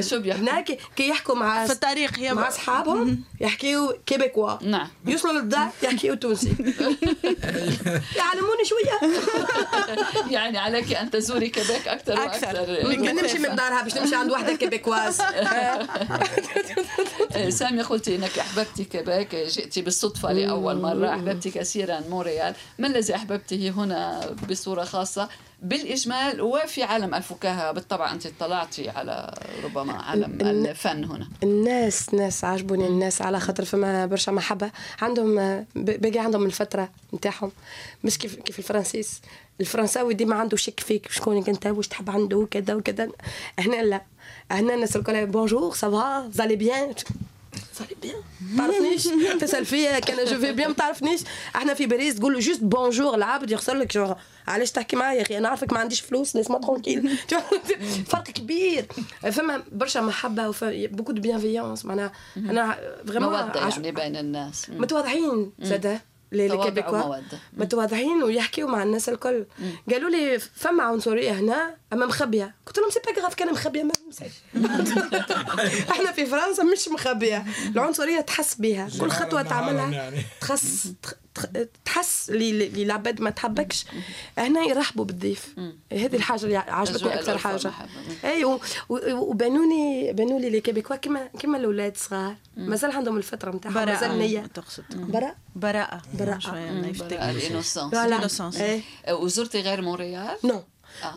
شو 0.00 0.20
بيحكوا 0.20 0.42
هناك 0.42 0.78
كي 0.96 1.08
يحكوا 1.08 1.34
مع 1.34 1.66
في 1.66 1.72
التاريخ 1.72 2.18
هي 2.18 2.34
مع 2.34 2.48
اصحابهم 2.48 3.24
يحكيوا 3.40 3.92
québécois 4.06 4.62
نعم 4.62 4.88
يوصلوا 5.06 5.32
للدار 5.32 5.68
يحكيوا 5.82 6.14
تونسي 6.14 6.54
يعلموني 8.16 8.64
شوية 8.64 9.10
يعني 10.30 10.58
عليك 10.58 10.92
ان 10.94 11.10
تزوري 11.10 11.48
كيبيك 11.48 11.88
أكثر 11.88 12.20
وأكثر 12.20 12.66
نمشي 13.12 13.38
من 13.38 13.56
دارها 13.56 13.82
باش 13.82 13.96
نمشي 13.96 14.14
عند 14.14 14.30
وحده 14.30 14.54
Québécoise 14.54 15.22
ساميه 17.48 17.82
قلتي 17.82 18.16
انك 18.16 18.38
أحببتي 18.38 18.84
كيبيك 18.84 19.34
جئتي 19.34 19.82
بالصدفة 19.82 20.32
لأول 20.32 20.75
مره 20.76 21.08
احببت 21.08 21.48
كثيرا 21.48 22.00
مونريال 22.10 22.54
ما 22.78 22.86
الذي 22.86 23.14
أحببته 23.14 23.70
هنا 23.70 24.30
بصورة 24.50 24.84
خاصة؟ 24.84 25.28
بالإجمال 25.62 26.40
وفي 26.40 26.82
عالم 26.82 27.14
الفكاهة. 27.14 27.72
بالطبع 27.72 28.12
أنت 28.12 28.26
اطلعتي 28.26 28.90
على 28.90 29.34
ربما 29.64 29.92
عالم 29.92 30.38
الفن 30.40 31.04
هنا. 31.04 31.28
الناس 31.42 32.14
ناس 32.14 32.44
عجبوني 32.44 32.86
الناس 32.86 33.22
على 33.22 33.40
خاطر 33.40 33.64
فما 33.64 34.06
برشا 34.06 34.30
محبة. 34.30 34.70
عندهم 35.00 35.64
باقي 35.74 36.18
عندهم 36.18 36.46
الفطرة 36.46 36.88
نتاعهم. 37.14 37.52
مش 38.04 38.18
كيف 38.18 38.34
كيف 38.34 38.58
الفرنسيس. 38.58 39.20
الفرنساوي 39.60 40.14
ديما 40.14 40.36
عنده 40.36 40.56
شك 40.56 40.80
فيك 40.80 41.12
شكونك 41.12 41.48
أنت؟ 41.48 41.66
واش 41.66 41.88
تحب 41.88 42.10
عنده؟ 42.10 42.48
كذا 42.50 42.74
وكذا. 42.74 43.08
هنا 43.58 43.82
لا. 43.82 44.02
هنا 44.50 44.74
الناس 44.74 44.96
الكل 44.96 45.26
bonjour 45.26 45.74
ça 45.74 46.02
va 46.02 46.30
z'allez 46.32 46.56
bien 46.56 46.94
z'allez 47.78 47.96
bien 48.02 48.22
تعرفنيش 48.56 49.08
تسال 49.40 49.66
فيا 49.66 49.98
كان 49.98 50.24
je 50.26 50.38
vais 50.40 50.52
bien 50.52 50.68
ما 50.68 50.74
تعرفنيش 50.74 51.20
إحنا 51.56 51.74
في 51.74 51.86
باريس 51.86 52.14
تقول 52.14 52.32
له 52.32 52.38
juste 52.38 52.62
bonjour 52.62 53.14
العبد 53.14 53.50
يخزر 53.50 53.74
لك 53.74 53.94
genre 53.94 54.14
علاش 54.48 54.70
تحكي 54.70 54.96
معايا 54.96 55.18
يا 55.18 55.22
أخي 55.22 55.38
أنا 55.38 55.48
عارفك 55.48 55.72
ما 55.72 55.78
عنديش 55.78 56.00
فلوس 56.00 56.36
laisse-moi 56.36 56.58
tranquille 56.58 57.18
فرق 58.06 58.22
كبير 58.22 58.86
فما 59.32 59.62
برشا 59.72 59.98
محبه 59.98 60.54
beaucoup 60.62 61.12
de 61.12 61.22
bienveillance 61.22 61.84
معناها 61.84 62.12
أنا 62.36 62.78
vraiment 63.06 63.28
modestes 63.32 63.60
يعني 63.60 63.92
بين 63.92 64.16
الناس 64.16 64.70
متواضعين 64.70 65.52
زاده 65.62 66.00
ال 66.40 66.48
Québécois 66.48 67.16
متواضعين 67.56 68.22
ويحكيوا 68.22 68.68
مع 68.70 68.82
الناس 68.82 69.08
الكل. 69.08 69.46
قالوا 69.90 70.10
لي 70.10 70.38
فما 70.38 70.82
عنصريه 70.82 71.32
هنا 71.32 71.76
أما 71.92 72.06
مخبية. 72.06 72.54
قلت 72.66 72.78
لهم 72.78 72.90
c'est 72.90 73.00
pas 73.14 73.22
grave 73.22 73.34
كان 73.34 73.52
مخبية 73.52 73.82
ما 73.82 73.92
إحنا 75.92 76.12
في 76.12 76.26
فرنسا 76.26 76.62
مش 76.62 76.88
مخبية. 76.88 77.44
العنصريه 77.74 78.20
تحس 78.20 78.54
بها 78.54 78.88
كل 79.00 79.10
خطوة 79.10 79.42
تعملها 79.42 80.12
تخص 80.40 80.86
تحس 81.84 82.30
اللي 82.30 82.82
العباد 82.82 83.20
ما 83.20 83.30
تحبكش. 83.30 83.86
هنا 84.38 84.60
يرحبوا 84.60 85.04
بالضيف. 85.04 85.54
هذه 85.92 86.16
الحاجة 86.16 86.44
اللي 86.44 86.56
عجبتني 86.56 87.14
أكثر 87.14 87.38
حاجة. 87.38 87.72
أي 88.24 88.58
وبانوني 88.88 90.12
بانوا 90.12 90.38
لي 90.38 90.50
les 90.50 90.60
Québécois. 90.60 90.96
كما 90.96 91.26
كما 91.26 91.58
الأولاد 91.58 91.92
الصغار 91.92 92.36
مازال 92.56 92.90
عندهم 92.90 93.16
الفطرة 93.16 93.50
نتاعهم 93.56 93.86
مازال 93.86 94.18
نية. 94.18 94.46
تقصد. 94.46 94.84
براء 94.94 95.36
براءة. 95.56 96.02
براءة. 96.14 96.56
ال 97.92 97.98
innocence 97.98 98.56
وزرتي 99.10 99.60
غير 99.60 99.82
مونريال؟ 99.82 100.36
non 100.44 100.62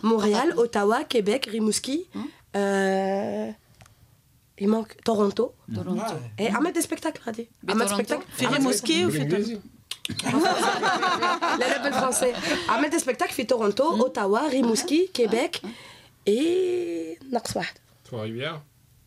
مونريال 0.04 0.52
اوتاوا 0.52 1.02
كيبيك 1.02 1.48
ريموسكي 1.48 2.06
il 4.62 4.68
manque 4.68 4.94
Toronto. 5.10 5.46
Toronto. 5.76 6.16
Et 6.42 6.52
عملت 6.52 6.80
spectacle 6.80 7.20
غادي 7.28 7.50
عملت 7.70 7.90
spectacle 7.90 8.24
في 8.38 8.46
ريموسكي 8.46 9.06
وفي 9.06 9.60
لا 10.24 11.58
لا 11.58 11.84
بالفرنسي 11.84 12.34
عملت 12.70 12.96
spectacle 12.96 13.34
في 13.34 13.44
تورونتو 13.44 13.90
اوتاوا 13.90 14.50
ريموسكي 14.50 15.10
كيبيك 15.14 15.62
اي 16.28 17.18
ناقص 17.32 17.58
واحد 17.58 17.74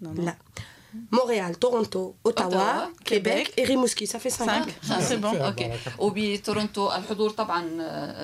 لا 0.00 0.36
مونريال 1.12 1.54
تورونتو 1.54 2.12
اوتاوا 2.26 2.86
كيبيك 3.04 3.58
اي 3.58 3.64
ريموسكي 3.64 4.06
صافي 4.06 4.30
5 4.30 4.66
c'est 5.00 5.16
bon 5.16 5.36
OK 5.36 5.70
وبتورونتو 5.98 6.92
الحضور 6.92 7.30
طبعا 7.30 7.62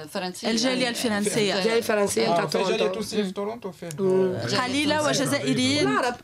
فرنسي 0.07 0.51
الجاليه 0.51 0.89
الفرنسيه 0.89 1.59
الجاليه 1.59 1.79
الفرنسيه 1.79 2.27
تاع 2.27 2.45
تورونتو 2.45 3.03
في 3.03 3.31
تورونتو 3.31 3.73
فين 3.73 3.89
قليله 4.39 5.07
وجزائريين 5.07 5.89
العرب 5.89 6.15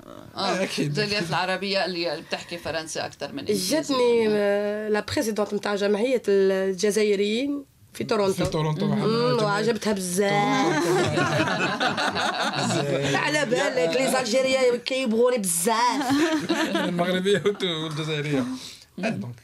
الجاليات 0.79 1.29
العربية 1.29 1.85
اللي 1.85 2.23
بتحكي 2.29 2.59
فرنسي 2.59 3.01
أكثر 3.01 3.33
من 3.33 3.45
جاتني 3.45 4.29
la 4.89 5.05
présidente 5.13 5.55
نتاع 5.55 5.75
جمعية 5.75 6.23
الجزائريين 6.29 7.65
في 7.93 8.05
تورونتو. 8.05 8.45
في 8.45 8.51
تورونتو 8.51 8.87
وعجبتها 9.45 9.93
بزاف. 9.93 10.33
على 13.25 13.45
بالك 13.45 13.97
les 13.97 14.11
Algériens 14.13 14.77
كيبغوني 14.77 15.39
بزاف. 15.39 16.05
المغربية 16.89 17.43
والجزائرية. 17.63 18.45
donc 18.99 19.35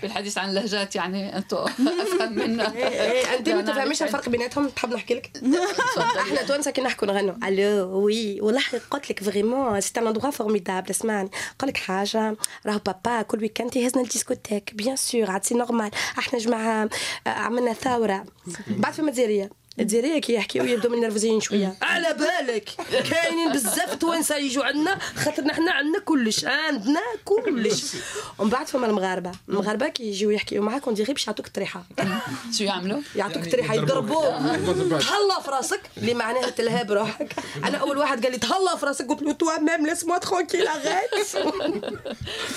في 0.00 0.06
الحديث 0.06 0.38
عن 0.38 0.48
اللهجات 0.48 0.96
يعني 0.96 1.36
أنتم 1.36 1.56
أفهم 2.02 2.32
منا 2.32 2.74
إيه 2.74 2.88
إيه. 2.88 3.38
أنت 3.38 3.48
ما 3.48 3.62
تفهميش 3.62 4.02
الفرق 4.02 4.28
بيناتهم؟ 4.28 4.68
تحب 4.68 4.92
نحكي 4.92 5.14
لك؟ 5.14 5.30
إحنا 6.20 6.42
توانسه 6.42 6.70
كي 6.70 6.80
نحكوا 6.80 7.08
نغنوا 7.08 7.34
allô 7.48 8.04
oui 8.04 8.40
والله 8.40 8.62
قلت 8.90 9.10
لك 9.10 9.22
vraiment 9.22 9.80
c'est 9.80 10.00
un 10.00 10.06
endroit 10.06 10.30
formidable 10.30 10.90
اسمعني. 10.90 11.30
نقول 11.56 11.68
لك 11.68 11.76
حاجة 11.76 12.36
راهو 12.66 12.78
بابا 12.78 13.22
كل 13.22 13.38
week-end 13.40 13.76
يهزنا 13.76 14.02
ال 14.02 14.07
discothèque. 14.07 14.74
bien 14.74 14.96
sûr 14.96 15.30
عاد 15.30 15.44
c'est 15.44 15.54
normal 15.54 15.90
إحنا 16.18 16.38
جماعة 16.38 16.88
عملنا 17.26 17.72
ثورة. 17.72 18.24
بعد 18.68 18.92
فما 18.92 19.10
جزائريه 19.10 19.50
الجزائريه 19.80 20.20
كي 20.20 20.32
يحكيو 20.34 20.64
يبدو 20.64 20.88
منرفزين 20.88 21.40
شوية. 21.40 21.74
على 21.82 22.14
بالك! 22.14 22.70
كاينين 23.10 23.52
بزاف 23.52 23.94
توانسه 23.94 24.36
يجوا 24.36 24.64
عندنا 24.64 24.98
خاطرنا 25.16 25.54
حنا 25.54 25.72
عندنا 25.72 25.98
كلش 25.98 26.44
عندنا 26.44 27.00
كلش. 27.24 27.84
ومن 28.38 28.50
بعد 28.50 28.66
فما 28.68 28.86
المغاربة. 28.86 29.32
المغاربة 29.48 29.88
كي 29.88 30.04
يجيو 30.08 30.30
يحكيو 30.30 30.62
معاك 30.62 30.86
on 30.86 30.92
dirait 30.92 31.12
باش 31.12 31.26
يعطوك 31.26 31.46
الطريحة. 31.46 31.84
شو 32.58 32.64
يعملوا؟ 32.64 33.00
يعطوك 33.16 33.36
يعني 33.36 33.50
طريحه 33.50 33.74
يضربوك. 33.74 34.24
تهلا 34.24 35.40
في 35.44 35.50
راسك. 35.50 35.80
اللي 35.96 36.14
معناها 36.14 36.50
تلهى 36.50 36.84
بروحك 36.84 37.32
أنا 37.64 37.78
أول 37.78 37.98
واحد 37.98 38.22
قال 38.22 38.32
لي 38.32 38.38
تهلا 38.38 38.76
في 38.76 38.86
راسك 38.86 39.06
قلت 39.08 39.22
له 39.22 39.32
toi-même 39.32 39.86
laisse-moi 39.86 40.18
tranquille 40.18 40.66
arrête 40.68 41.36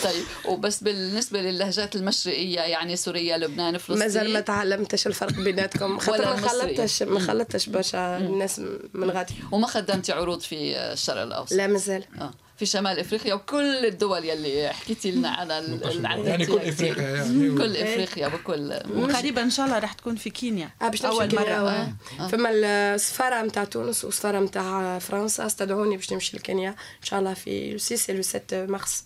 طيب 0.03 0.23
وبس 0.45 0.83
بالنسبة 0.83 1.41
للهجات 1.41 1.95
المشرقية 1.95 2.59
يعني 2.59 2.95
سوريا 2.95 3.37
لبنان 3.37 3.77
فلسطين؟ 3.77 3.99
مازال 3.99 4.33
ما 4.33 4.39
تعلمتش 4.39 5.07
الفرق 5.07 5.31
بيناتكم. 5.31 5.99
خاطر 5.99 6.25
ما. 6.25 6.47
خلطتش 6.47 7.03
ما 7.09 7.19
خلطتش 7.19 7.69
برشا 7.69 8.17
الناس 8.17 8.61
من 8.93 9.11
غادي. 9.11 9.33
وما 9.51 9.67
خدمتي 9.67 10.11
عروض 10.11 10.39
في 10.39 10.77
الشرق 10.77 11.21
الأوسط؟ 11.21 11.53
لا 11.53 11.67
مازال. 11.67 12.03
آه. 12.21 12.31
في 12.59 12.65
شمال 12.65 12.99
إفريقيا 12.99 13.33
وكل 13.33 13.85
الدول 13.85 14.25
يلي 14.25 14.69
حكيتي 14.73 15.11
لنا 15.11 15.29
على 15.29 15.59
ال- 15.59 16.05
يعني 16.27 16.45
كل. 16.45 16.57
إفريقيا 16.57 17.09
يعني. 17.09 17.49
كل 17.57 17.77
إفريقيا 17.77 18.27
بكل 18.27 18.79
وقريبا 18.95 19.41
إن 19.43 19.49
شاء 19.49 19.65
الله 19.65 19.79
رح 19.79 19.93
تكون 19.93 20.15
في 20.15 20.29
كينيا. 20.29 20.69
نمشي 20.81 21.05
أول 21.05 21.35
مرة. 21.35 21.93
آه. 22.19 22.27
فما 22.27 22.49
السفارة 22.51 23.41
نتاع 23.45 23.63
تونس 23.63 24.05
والسفارة 24.05 24.39
نتاع 24.39 24.99
فرنسا 24.99 25.45
استدعوني 25.45 25.95
باش 25.97 26.13
نمشي 26.13 26.37
لكينيا. 26.37 26.69
إن 26.69 26.75
شاء 27.03 27.19
الله 27.19 27.33
في 27.33 27.71
le 27.71 27.77
6 27.77 28.13
le 28.13 28.21
7 28.21 28.41
مارس 28.65 29.03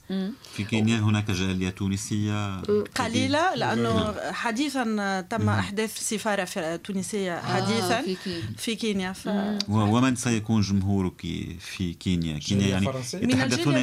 في 0.54 0.64
كينيا 0.64 0.98
هناك 0.98 1.32
جالية 1.32 1.70
تونسية؟ 1.70 2.62
قليلة 2.96 3.56
لأنه 3.56 4.16
حديثا 4.32 4.84
تم 5.30 5.50
أحداث 5.50 5.98
سفارة 6.10 6.76
تونسية 6.76 7.40
حديثا 7.42 8.02
في 8.02 8.16
كينيا. 8.16 8.42
في 8.58 8.76
كينيا 8.76 9.12
ف... 9.14 9.28
و- 9.28 9.98
ومن 9.98 10.16
سيكون 10.16 10.62
جمهورك 10.62 11.22
في 11.60 11.94
كينيا؟ 12.00 12.40
كينيا 12.40 12.68
يعني 12.68 12.88
يتحدثون 13.46 13.76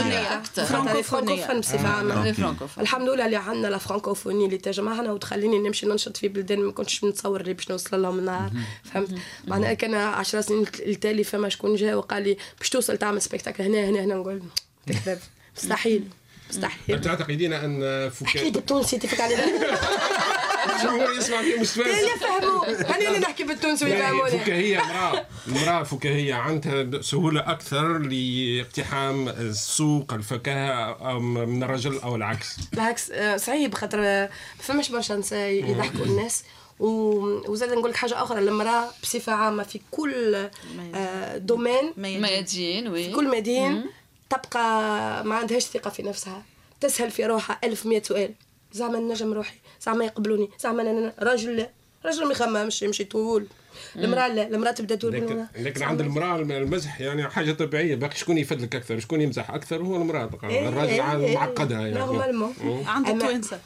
أكثر. 0.00 0.64
francophones. 0.64 1.60
بصفه 1.60 1.88
عامه 1.88 2.34
الحمد 2.78 3.08
لله 3.08 3.26
اللي 3.26 3.36
عندنا 3.36 3.66
la 3.68 3.78
francophonie 3.78 4.44
اللي 4.44 4.58
تجمعنا 4.58 5.12
وتخليني 5.12 5.58
نمشي 5.58 5.86
ننشط 5.86 6.16
في 6.16 6.28
بلدان 6.28 6.60
ما 6.60 6.72
كنتش 6.72 7.04
نتصور 7.04 7.40
اللي 7.40 7.54
باش 7.54 7.70
نوصل 7.70 8.02
لهم 8.02 8.18
النهار 8.18 8.50
فهمت؟ 8.84 9.08
معناها 9.46 9.74
كان 9.74 9.94
10 9.94 10.40
سنين 10.40 10.64
التالي 10.86 11.24
فما 11.24 11.48
شكون 11.48 11.74
جا 11.74 11.94
وقال 11.94 12.22
لي 12.22 12.36
باش 12.58 12.68
توصل 12.70 12.96
تعمل 12.96 13.22
سبيكتاكل 13.22 13.62
هنا 13.64 13.84
هنا 13.88 14.00
هنا 14.00 14.14
نقول 14.14 14.42
تكذب. 14.86 15.18
مستحيل. 15.56 16.04
مستحيل. 16.50 17.00
تعتقدين 17.00 17.52
أن 17.52 17.80
فكاهه 18.10 18.50
بالتونسي 18.50 18.98
تفك 18.98 19.20
على 19.20 19.34
الجمهور 20.76 21.12
يسمع 21.18 21.42
فيه 21.42 21.60
مستفز 21.60 21.94
يفهموا 22.16 22.92
خليني 22.92 23.18
نحكي 23.18 23.44
بالتونسي 23.44 23.84
ويفهموني. 23.84 24.30
فكاهية 24.30 24.80
امرأة 24.82 25.26
امرأة 25.48 25.82
فكاهية 25.82 26.34
عندها 26.34 27.02
سهولة 27.02 27.40
أكثر 27.40 27.98
لاقتحام 27.98 29.28
السوق 29.28 30.12
الفكاهة 30.12 31.16
أم 31.16 31.34
من 31.48 31.62
الرجل 31.62 31.98
أو 31.98 32.16
العكس. 32.16 32.56
بالعكس 32.72 33.10
آه، 33.10 33.36
صعيب 33.36 33.74
خاطر 33.74 33.98
آه، 34.02 34.26
ما 34.56 34.62
فماش 34.62 34.88
برشا 34.88 35.12
نساء 35.14 35.50
يضحكوا 35.50 36.04
الناس. 36.06 36.44
و- 36.80 37.50
وزاد 37.52 37.72
نقول 37.72 37.90
لك 37.90 37.96
حاجة 37.96 38.22
أخرى 38.22 38.38
المرأة 38.38 38.84
بصفة 39.02 39.32
عامة 39.32 39.62
في 39.62 39.80
كل 39.90 40.48
آه، 40.94 41.36
domaine 41.36 41.92
ميادين. 41.96 42.88
oui 42.88 43.04
في 43.04 43.12
كل 43.12 43.28
مدينه 43.28 43.84
تبقى 44.30 45.24
ما 45.24 45.34
عندهاش 45.34 45.62
ثقة 45.62 45.90
في 45.90 46.02
نفسها. 46.02 46.42
تسأل 46.80 47.10
في 47.10 47.26
روحها 47.26 47.58
ألف 47.64 47.86
مية 47.86 48.02
سؤال. 48.02 48.34
زعما 48.72 48.98
نجم 48.98 49.32
روحي. 49.32 49.56
زعما 49.80 50.04
يقبلوني. 50.04 50.50
زعما 50.60 50.82
أنا 50.82 51.12
راجل 51.18 51.56
لا 51.56 51.70
راجل 52.04 52.24
ما 52.24 52.32
يخممش 52.32 52.82
يمشي 52.82 53.04
طول. 53.04 53.46
المرأة 53.96 54.28
لا 54.28 54.46
المرأة 54.48 54.70
تبدأ 54.70 54.94
تقول 54.94 55.12
لكن. 55.12 55.46
لكن 55.58 55.82
عند 55.82 56.00
المرأة 56.00 56.36
المزح 56.36 57.00
يعني 57.00 57.28
حاجة 57.30 57.52
طبيعية 57.52 57.94
باقي 57.94 58.16
شكون 58.16 58.38
يفدلك 58.38 58.74
أكثر؟ 58.74 58.98
شكون 58.98 59.20
يمزح 59.20 59.50
أكثر؟ 59.50 59.82
هو 59.82 59.96
المرأة 59.96 60.30
إيه، 60.44 60.68
الراجل 60.68 60.88
إيه، 60.92 61.02
عاد 61.02 61.20
إيه، 61.20 61.34
معقدها 61.34 61.80
يعني. 61.80 61.98
normalement 61.98 62.54
عند 62.86 63.08
التوانسه 63.08 63.60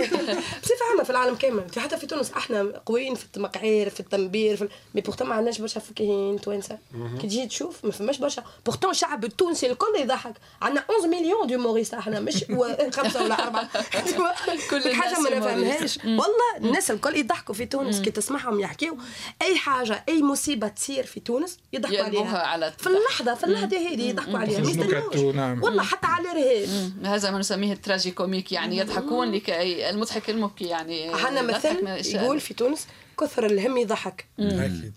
بصفة 0.62 0.84
عامة 0.90 1.02
في 1.04 1.10
العالم 1.10 1.34
كامل 1.34 1.68
في 1.68 1.80
حتى 1.80 1.96
في 1.96 2.06
تونس 2.06 2.32
إحنا 2.32 2.82
قويين 2.86 3.14
في 3.14 3.24
التمقعير 3.24 3.88
في 3.90 4.00
التنبير 4.00 4.56
في 4.56 4.68
mais 4.94 5.00
pourtant 5.00 5.28
ما 5.28 5.34
عندناش 5.34 5.60
برشا 5.60 5.80
فكاهين 5.80 6.40
توانسه 6.40 6.78
كي 7.20 7.26
تجي 7.26 7.46
تشوف 7.46 7.84
ما 7.84 7.90
فماش 7.90 8.18
برشا. 8.18 8.44
pourtant 8.66 8.90
الشعب 8.90 9.24
التونسي 9.24 9.70
الكل 9.70 9.86
يضحك. 10.00 10.34
عندنا 10.62 10.80
11 10.80 11.08
مليون 11.08 11.46
d'humoristes 11.46 11.94
إحنا 11.94 12.20
مش 12.20 12.44
خمسة 12.96 13.24
ولا 13.24 13.44
أربعة. 13.44 13.68
كل 14.70 14.94
حاجة 14.94 15.20
ما. 15.20 15.30
نفهمهاش. 15.30 15.98
والله 16.04 16.56
الناس 16.56 16.90
الكل 16.90 17.16
يضحكوا 17.16 17.54
في 17.54 17.66
تونس 17.66 18.00
كي 18.00 18.10
تسمعهم 18.10 18.60
يحكيو. 18.60 18.98
أي 19.42 19.56
حاجة 19.56 20.04
أي 20.08 20.22
مصيبة 20.22 20.68
تصير 20.68 21.04
في 21.04 21.20
تونس 21.20 21.58
يضحكوا 21.72 22.04
عليها 22.04 22.38
على 22.38 22.72
في 22.78 22.86
اللحظة 22.86 23.34
في 23.34 23.44
اللحظة 23.44 23.76
هذه 23.76 24.08
يضحكوا 24.08 24.38
عليها 24.38 25.32
نعم. 25.32 25.62
والله 25.62 25.82
حتى 25.82 26.06
على 26.06 26.22
الارهاب 26.22 26.92
هذا 27.04 27.30
ما 27.30 27.38
نسميه 27.38 27.72
ال 27.72 28.10
tragi-comique 28.10 28.52
يعني 28.52 28.76
يضحكون 28.76 29.32
لكي 29.32 29.90
المضحك 29.90 30.30
المبكي 30.30 30.64
يعني 30.64 31.14
عندنا 31.14 31.42
نضحك 31.42 31.66
من 31.66 31.72
مثل 31.72 31.92
الأشياء. 31.92 32.24
يقول 32.24 32.40
في 32.40 32.54
تونس 32.54 32.86
كثر 33.20 33.46
الهم 33.46 33.76
يضحك. 33.76 34.26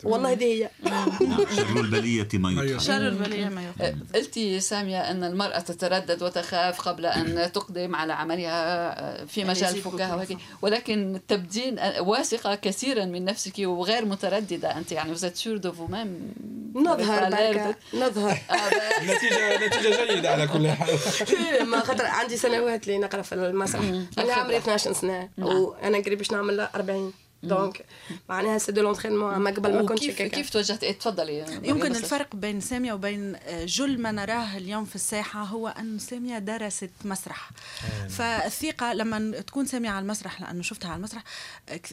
والله 0.04 0.32
هذه 0.32 0.44
هي. 0.44 0.70
نعم 0.84 1.12
شر 1.56 1.80
البلية 1.80 2.28
ما 2.34 2.52
يضحك 2.52 2.80
شر 2.80 3.08
البليه 3.08 3.50
ما 3.50 3.70
يفعل 3.70 3.96
قلتي 4.16 4.60
سامية 4.60 5.12
أن 5.12 5.24
المرأة 5.24 5.60
تتردد 5.60 6.24
وتخاف 6.24 6.82
قبل 6.82 7.06
أن 7.06 7.52
تقدم 7.52 7.96
على 7.96 8.14
عملها 8.14 9.26
في 9.26 9.44
مجال 9.44 9.76
الفكاهة 9.76 10.28
ولكن 10.62 11.20
تبدين 11.28 11.80
واثقة 12.00 12.56
كثيرا 12.56 13.06
من 13.06 13.26
نفسك 13.26 13.54
وغير 13.60 14.06
مترددة 14.06 14.78
أنت. 14.78 14.92
يعني 14.92 15.16
vous 15.16 15.26
êtes 15.26 15.38
sûre 15.38 15.60
de 15.60 15.70
vous-même؟ 15.70 16.44
نظهر 16.76 17.30
نظهر. 17.94 18.38
نتيجه 19.04 19.68
نتيجة 19.68 20.14
جيدة 20.14 20.32
على 20.32 20.48
كل 20.48 20.70
حال. 20.70 20.90
ما 21.66 21.80
خاطر 21.80 22.06
عندي 22.06 22.38
سنوات 22.38 22.88
اللي 22.88 22.98
نقرا 22.98 23.22
في 23.22 23.36
المسرح. 23.36 23.82
أنا 24.18 24.34
عمري 24.34 24.58
12 24.58 24.94
سنة. 24.94 25.30
وأنا 25.38 25.98
قريب 25.98 26.18
باش 26.18 26.32
نعمل 26.32 26.60
40 26.60 27.14
donc 27.44 27.86
معناها 28.30 28.58
c'est 28.58 28.72
de 28.72 28.82
l'entraînement 28.82 29.36
ما 29.36 29.52
قبل 29.52 29.74
ما 29.74 29.86
كنتش 29.86 30.04
هكاكا 30.04 30.28
كيف 30.28 30.50
توجهت؟ 30.50 30.84
إيه 30.84 30.92
تفضلي. 30.92 31.46
يمكن 31.64 31.96
الفرق 31.96 32.36
بين 32.36 32.62
سامية 32.62 32.94
وبين 32.94 33.36
جل 33.66 34.02
ما 34.02 34.12
نراه 34.12 34.58
اليوم 34.58 34.86
في 34.86 34.96
الساحة 34.96 35.44
هو 35.44 35.68
أن 35.68 36.00
سامية 36.00 36.40
درست 36.40 36.90
مسرح. 37.06 37.52
فالثقة 38.10 38.94
لما 38.94 39.42
تكون 39.42 39.66
سامية 39.66 39.90
على 39.90 40.04
المسرح 40.04 40.42
لأنه 40.42 40.62
شفتها 40.62 40.90
على 40.90 40.98
المسرح 40.98 41.24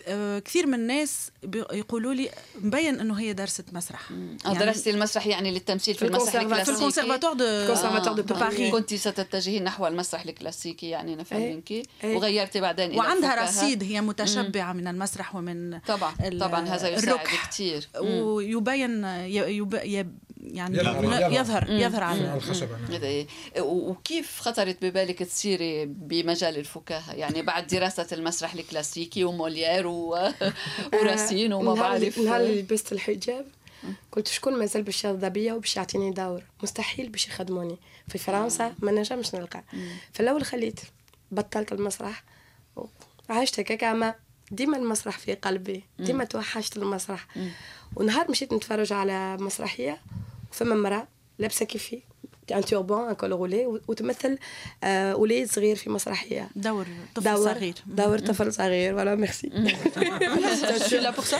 آه، 0.07 0.39
كثير 0.39 0.67
من 0.67 0.75
الناس 0.75 1.31
يقولوا 1.73 2.15
لي 2.15 2.31
مبين 2.61 3.01
أنه 3.01 3.15
هي 3.21 3.33
درست 3.33 3.65
مسرح. 3.73 4.11
آه، 4.47 4.53
درستي 4.53 4.91
المسرح 4.91 5.27
يعني 5.27 5.51
للتمثيل 5.51 5.95
في 5.95 6.05
المسرح 6.05 6.35
الكونسيرفاتوار. 6.35 6.65
في 6.65 6.71
الكلاسيكي 6.71 7.01
ال 7.01 7.03
conservatoire 7.03 7.33
de 7.33 7.45
ال 7.45 7.50
conservatoire 7.50 8.21
de 8.21 8.35
Paris. 8.35 8.73
كنت 8.73 8.95
ستتجهين 8.95 9.65
نحو 9.65 9.87
المسرح 9.87 10.23
الكلاسيكي 10.23 10.89
يعني 10.89 11.17
نفهم 11.17 11.41
إيه. 11.41 11.55
منك. 11.55 11.71
إيه. 11.71 11.87
وغيرتي 12.05 12.61
بعدين 12.61 12.99
وعندها. 12.99 13.45
رصيد 13.45 13.83
هي 13.83 14.01
متشبعة 14.01 14.73
من 14.73 14.89
المسرح 14.89 15.35
ومن 15.41 15.79
طبعا 15.79 16.15
ال- 16.25 16.39
طبعا 16.41 16.69
هذا 16.69 16.89
يساعد 16.89 17.09
الركح. 17.19 17.49
كثير 17.51 17.89
ويبين 18.01 19.05
يب 19.05 19.75
يب 19.85 20.19
يعني 20.41 20.79
يظهر- 20.79 21.33
يظهر. 21.33 21.71
يظهر. 21.71 22.03
على 22.03 22.35
الخشب 22.35 22.69
نعم. 22.91 23.03
إيه. 23.03 23.27
و- 23.59 23.91
وكيف 23.91 24.41
خطرت 24.41 24.85
ببالك 24.85 25.19
تسيري 25.19 25.87
بمجال 25.87 26.57
الفكاهة؟ 26.59 27.13
يعني 27.15 27.43
بعد 27.43 27.67
دراسة 27.67 28.07
المسرح 28.13 28.55
الكلاسيكي 28.55 29.25
وموليير 29.25 29.87
و... 29.87 30.19
وراسين 30.95 31.53
وما 31.53 31.75
بعرف. 31.75 32.19
النهار 32.19 32.41
اللي 32.41 32.61
لبست 32.63 32.93
الحجاب. 32.93 33.47
قلت 34.13 34.29
شكون 34.29 34.59
مازال 34.59 34.83
باش 34.83 35.05
يرضى 35.05 35.31
بيا 35.31 35.53
وباش 35.53 35.77
يعطيني 35.77 36.11
دور؟ 36.11 36.43
مستحيل 36.63 37.09
باش 37.09 37.27
يخدموني. 37.27 37.79
في 38.09 38.19
فرنسا 38.19 38.75
ما 38.79 38.93
نجمش 38.93 39.35
نلقى. 39.35 39.65
في 40.13 40.21
الأول 40.21 40.45
خليت 40.45 40.81
بطلت 41.31 41.73
المسرح 41.73 42.25
عشت 43.31 43.61
هكاك 43.61 43.85
أما 43.85 44.15
ديما 44.51 44.77
المسرح 44.77 45.19
في 45.19 45.35
قلبي 45.35 45.85
ديما 45.99 46.25
توحشت 46.25 46.77
المسرح. 46.77 47.27
ونهار 47.97 48.31
مشيت 48.31 48.53
نتفرج 48.53 48.93
على 48.93 49.37
مسرحية 49.37 50.01
وفما 50.53 50.75
مراه 50.75 51.09
لابسة 51.39 51.65
كيفي 51.65 52.03
un 52.53 52.65
turban 52.65 53.09
un 53.09 53.15
col 53.15 53.33
roulé 53.33 53.67
وتمثل 53.67 54.39
آه 54.85 55.17
وليد 55.17 55.51
صغير 55.51 55.77
في 55.77 55.91
مسرحية. 55.91 56.49
دور 56.57 56.87
طفل 57.15 57.25
دور 57.25 57.37
صغير. 57.37 57.75
دور 57.87 58.19
طفل 58.19 58.53
صغير 58.53 58.95
voilà 58.95 59.15
merci 59.15 59.51
je 60.89 60.91
suis 60.91 60.97
là 60.97 61.11
pour 61.11 61.25
ça 61.25 61.39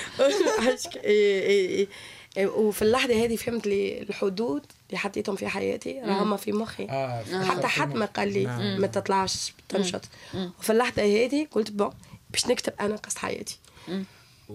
وفي 2.39 2.83
اللحظة 2.83 3.25
هذه 3.25 3.37
فهمت 3.37 3.67
لي 3.67 4.03
الحدود 4.03 4.63
اللي 4.87 4.99
حطيتهم 4.99 5.37
في 5.37 5.49
حياتي 5.49 6.01
راهم 6.01 6.37
في 6.37 6.53
مخي. 6.53 6.87
آه 6.91 7.25
حتى 7.45 7.67
حد 7.67 7.95
ما 7.95 8.07
قال 8.07 8.33
لي 8.33 8.45
نعم. 8.45 8.81
ما 8.81 8.87
تطلعش 8.87 9.53
تنشط. 9.69 10.01
وفي 10.35 10.71
اللحظة 10.71 11.03
هذه 11.03 11.47
قلت 11.51 11.71
bon 11.71 11.91
باش 12.33 12.47
نكتب 12.47 12.73
أنا 12.81 12.97
قصة 12.97 13.19
حياتي. 13.21 13.59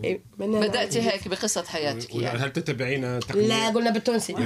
إيه، 0.03 0.21
من 0.37 0.55
هنا- 0.55 0.67
بدأتي 0.67 1.01
هيك 1.01 1.27
بقصة 1.27 1.63
حياتك 1.63 2.15
يعني. 2.15 2.39
هل 2.39 2.53
تتبعين 2.53 3.19
تقنية؟ 3.19 3.47
لا 3.47 3.69
قلنا 3.69 3.89
بالتونسي. 3.89 4.35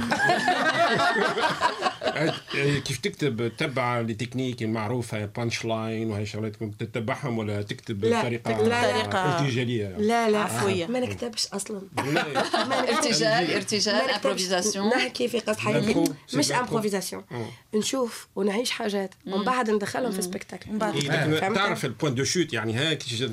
كيف 2.84 2.98
تكتب 2.98 3.56
تبع 3.56 4.00
لتكنيك 4.00 4.62
معروفة 4.62 5.24
punchline 5.24 6.10
وهي 6.10 6.26
شغلات 6.26 6.56
كنت 6.56 6.80
تتبعهم 6.84 7.38
ولا 7.38 7.62
تكتب 7.62 8.04
لا، 8.04 8.20
بطريقة 8.20 8.62
لا، 8.62 8.68
لا. 8.68 9.98
لا 9.98 10.30
لا. 10.30 10.38
عفوية. 10.38 10.86
ما 10.86 11.00
نكتبش 11.00 11.46
أصلا. 11.46 11.82
ارتجال 12.88 13.54
ارتجال. 13.54 14.10
improvisation 14.10 14.88
نحكي 14.88 15.28
في 15.28 15.38
قصة 15.38 15.60
حياتي. 15.60 16.04
مش. 16.34 16.52
improvisation 16.52 17.24
آه. 17.32 17.48
نشوف 17.74 18.28
ونعيش 18.36 18.70
حاجات. 18.70 19.14
ومن 19.26 19.44
بعد 19.44 19.70
ندخلهم 19.70 20.12
في 20.12 20.22
spectacle 20.22 20.70
من 20.72 20.78
بعد. 20.78 20.94
إيه،؟ 20.94 21.48
تعرف 21.48 21.84
ال 21.84 21.89
point 21.89 22.14
de 22.14 22.24
chute 22.24 22.52
يعني 22.52 22.74
هاك 22.74 23.02
شو 23.02 23.24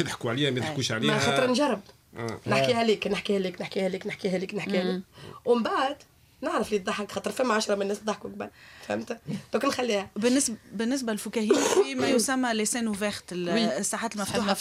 يضحكوا 0.00 0.30
عليها 0.30 0.50
ما 0.50 0.58
يضحكوش 0.58 0.92
عليها 0.92 1.10
ما 1.14 1.18
خاطر 1.18 1.50
نجرب. 1.50 1.80
آه. 2.16 2.40
نحكيها 2.46 2.84
لك 2.84 3.06
نحكيها 3.06 3.38
لك 3.38 3.60
نحكيها 3.60 3.88
لك 3.88 4.06
نحكيها 4.06 4.38
لك 4.38 4.54
نحكيها 4.54 4.84
لك 4.84 5.02
ومن 5.44 5.62
بعد 5.62 5.96
نعرف 6.42 6.68
اللي 6.68 6.78
تضحك 6.78 7.12
خاطر 7.12 7.30
فما 7.30 7.54
عشرة 7.54 7.74
من 7.74 7.82
الناس 7.82 8.04
ضحكوا 8.04 8.30
قبل 8.30 8.50
فهمت؟ 8.96 9.20
donc 9.52 9.64
نخليها. 9.64 10.10
بالنسبة 10.16 10.56
بالنسبة 10.72 11.12
للفكاهيين 11.12 11.54
في 11.84 11.94
ما 11.94 12.08
يسمى 12.08 12.52
les 12.52 12.63
scènes 12.63 12.86
ouvertes. 12.86 13.24
الساحات 13.32 14.16
المفتوحة. 14.16 14.54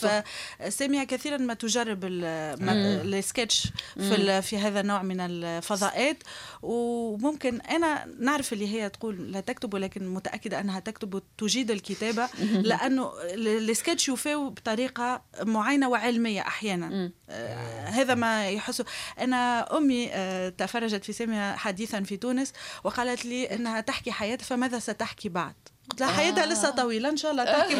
فساميه 0.60 1.04
كثيرا 1.04 1.38
ما 1.38 1.54
تجرب 1.54 2.06
ما- 2.06 3.02
السكتش 3.04 3.68
في 3.98 4.42
في 4.42 4.58
هذا 4.58 4.80
النوع 4.80 5.02
من 5.02 5.20
الفضاءات. 5.20 6.18
وممكن 6.62 7.62
أنا 7.62 8.06
نعرف 8.20 8.54
اللي 8.54 8.68
هي 8.68 8.90
تقول 8.90 9.32
لا 9.32 9.40
تكتب 9.40 9.74
ولكن 9.74 10.08
متأكدة 10.14 10.60
أنها 10.60 10.80
تكتب 10.80 11.14
وتجيد 11.14 11.72
الكتابة. 11.72 12.30
لأنه 12.42 13.12
ال- 13.24 13.70
السكتش 13.70 14.10
يفاو 14.10 14.50
بطريقة 14.50 15.22
معينة 15.44 15.90
وعلمية 15.90 16.42
أحيانا. 16.42 17.12
آه، 17.30 17.86
هذا 17.86 18.16
ما 18.16 18.50
يحسه 18.50 18.86
أنا 19.20 19.78
أمي 19.78 20.10
آه، 20.12 20.50
تفرجت 20.50 21.04
في 21.06 21.14
ساميه 21.14 21.56
حديثا 21.56 22.04
في 22.04 22.18
تونس 22.18 22.54
وقالت 22.84 23.26
لي 23.26 23.56
إنها 23.56 23.82
تحكي 23.82 24.12
حياتها 24.22 24.46
فماذا 24.46 24.80
ستحكي 24.80 25.30
بعد؟ 25.30 25.54
قلت 25.90 26.02
لها 26.02 26.12
حياتها 26.12 26.46
لسه 26.46 26.70
طويلة 26.70 27.10
إن 27.10 27.18
شاء 27.18 27.32
الله 27.32 27.44
تحكي. 27.46 27.76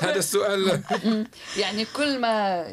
هذا 0.06 0.18
السؤال. 0.18 0.80
يعني 1.62 1.84
كل 1.84 2.18
ما 2.18 2.66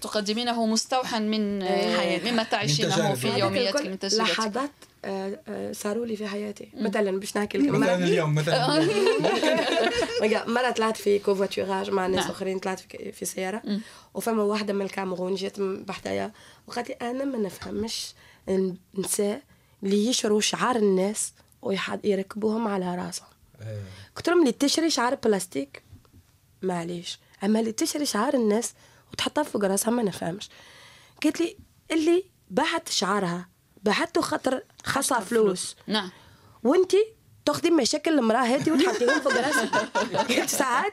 تقدمينه 0.00 0.66
مستوحى 0.66 1.20
من 1.20 1.64
حياتك. 1.96 2.26
مما 2.26 2.42
تعيشينه. 2.42 3.14
في 3.14 3.28
يومياتك 3.38 3.86
من 3.86 3.98
تجربتك. 3.98 4.30
لحظات 4.30 4.70
آه، 5.04 5.40
آه، 5.48 5.72
صاروا 5.72 6.06
لي 6.06 6.16
في 6.16 6.26
حياتي. 6.26 6.68
مثلا 6.74 7.20
باش 7.20 7.36
نحكي 7.36 7.58
لك 7.58 7.68
مثلا 7.68 7.94
اليوم 7.94 8.34
مثلا 8.34 8.86
مرة 10.54 10.70
طلعت 10.70 10.96
في 10.96 11.18
كوفواتوراج 11.18 11.90
مع 11.90 12.06
ناس 12.06 12.24
نعم. 12.24 12.30
آخرين 12.30 12.58
طلعت 12.58 12.80
في, 12.80 13.12
في 13.12 13.24
سيارة. 13.24 13.62
وفما 14.14 14.42
واحدة 14.42 14.72
من 14.72 14.82
الكاميرون 14.82 15.34
جات 15.34 15.60
بحدايا 15.60 16.32
وقالت 16.66 16.88
لي 16.88 16.94
أنا 16.94 17.24
ما 17.24 17.38
نفهمش 17.38 18.14
النساء 18.48 19.42
اللي 19.82 20.06
يشروا 20.06 20.40
شعار 20.40 20.76
الناس 20.76 21.32
ويركبوهم 21.62 22.68
على 22.68 22.96
راسهم. 22.96 23.28
آه. 23.60 23.82
قلت 24.16 24.28
لهم 24.28 24.40
اللي 24.40 24.52
تشري 24.52 24.90
شعار 24.90 25.14
بلاستيك 25.14 25.82
معليش. 26.62 27.18
أما 27.44 27.60
اللي 27.60 27.72
تشري 27.72 28.06
شعار 28.06 28.34
الناس 28.34 28.74
وتحطها 29.12 29.44
فوق 29.44 29.64
راسها 29.64 29.90
ما 29.90 30.02
نفهمش. 30.02 30.48
قالت 31.22 31.40
لي 31.40 31.56
اللي 31.90 32.24
بعت 32.50 32.88
شعارها 32.88 33.48
بعته 33.82 34.20
خاطر 34.20 34.62
خاصها 34.84 35.20
فلوس. 35.20 35.76
نعم. 35.86 36.10
وانت 36.62 36.92
تاخذي 37.52 37.70
مشاكل 37.70 38.18
المراه 38.18 38.38
هذه 38.44 38.70
وتحطيهم 38.70 39.20
فوق 39.20 39.32
راسك 39.32 39.68
ساعات 40.46 40.92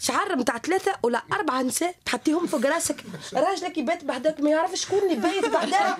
شعار 0.00 0.36
متاع 0.36 0.58
ثلاثة 0.58 0.92
ولا 1.02 1.22
أربعة 1.32 1.62
نساء 1.62 1.94
تحطيهم 2.04 2.46
فوق 2.46 2.66
راسك 2.66 2.96
راجلك 3.34 3.78
يبات 3.78 4.04
بعدك 4.04 4.40
ما 4.40 4.50
يعرفش 4.50 4.80
شكون 4.84 4.98
اللي 4.98 5.14
بايت 5.14 5.44
بعدها 5.48 5.98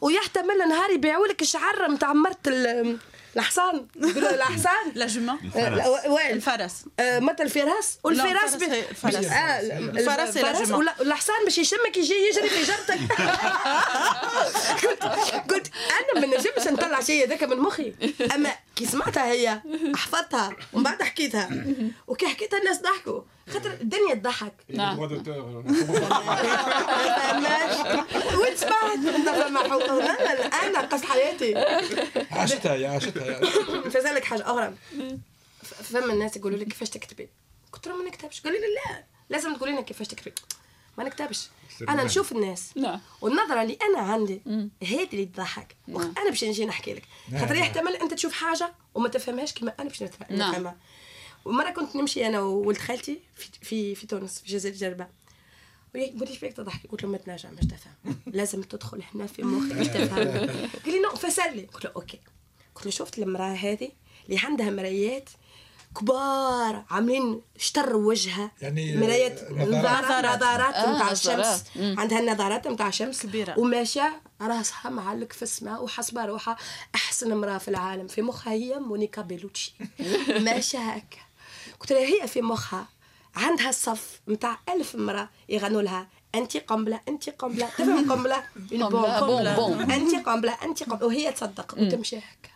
ويحتمل 0.00 0.58
نهار 0.68 0.90
يبيعوا 0.90 1.26
لك 1.26 1.42
الشعر 1.42 1.88
متاع 1.88 2.12
مرت 2.12 2.48
ال- 2.48 2.98
الحصان. 3.36 3.86
الحصان؟ 3.96 4.92
لا 4.94 5.06
جمع 5.06 5.36
آه، 5.56 6.30
الفرس. 6.30 6.84
آه، 7.00 7.18
مثل 7.18 7.36
الفراس؟ 7.40 7.98
والفراس 8.04 8.54
الفرس 8.54 8.64
الفرس. 8.90 9.24
آه، 9.26 9.60
الفرس 9.60 10.70
والحصان 10.70 11.44
باش 11.44 11.58
يشمك 11.58 11.96
يجي 11.96 12.14
يجري 12.14 12.48
في 12.48 12.62
جرتك. 12.62 12.98
قلت 14.82 15.02
قلت 15.52 15.70
أنا 16.14 16.20
ما 16.20 16.26
نجمش 16.36 16.66
نطلع 16.66 17.00
شيء 17.00 17.26
هذاك 17.26 17.42
من 17.42 17.56
مخي. 17.58 17.92
أما 18.34 18.50
كي 18.80 18.86
سمعتها 18.86 19.32
هي. 19.32 19.62
حفظتها 19.94 20.56
ومن 20.72 20.84
بعد 20.84 21.02
حكيتها. 21.02 21.50
وكي 22.06 22.26
حكيتها 22.26 22.58
الناس 22.58 22.80
ضحكوا. 22.80 23.22
خاطر 23.50 23.72
الدنيا 23.72 24.14
تضحك. 24.14 24.52
نعم. 24.68 24.98
وين 24.98 25.10
سمعت 28.56 28.98
انت 29.16 29.28
فما 29.28 29.60
أنا 30.62 30.80
قصد 30.80 31.04
حياتي. 31.04 31.54
عاشتها 32.30 32.74
يا 32.74 32.88
عاشتها 32.90 33.26
يا. 33.26 33.40
فزالك 33.90 34.24
حاجة 34.24 34.42
أخرى. 34.42 34.74
فما 35.82 36.12
الناس 36.12 36.36
يقولوا 36.36 36.58
لي 36.58 36.64
كيفاش 36.64 36.90
تكتبي. 36.90 37.28
قلت 37.72 37.88
لهم 37.88 37.98
ما 37.98 38.04
نكتبش 38.04 38.40
قالوا 38.40 38.58
لي 38.58 38.66
لا. 38.66 39.04
لازم 39.30 39.54
تقولي 39.54 39.72
لنا 39.72 39.80
كيفاش 39.80 40.08
تكتبي. 40.08 40.32
ما 40.98 41.04
نكتبش. 41.04 41.48
أنا 41.88 42.04
نشوف 42.04 42.32
الناس. 42.32 42.76
نعم. 42.76 43.00
والنظرة 43.20 43.62
اللي 43.62 43.78
أنا 43.82 43.98
عندي 43.98 44.40
هذه 44.82 45.08
اللي 45.12 45.24
تضحك. 45.26 45.76
أنا 45.88 46.28
باش 46.30 46.44
نجي 46.44 46.66
نحكي 46.66 46.94
لك. 46.94 47.02
خاطر 47.40 47.54
يحتمل 47.54 47.96
أنت 47.96 48.14
تشوف 48.14 48.32
حاجة 48.32 48.74
وما 48.94 49.08
تفهمهاش 49.08 49.54
كما 49.54 49.74
أنا 49.80 49.88
باش 49.88 50.02
نعم. 50.02 50.50
نفهمها. 50.50 50.76
ومرة 51.44 51.70
كنت 51.70 51.96
نمشي 51.96 52.26
أنا 52.26 52.40
وولد 52.40 52.78
خالتي 52.78 53.20
في 53.34 53.48
في, 53.62 53.94
في 53.94 54.06
تونس 54.06 54.40
في 54.40 54.52
جزيره 54.52 54.74
جربه 54.74 55.06
ويقول 55.94 56.18
لي 56.18 56.30
إيش 56.30 56.38
بيك 56.38 56.52
تضحكي 56.52 56.88
قلت 56.88 57.02
له 57.02 57.08
ما 57.08 57.18
تنجمش 57.18 57.60
تفهم. 57.60 58.16
لازم 58.26 58.62
تدخل 58.62 59.02
هنا 59.14 59.26
في 59.26 59.42
مخي 59.42 59.74
باش 59.74 59.86
تفهم. 59.86 60.28
قال 60.84 60.94
لي 60.94 61.00
non 61.00 61.10
فسر 61.10 61.50
لي. 61.50 61.62
قلت 61.62 61.84
له 61.84 61.92
OK. 61.96 62.20
قلت 62.74 62.84
له 62.84 62.90
شفت 62.90 63.18
المرأة 63.18 63.52
هذه 63.52 63.90
اللي 64.26 64.40
عندها 64.44 64.70
مرايات 64.70 65.28
كبار 65.98 66.84
عاملين 66.90 67.40
شطر 67.58 67.96
وجهها. 67.96 68.50
يعني 68.62 68.96
مرايات 68.96 69.50
نظارات. 69.52 70.04
آه، 70.04 70.20
نتاع 70.20 70.34
نظارات. 70.36 71.12
الشمس. 71.12 71.64
مم. 71.76 72.00
عندها 72.00 72.18
النظارات 72.20 72.66
نتاع 72.68 72.88
الشمس. 72.88 73.22
كبيرة. 73.22 73.58
وماشية 73.58 74.20
راسها 74.40 74.90
معلق 74.90 75.32
في 75.32 75.42
السماء 75.42 75.84
وحسبه 75.84 76.24
روحها 76.24 76.56
أحسن 76.94 77.32
امرأة 77.32 77.58
في 77.58 77.68
العالم. 77.68 78.06
في 78.08 78.22
مخها 78.22 78.52
هي 78.52 78.78
مونيكا 78.78 79.22
بيلوتشي. 79.22 79.74
ماشية 80.46 80.78
هكا. 80.78 81.18
قلت 81.80 81.92
لها 81.92 82.00
هي 82.22 82.28
في 82.28 82.42
مخها. 82.42 82.86
عندها 83.36 83.68
الصف 83.68 84.20
نتاع 84.28 84.58
ألف 84.68 84.94
امرأة 84.94 85.28
يغنوا 85.48 85.82
لها. 85.82 86.06
انت 86.34 86.56
قنبلة 86.56 87.00
انت 87.08 87.30
قنبلة. 87.30 87.66
تفهم 87.66 88.10
قنبلة؟ 88.12 88.42
بوم. 89.56 89.90
انت 89.90 90.14
قنبلة 90.28 90.52
انت 90.62 90.82
قنبلة. 90.82 91.06
وهي 91.06 91.32
تصدق. 91.32 91.74
وتمشي 91.78 92.16
هكا. 92.18 92.50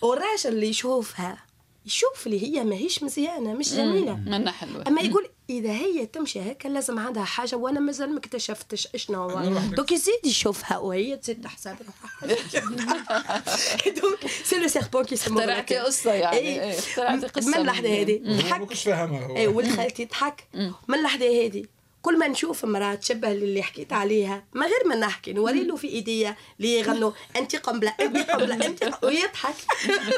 والراجل 0.00 0.50
اللي 0.50 0.66
يشوفها 0.68 1.38
يشوف 1.86 2.26
اللي 2.26 2.42
هي 2.42 2.64
ماهيش 2.64 3.02
مزيانة 3.02 3.52
مش 3.54 3.74
جميلة. 3.74 4.14
منا 4.14 4.50
حلوة 4.50 4.84
أما 4.88 5.00
يقول 5.02 5.28
إذا 5.50 5.70
هي 5.72 6.06
تمشي 6.06 6.40
هكا 6.40 6.68
لازم 6.68 6.98
عندها 6.98 7.24
حاجة 7.24 7.56
وأنا 7.56 7.80
مازال 7.80 8.10
ما 8.12 8.18
اكتشفتش 8.18 8.88
إشنو 8.94 9.30
هو. 9.30 9.58
دوك 9.58 9.92
يزيد 9.92 10.26
يشوفها 10.26 10.78
وهي 10.78 11.16
تزيد 11.16 11.40
تحسب 11.44 11.76
دوك 14.02 14.18
سي 14.44 14.58
لو 14.58 14.68
سيربون 14.68 15.04
كي 15.04 15.16
سمو 15.16 15.38
اخترعتي 15.38 15.78
قصة 15.78 16.12
يعني. 16.12 16.38
إيه، 16.38 16.78
اخترعتي 16.78 17.26
قصة 17.26 17.48
من 17.48 17.54
اللحظه 17.54 18.00
هذه. 18.00 18.20
ما 18.24 18.36
ضحك 18.36 18.60
كنتش 18.60 18.82
فاهمها 18.84 19.26
هو. 19.26 19.36
اي 19.36 19.46
ولد 19.46 19.76
خالتي 19.76 20.02
يضحك 20.02 20.48
من 20.88 20.94
اللحظة 20.94 21.26
هذه. 21.46 21.64
كل 22.02 22.18
ما 22.18 22.28
نشوف 22.28 22.64
امراه 22.64 22.94
تشبه 22.94 23.28
للي 23.32 23.62
حكيت 23.62 23.92
عليها 23.92 24.44
ما 24.52 24.66
غير 24.66 24.88
ما 24.88 24.94
نحكي 24.96 25.32
نوري 25.32 25.64
له 25.64 25.76
في 25.76 25.88
إيديا 25.88 26.36
اللي 26.60 26.78
يغنوا 26.78 27.12
انت 27.36 27.56
قنبلة 27.56 27.94
انت 28.00 28.30
قنبلة 28.30 28.66
انت 28.66 28.90
ويضحك. 29.02 29.54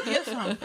يفهم. 0.07 0.57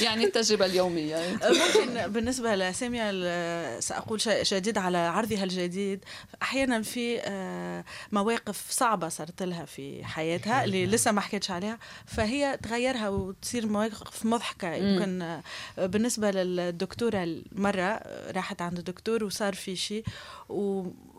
يعني 0.00 0.24
التجربة 0.24 0.66
اليومية. 0.66 1.38
ممكن 1.42 2.12
بالنسبة 2.12 2.54
لسامية 2.56 3.02
ال- 3.10 3.82
سأقول 3.82 4.20
شيء 4.20 4.42
جديد 4.44 4.78
على 4.78 4.98
عرضها 4.98 5.44
الجديد. 5.44 6.04
أحيانا 6.42 6.82
في 6.82 7.20
آه، 7.20 7.84
مواقف 8.12 8.64
صعبة 8.70 9.08
صارت 9.08 9.42
لها 9.42 9.64
في 9.64 10.04
حياتها 10.04 10.64
اللي 10.64 10.86
لسه 10.86 11.12
ما 11.12 11.20
حكيتش 11.20 11.50
عليها. 11.50 11.78
فهي 12.06 12.58
تغيرها 12.62 13.08
وتصير 13.08 13.66
مواقف 13.66 14.24
مضحكة. 14.26 14.74
يمكن 14.74 15.22
آه، 15.22 15.42
بالنسبة 15.78 16.30
للدكتورة 16.30 17.36
مرة 17.52 18.00
راحت 18.34 18.62
عند 18.62 18.78
الدكتور 18.78 19.24
وصار 19.24 19.54
في 19.54 19.76
شيء 19.76 20.04
و- 20.48 20.67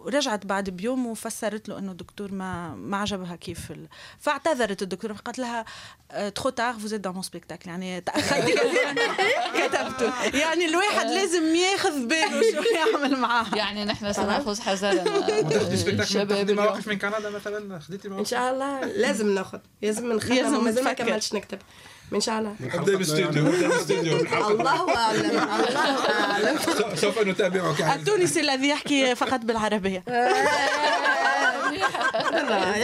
ورجعت 0.05 0.45
بعد 0.45 0.69
بيوم 0.69 1.07
وفسرت 1.07 1.69
له 1.69 1.79
إنه 1.79 1.91
الدكتور 1.91 2.31
ما 2.31 2.75
ما 2.75 2.97
عجبها 2.97 3.35
كيف 3.35 3.71
ال... 3.71 3.87
فاعتذرت 4.19 4.81
الدكتور 4.81 5.11
قالت 5.11 5.39
لها 5.39 5.65
تخو 6.29 6.49
تار 6.49 6.73
فوز 6.73 6.93
دون 6.93 7.13
مون 7.13 7.21
سبيكتاكل 7.21 7.69
يعني 7.69 8.01
كثيرا 8.01 8.61
كتبته. 9.67 10.37
يعني 10.37 10.65
الواحد 10.65 11.05
لازم 11.05 11.55
ياخذ 11.55 12.07
باله 12.07 12.41
شو 12.51 12.61
يعمل 12.77 13.19
معاه 13.19 13.55
يعني 13.55 13.85
نحن 13.85 14.13
سناخذ 14.13 14.61
حذرنا 14.65 16.05
شباب 16.05 16.51
مواقف 16.51 16.87
من 16.87 16.97
كندا 16.97 17.29
مثلا؟ 17.29 17.79
خديتي 17.79 18.07
إن 18.07 18.25
شاء 18.25 18.53
الله. 18.53 18.85
لازم 18.85 19.35
ناخذ 19.35 19.59
لازم 19.81 20.13
نخدم 20.13 20.83
ما 20.83 20.93
كملتش 20.93 21.33
نكتب. 21.33 21.59
ان 22.15 22.21
شاء 22.21 22.39
الله. 22.39 22.55
نبدا 22.59 22.97
بالاستوديو 22.97 23.47
الله 24.51 24.95
أعلم 24.97 25.29
الله 25.29 25.49
أعلم. 26.23 26.59
سوف 27.01 27.19
نتابعك 27.21 27.81
التونسي 27.81 28.39
الذي 28.39 28.69
يحكي 28.69 29.15
فقط 29.15 29.39
بالعربية. 29.39 30.03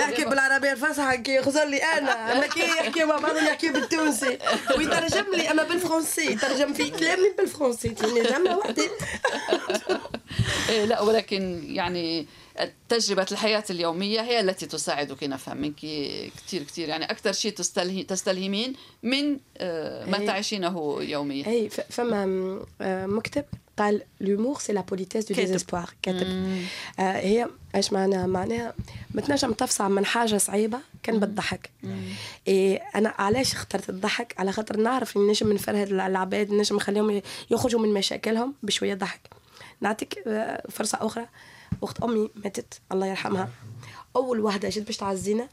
يحكي 0.01 0.25
بالعربية 0.25 0.71
الفصحى 0.71 1.17
كي 1.17 1.35
يخزر 1.35 1.65
لي 1.65 1.77
أنا. 1.77 2.33
أما 2.33 2.47
كي 2.47 2.59
يحكي 2.59 3.03
مع 3.05 3.17
بعض 3.17 3.37
يحكي 3.37 3.69
بالتونسي. 3.69 4.37
ويترجم 4.77 5.25
لي 5.33 5.51
أما 5.51 5.63
بالفرنسي. 5.63 6.31
يترجم 6.31 6.73
في 6.73 6.89
كلامي 6.89 7.29
بالفرنسي. 7.37 7.89
ترجمها 7.89 8.55
وحدي. 8.55 8.81
إيه، 8.81 8.89
لا 10.69 11.01
ولكن 11.01 11.63
يعني 11.67 12.25
تجربة 12.89 13.25
الحياة 13.31 13.63
اليومية 13.69 14.21
هي 14.21 14.39
التي 14.39 14.65
تساعدك 14.65 15.23
نفهم 15.23 15.57
منك 15.57 15.75
كثير 16.45 16.63
كثير 16.63 16.89
يعني 16.89 17.05
أكثر 17.05 17.31
شيء 17.31 17.51
تستلهمين 18.07 18.73
من 19.03 19.37
آه، 19.57 20.05
ما 20.05 20.25
تعيشينه 20.25 20.97
يوميا. 20.99 21.47
أي 21.47 21.69
فما 21.69 22.23
آه، 22.81 23.05
مكتب 23.05 23.45
قال 23.77 24.01
l'humour 24.21 24.59
c'est 24.59 24.73
la 24.73 24.81
politesse 24.81 25.25
du 25.25 25.35
désespoir 25.35 25.89
كاتب. 26.01 26.27
آه 26.99 27.17
هي 27.17 27.47
إيش 27.75 27.93
معناها 27.93 28.27
معناها 28.27 28.73
ما 29.13 29.21
تنجم 29.21 29.51
تفصع 29.51 29.87
من 29.87 30.05
حاجة 30.05 30.37
صعيبة 30.37 30.79
كان 31.03 31.19
بتضحك 31.19 31.69
إيه 32.47 32.81
أنا 32.95 33.13
علاش 33.17 33.53
اخترت 33.53 33.89
الضحك؟ 33.89 34.35
على 34.37 34.51
خاطر 34.51 34.77
نعرف 34.77 35.17
اني 35.17 35.29
نجم 35.29 35.53
نفرهد 35.53 35.91
العباد 35.91 36.51
نجم 36.51 36.75
نخليهم 36.75 37.21
يخرجوا 37.51 37.81
من 37.81 37.93
مشاكلهم 37.93 38.53
بشوية 38.63 38.93
ضحك. 38.93 39.44
نعطيك 39.81 40.23
آه، 40.27 40.63
فرصة 40.69 40.97
أخرى. 41.01 41.27
وقت 41.81 42.03
أمي 42.03 42.29
ماتت 42.35 42.73
الله 42.91 43.07
يرحمها. 43.07 43.49
أول 44.15 44.39
واحدة 44.39 44.69
جيت 44.69 44.85
باش 44.85 44.97
تعزينا 44.97 45.47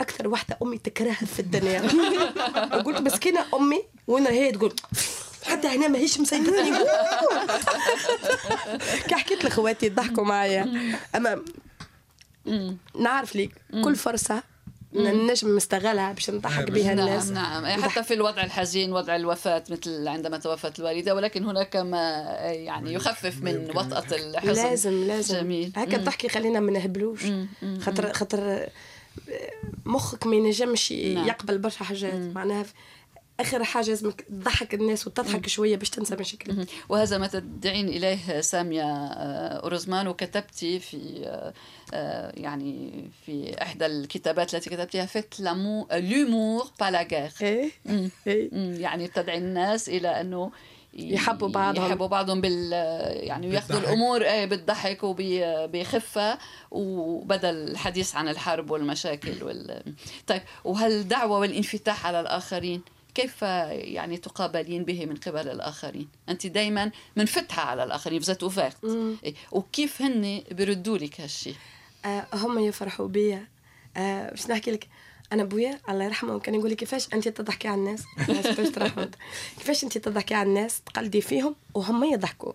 أكثر 0.00 0.28
واحدة 0.28 0.58
أمي 0.62 0.78
تكرهها 0.78 1.14
في 1.26 1.40
الدنيا. 1.40 1.80
قلت 2.86 3.00
مسكينة 3.00 3.44
أمي 3.54 3.82
وين 4.06 4.26
هي 4.26 4.52
تقول 4.52 4.74
حتى 5.44 5.68
هنا 5.68 5.88
ماهيش 5.88 6.20
مسيطراني 6.20 6.76
كي 9.08 9.14
حكيت 9.14 9.44
لخواتي 9.44 9.88
ضحكوا 9.88 10.24
معايا. 10.24 10.92
أما 11.14 11.42
نعرف 13.00 13.36
ليك 13.36 13.50
كل 13.84 13.96
فرصة 13.96 14.42
نجم 14.94 15.56
نستغلها 15.56 16.12
باش 16.12 16.30
نضحك 16.30 16.70
بها 16.70 16.94
نعم 16.94 17.08
الناس. 17.08 17.30
نعم. 17.30 17.82
حتى 17.82 18.02
في 18.02 18.14
الوضع 18.14 18.44
الحزين 18.44 18.92
وضع 18.92 19.16
الوفاة 19.16 19.64
مثل 19.70 20.08
عندما 20.08 20.38
توفت 20.38 20.78
الوالدة 20.78 21.14
ولكن 21.14 21.44
هناك 21.44 21.76
ما 21.76 22.20
يعني 22.40 22.92
يخفف 22.92 23.42
من 23.42 23.70
وطأة 23.74 24.16
الحزن. 24.16 24.62
لازم 24.62 25.04
لازم. 25.04 25.36
جميل. 25.36 25.72
هكا 25.76 25.96
الضحك 25.96 26.24
يخلينا 26.24 26.60
ما 26.60 26.72
نهبلوش. 26.72 27.20
خاطر 27.80 28.12
خاطر 28.12 28.68
مخك 29.84 30.26
ما 30.26 30.36
ينجمش 30.36 30.92
نعم. 30.92 31.26
يقبل 31.28 31.58
برشا 31.58 31.84
حاجات. 31.84 32.14
معناها 32.14 32.64
آخر 33.40 33.64
حاجة 33.64 33.86
لازمك 33.86 34.20
تضحك 34.20 34.74
الناس 34.74 35.06
وتضحك 35.06 35.46
شوية 35.46 35.76
باش 35.76 35.90
تنسى 35.90 36.16
مشاكلك. 36.16 36.68
وهذا 36.88 37.18
ما 37.18 37.26
تدعين 37.26 37.88
إليه 37.88 38.40
سامية 38.40 38.82
آه، 38.82 39.60
اورزمان 39.62 40.08
وكتبتي 40.08 40.80
في 40.80 41.22
آه، 41.26 41.54
آه، 41.94 42.32
يعني 42.36 43.04
في 43.26 43.62
إحدى 43.62 43.86
الكتابات 43.86 44.54
التي 44.54 44.70
كتبتيها 44.70 45.06
faites 45.06 45.40
l'amour 45.40 45.86
l'humour 45.92 46.70
pas 46.80 46.90
la 46.90 47.30
إيه. 47.42 47.70
إيه. 48.26 48.50
يعني 48.80 49.08
تدعي 49.08 49.38
الناس 49.38 49.88
إلى 49.88 50.20
أنه 50.20 50.52
يحبوا 50.94 51.48
بعضهم. 51.48 51.86
يحبوا 51.86 52.06
بعضهم 52.06 52.40
بال 52.40 52.72
يعني 53.26 53.54
ياخذوا 53.54 53.80
الأمور 53.80 54.22
إيه 54.22 54.46
بالضحك 54.46 54.98
وبخفه 55.02 56.38
وبدل 56.70 57.48
الحديث 57.48 58.16
عن 58.16 58.28
الحرب 58.28 58.70
والمشاكل 58.70 59.44
وال. 59.44 59.82
طيب 60.26 60.42
وهالدعوه 60.64 61.38
والانفتاح 61.38 62.06
على 62.06 62.20
الآخرين 62.20 62.82
كيف 63.14 63.42
يعني 63.42 64.16
تقابلين 64.16 64.84
به 64.84 65.06
من 65.06 65.16
قبل 65.16 65.48
الآخرين؟ 65.48 66.08
أنت 66.28 66.46
دايما 66.46 66.90
منفتحة 67.16 67.62
على 67.62 67.84
الآخرين 67.84 68.18
vous 68.18 68.30
êtes 68.30 68.42
ouverte 68.42 68.84
إيه، 69.24 69.34
وكيف 69.52 70.02
هن 70.02 70.42
بيردوا 70.50 70.98
لك 70.98 71.20
هالشيء 71.20 71.54
آه 72.04 72.26
هم 72.32 72.58
يفرحوا 72.58 73.08
بيا. 73.08 73.48
آه 73.96 74.30
باش 74.30 74.50
نحكي 74.50 74.70
لك 74.70 74.88
أنا 75.32 75.44
بويا 75.44 75.80
الله 75.88 76.04
يرحمه 76.04 76.38
كان 76.38 76.54
يقول 76.54 76.70
لي 76.70 76.76
كيفاش 76.76 77.08
أنت 77.14 77.28
تضحكي 77.28 77.68
على 77.68 77.78
الناس؟ 77.78 78.02
كيفاش 79.58 79.84
أنت 79.84 79.98
تضحكي 79.98 80.34
على 80.34 80.48
الناس؟ 80.48 80.80
تقلدي 80.80 81.20
فيهم 81.20 81.54
وهم 81.74 82.04
يضحكوا. 82.04 82.52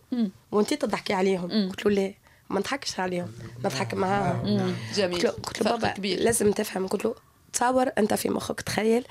وأنت 0.51 0.73
تضحكي 0.73 1.13
عليهم. 1.13 1.69
قلت 1.69 1.85
له 1.85 1.91
ليه؟ 1.91 2.15
ما 2.49 2.59
نضحكش 2.59 2.99
عليهم. 2.99 3.31
نضحك 3.59 3.93
معاهم. 3.93 4.75
جميل. 4.95 5.27
قلت 5.27 5.61
له 5.61 5.71
بابا 5.71 5.87
كبير. 5.93 6.19
لازم 6.19 6.51
تفهم. 6.51 6.87
قلت 6.87 7.05
له 7.05 7.15
تصور 7.53 7.89
أنت 7.97 8.13
في 8.13 8.29
مخك 8.29 8.61
تخيل 8.61 9.05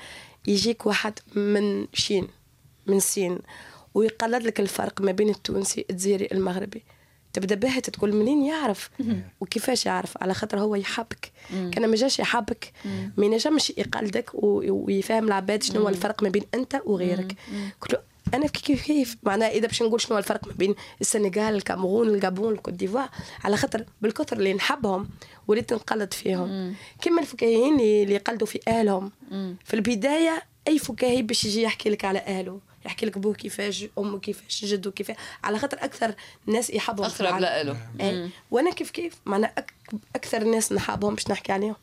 يجيك 0.47 0.85
واحد 0.85 1.19
من 1.35 1.87
Chine 1.93 2.27
من 2.87 2.99
سين 2.99 3.39
ويقلد 3.93 4.43
لك 4.43 4.59
الفرق 4.59 5.01
ما 5.01 5.11
بين 5.11 5.29
التونسي 5.29 5.85
الجزائري 5.89 6.27
المغربي. 6.31 6.83
تبدأ 7.33 7.55
باهت 7.55 7.89
تقول 7.89 8.15
منين 8.15 8.45
يعرف؟ 8.45 8.89
وكيفاش 9.39 9.85
يعرف؟ 9.85 10.23
على 10.23 10.33
خاطر 10.33 10.59
هو 10.59 10.75
يحبك. 10.75 11.31
كان 11.49 11.87
ما 11.87 11.95
جاش 11.95 12.19
يحبك. 12.19 12.71
ما 13.17 13.25
ينجمش 13.25 13.69
يقلدك 13.69 14.31
ويفهم 14.33 15.27
العباد 15.27 15.63
شنو 15.63 15.81
هو 15.81 15.89
الفرق 15.89 16.23
ما 16.23 16.29
بين 16.29 16.43
أنت 16.53 16.81
وغيرك. 16.85 17.35
قلت 17.81 18.01
أنا 18.33 18.47
كيف 18.47 18.85
كيف؟ 18.85 19.17
معناها 19.23 19.49
إذا 19.49 19.67
باش 19.67 19.83
نقول 19.83 20.01
شنو 20.01 20.17
الفرق 20.17 20.47
ما 20.47 20.53
بين 20.53 20.75
السنغال 21.01 21.55
الكاميرون 21.55 22.09
الجابون 22.09 22.53
الكوت 22.53 22.73
ديفوار؟ 22.73 23.09
على 23.43 23.57
خاطر 23.57 23.85
بالكثر 24.01 24.37
اللي 24.37 24.53
نحبهم 24.53 25.09
وليت 25.47 25.73
نقلد 25.73 26.13
فيهم. 26.13 26.75
كما 27.01 27.21
الفكاهيين 27.21 27.73
اللي 27.73 28.13
يقلدوا 28.13 28.47
في 28.47 28.59
أهلهم. 28.67 29.11
في 29.65 29.73
البداية 29.73 30.43
أي 30.67 30.79
فكاهي 30.79 31.21
باش 31.21 31.45
يجي 31.45 31.61
يحكي 31.61 31.89
لك 31.89 32.05
على 32.05 32.19
أهله؟ 32.19 32.59
يحكي 32.89 33.05
لك 33.05 33.17
بوه 33.17 33.33
كيفاش 33.33 33.85
أمه 33.97 34.19
كيفاش 34.19 34.65
جده 34.65 34.91
كيفاش. 34.91 35.15
على 35.43 35.59
خاطر 35.59 35.77
أكثر 35.81 36.15
ناس 36.45 36.69
يحبهم 36.69 37.05
أقرب 37.05 37.39
له 37.39 37.77
إيه. 37.99 38.29
وأنا 38.51 38.71
كيف 38.71 38.91
كيف؟ 38.91 39.13
معناها 39.25 39.53
أكثر 40.15 40.43
ناس 40.43 40.71
نحبهم 40.71 41.15
باش 41.15 41.27
نحكي 41.27 41.51
عليهم. 41.51 41.75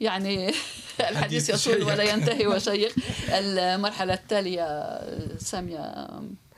يعني 0.00 0.52
الحديث 1.10 1.66
يطول 1.66 1.82
ولا 1.82 2.02
ينتهي 2.02 2.46
وشيق. 2.46 2.94
المرحلة 3.28 4.14
التالية 4.14 5.00
سامية 5.38 6.08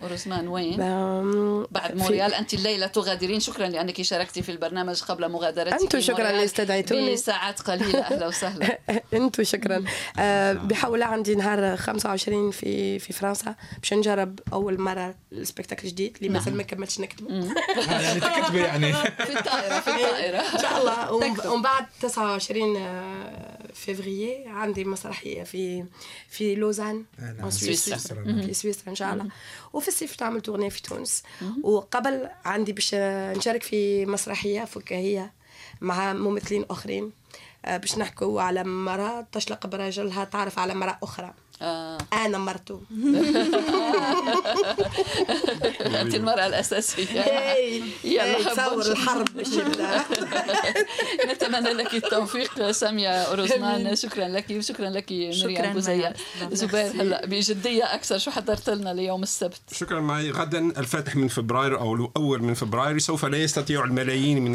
ورزمان 0.02 0.48
وين؟ 0.48 0.76
بعد 1.70 1.94
موريال. 1.94 2.34
أنت 2.34 2.54
الليلة 2.54 2.86
تغادرين. 2.86 3.40
شكرا 3.40 3.68
لأنك 3.68 4.02
شاركتي 4.02 4.42
في 4.42 4.52
البرنامج 4.52 5.02
قبل 5.02 5.28
مغادرتك 5.28 5.82
أنتم 5.82 6.00
شكرا 6.00 6.30
اللي 6.30 6.44
استدعيتوني 6.44 7.12
بساعات 7.12 7.60
قليلة. 7.60 8.00
أهلا 8.00 8.26
وسهلا. 8.26 8.78
أنتم 9.14 9.44
شكرا. 9.44 9.84
أه 10.18 10.52
بحول 10.52 11.02
عندي 11.02 11.34
نهار 11.34 11.76
25 11.76 12.50
في 12.50 12.98
في 12.98 13.12
فرنسا. 13.12 13.54
باش 13.78 13.94
نجرب 13.94 14.40
أول 14.52 14.80
مرة 14.80 15.14
ال 15.32 15.38
spectacle 15.38 15.88
جديد 15.88 16.16
اللي 16.16 16.28
مازال 16.28 16.56
ما 16.56 16.62
كملتش 16.62 17.00
نكتبه. 17.00 17.28
يعني 17.90 18.20
تكتبي 18.20 18.58
يعني. 18.58 18.92
في 18.92 19.38
الطائرة 19.38 19.80
في 19.80 19.90
الطائرة. 19.90 20.38
إن 20.38 20.58
شاء 20.58 20.80
الله. 20.80 21.12
ومن 21.12 21.62
بعد 21.62 21.86
29 22.00 22.78
فيفري 23.74 24.44
عندي 24.46 24.84
مسرحية 24.84 25.42
في 25.42 25.84
في 26.28 26.54
لوزان 26.54 27.04
في 27.18 27.50
سويسرا. 27.50 28.24
في 28.46 28.54
سويسرا 28.54 28.88
إن 28.88 28.94
شاء 28.94 29.12
الله. 29.12 29.26
وفي 29.72 29.88
الصيف 29.92 30.16
تعمل 30.16 30.40
تغنية 30.40 30.68
في 30.68 30.82
تونس 30.82 31.22
وقبل 31.62 32.28
عندي 32.44 32.72
باش 32.72 32.94
نشارك 33.36 33.62
في 33.62 34.06
مسرحية 34.06 34.64
فكاهية 34.64 35.32
مع 35.80 36.12
ممثلين 36.12 36.64
آخرين 36.70 37.12
آه، 37.64 37.76
باش 37.76 37.98
نحكوا 37.98 38.42
على 38.42 38.64
مرأة 38.64 39.26
تشلق 39.32 39.66
براجلها 39.66 40.24
تعرف 40.24 40.58
على 40.58 40.74
مرأة 40.74 40.98
أخرى. 41.02 41.34
أنا 41.62 42.38
مرته 42.38 42.80
أنت 46.00 46.14
المرأة 46.14 46.46
الأساسية. 46.46 47.06
يلا 48.04 48.42
تصور 48.42 48.92
الحرب 48.92 49.28
نتمنى 51.32 51.72
لك 51.72 51.94
التوفيق 51.94 52.70
سامية 52.70 53.08
أوروزمان. 53.08 53.96
شكرا 53.96 54.28
لك 54.28 54.46
وشكرا 54.50 54.90
لك 54.90 55.12
مريم 55.12 55.72
بوزيه 55.72 56.12
زبير 56.52 56.86
هلا 56.86 57.26
بجدية 57.26 57.94
أكثر. 57.94 58.18
شو 58.18 58.30
حضرت 58.30 58.70
لنا 58.70 58.94
ليوم 58.94 59.22
السبت؟ 59.22 59.60
شكرا 59.72 60.00
معي. 60.00 60.30
غدا 60.30 60.58
الفاتح 60.58 61.16
من 61.16 61.28
فبراير 61.28 61.80
أو 61.80 61.94
الأول 61.94 62.42
من 62.42 62.54
فبراير. 62.54 62.98
سوف 62.98 63.24
لا 63.24 63.38
يستطيع 63.38 63.84
الملايين 63.84 64.44
من 64.44 64.52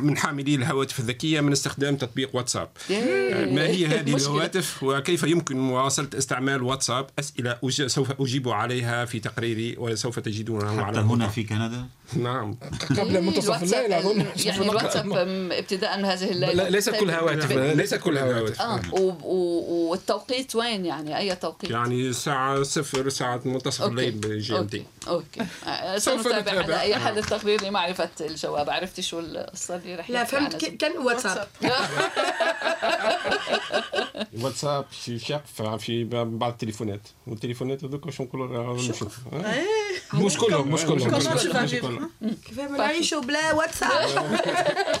من 0.00 0.16
حاملي 0.16 0.54
الهواتف 0.54 1.00
الذكية 1.00 1.40
من 1.40 1.52
استخدام 1.52 1.96
تطبيق 1.96 2.36
واتساب. 2.36 2.68
ما 2.90 3.66
هي 3.66 3.86
هذه 3.86 4.16
الهواتف؟ 4.16 4.82
وكيف 4.82 5.22
يمكن 5.22 5.56
مواصلة 5.56 6.08
استعمال 6.18 6.41
استعمال 6.42 6.62
واتساب 6.62 7.06
أسئلة 7.18 7.58
سوف 7.86 8.20
أجيب 8.20 8.48
عليها 8.48 9.04
في 9.04 9.20
تقريري 9.20 9.76
وسوف 9.78 10.18
تجدونه 10.18 10.82
على 10.82 10.98
هنا 10.98 11.28
في 11.28 11.42
كندا؟ 11.42 11.86
نعم. 12.16 12.56
قبل 12.90 13.22
منتصف 13.22 13.62
الليل 13.62 13.92
اظن 13.92 14.26
يعني 14.44 14.62
الواتساب 14.70 15.12
ابتداء 15.52 15.98
من 15.98 16.04
هذه 16.04 16.30
الليلة. 16.30 16.52
لا 16.52 16.70
ليست 16.70 16.94
كل 16.94 17.10
هواتف. 17.10 17.52
ليست 17.52 17.94
كل 17.94 18.18
هواتف. 18.18 18.60
آه 18.60 18.80
والتوقيت 18.92 20.56
وين 20.56 20.86
يعني؟ 20.86 21.18
أي 21.18 21.34
توقيت؟ 21.34 21.70
يعني 21.70 22.08
الساعة 22.08 22.62
صفر 22.62 23.08
ساعة 23.08 23.40
منتصف 23.44 23.84
الليل 23.84 24.12
بجي 24.12 24.58
ام 24.58 24.66
تي 24.66 24.84
okay. 25.08 25.40
آه، 25.66 25.98
سنتابع 25.98 26.62
على 26.62 26.80
أي 26.80 26.96
حال 26.96 27.18
التقرير 27.18 27.64
لمعرفة 27.64 28.10
الجواب؟ 28.20 28.70
عرفتي 28.70 29.02
شو 29.02 29.20
القصة 29.20 29.76
اللي 29.76 29.94
رح 29.94 30.10
لا 30.10 30.24
فهمت 30.24 30.64
كان 30.64 30.98
واتساب. 30.98 31.48
واتساب. 34.42 34.84
شي 35.04 35.18
شق 35.18 35.42
في 35.46 35.62
بعض 36.24 36.52
التليفونات 36.52 37.08
والتليفونات 37.26 37.84
هذوك 37.84 38.06
واش 38.06 38.20
نقولوا 38.20 38.76
نشوف 38.76 39.18
مش 40.14 40.36
كلهم 40.36 40.72
مش 40.72 40.84
كلهم 40.84 42.10
كيف 42.44 42.60
نعيشوا 42.60 43.20
بلا 43.20 43.52
واتساب 43.52 43.90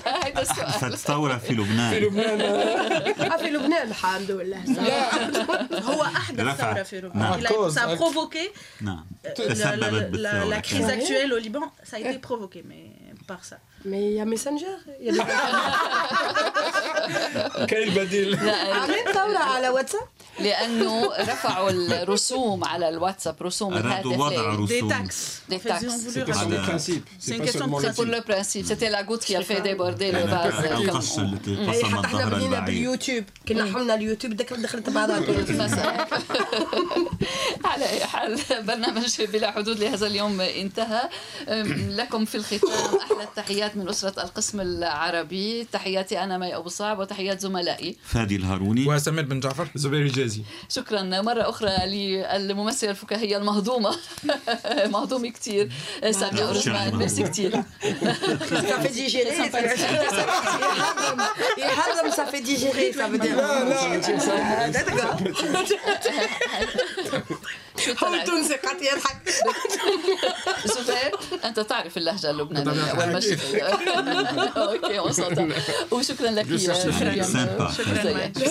هذا 0.06 0.42
السؤال 0.42 0.98
ثورة 0.98 1.36
في 1.36 1.52
لبنان 1.54 1.90
في 1.90 2.00
لبنان 2.00 3.38
في 3.38 3.50
لبنان 3.50 3.88
الحمد 3.88 4.30
لله 4.30 4.64
هو 5.72 6.02
احدث 6.02 6.60
ثورة 6.60 6.82
في 6.82 7.00
لبنان 7.00 7.42
ça 7.70 7.80
a 7.80 7.96
provoqué 7.96 8.58
نعم 8.80 9.04
تسببت 9.36 10.10
بالثورة 10.10 10.54
la 10.54 10.60
crise 10.62 10.90
actuelle 10.90 11.32
au 11.32 11.38
Liban 11.38 11.64
ça 11.90 11.96
a 11.96 12.00
été 12.00 12.18
provoqué 12.18 12.62
mais 12.68 13.02
par 13.26 13.44
ça. 13.44 13.58
Mais 13.84 14.02
il 14.10 14.12
y 14.12 14.20
a 14.20 14.24
Messenger. 14.24 14.76
Il 15.00 15.14
y 15.16 15.20
a 15.20 15.24
كاين 17.66 17.94
بديل 17.94 18.38
عاملين 18.50 19.04
ثورة 19.12 19.38
على 19.38 19.68
واتساب 19.68 20.00
لأنه 20.40 21.12
رفعوا 21.18 21.70
الرسوم 21.70 22.64
على 22.64 22.88
الواتساب 22.88 23.42
رسوم 23.42 23.76
الهاتف 23.76 24.06
وضع 24.06 24.54
رسوم 24.54 24.66
دي 24.66 24.80
تاكس 24.80 25.42
pour 27.96 28.04
le 28.04 28.20
principe. 28.30 28.66
C'était 28.70 28.90
la 28.90 29.02
goutte 29.02 29.24
qui 29.24 29.36
a 29.36 29.42
fait 29.42 29.60
déborder 29.60 30.12
le 30.12 30.24
vase. 30.34 30.64
القش 30.72 31.10
قسم 31.68 31.96
حتى 31.96 32.06
إحنا 32.06 32.24
البعيد 32.24 32.64
باليوتيوب 32.64 33.24
كنا 33.48 33.72
حولنا 33.72 33.94
اليوتيوب 33.94 34.34
دخلت 34.36 34.90
بعضها 34.90 35.16
على 37.64 37.90
اي 37.90 38.04
حال 38.22 38.38
برنامج 38.66 39.22
بلا 39.22 39.50
حدود 39.50 39.78
لهذا 39.78 40.06
اليوم 40.06 40.40
انتهى. 40.40 41.08
لكم 41.88 42.24
في 42.24 42.34
الختام 42.34 42.98
أحلى 43.00 43.22
التحيات 43.22 43.76
من 43.76 43.88
أسرة 43.88 44.22
القسم 44.22 44.60
العربي. 44.60 45.66
تحياتي 45.72 46.24
أنا 46.24 46.38
مي 46.38 46.56
أبو 46.56 46.68
صعب 46.68 46.98
وتحيات 46.98 47.40
زملائي. 47.40 47.96
فادي 48.04 48.36
الهاروني. 48.36 48.88
وسمير 48.88 49.24
بن 49.24 49.40
جعفر. 49.40 49.68
زبير 49.74 50.00
الجازي. 50.00 50.42
شكرا. 50.68 51.02
مرة 51.02 51.48
أخرى 51.48 51.76
للممثلة 51.86 52.90
الفكاهية 52.90 53.36
المهضومة. 53.36 53.96
مهضومة 54.94 55.28
كتير. 55.28 55.72
سامية 56.10 56.44
أورجمان 56.44 56.96
ميرسي 56.96 57.24
digérer. 57.24 57.64
يحرم 61.58 62.10
fait 62.32 62.40
digérer 62.40 62.92
ça 62.92 63.08
veut 63.08 63.18
dire. 68.11 68.11
شو 68.11 68.11
هو 68.11 68.11
طلع 68.11 68.23
تونسي 68.25 68.55
قاعد 68.55 68.81
يضحك. 68.81 69.17
زبير 70.65 71.11
أنت 71.45 71.59
تعرف 71.59 71.97
اللهجة 71.97 72.29
اللبنانية 72.31 72.93
والمش 72.99 73.25
أوكي 74.57 74.99
وصلت 74.99 75.39
وشكرا 75.91 76.31
لك 76.31 76.45
يا 76.49 76.89
مريم 77.01 77.23
Sympa. 77.23 77.67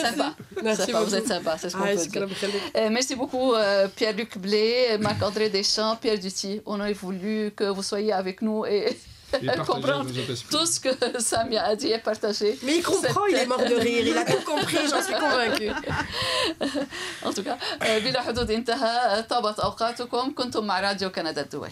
Sympa. 0.04 0.28
Sympa. 0.76 0.98
Vous 1.04 1.14
êtes 1.14 1.28
sympa, 1.28 1.52
c'est 1.60 1.70
ce 1.70 1.76
qu'on 1.76 1.82
Ah, 1.84 1.94
peut 1.94 2.04
شكرا 2.04 2.26
dire. 2.26 2.30
بخليك. 2.34 2.62
Euh, 2.76 2.90
Merci 2.90 3.14
beaucoup 3.16 3.54
euh, 3.54 3.88
Pierre-Luc 3.96 4.38
Blé, 4.38 4.98
Marc-André 5.00 5.48
Deschamps, 5.50 5.96
Pierre 6.02 6.18
Duty. 6.18 6.60
On 6.66 6.80
aurait 6.80 6.92
voulu 7.04 7.50
que 7.58 7.64
vous 7.76 7.82
soyez 7.82 8.12
avec 8.12 8.36
nous 8.42 8.64
et 8.66 8.96
comprendre 9.65 10.07
tout 10.49 10.65
ce 10.65 10.79
que 10.79 10.89
Samia 11.19 11.63
a 11.63 11.75
dit 11.75 11.91
et 11.91 11.99
partagé. 11.99 12.57
Mais 12.63 12.77
il 12.77 12.83
comprend, 12.83 13.25
il 13.25 13.35
est 13.35 13.45
mort 13.45 13.59
de 13.59 13.75
rire, 13.75 14.07
il 14.07 14.17
a 14.17 14.25
tout 14.25 14.43
compris, 14.45 14.77
j'en 14.89 15.01
suis 15.01 15.13
convaincue. 15.13 15.71
En 17.27 17.33
tout 17.33 17.43
cas, 17.43 17.57
euh, 17.83 17.99
بلا 17.99 18.21
حدود 18.21 18.51
انتهى 18.51 19.23
طابت 19.29 19.59
أوقاتكم 19.59 20.33
كنتم 20.35 20.65
مع 20.65 20.79
راديو 20.79 21.09
كندا 21.09 21.41
الدولي 21.41 21.71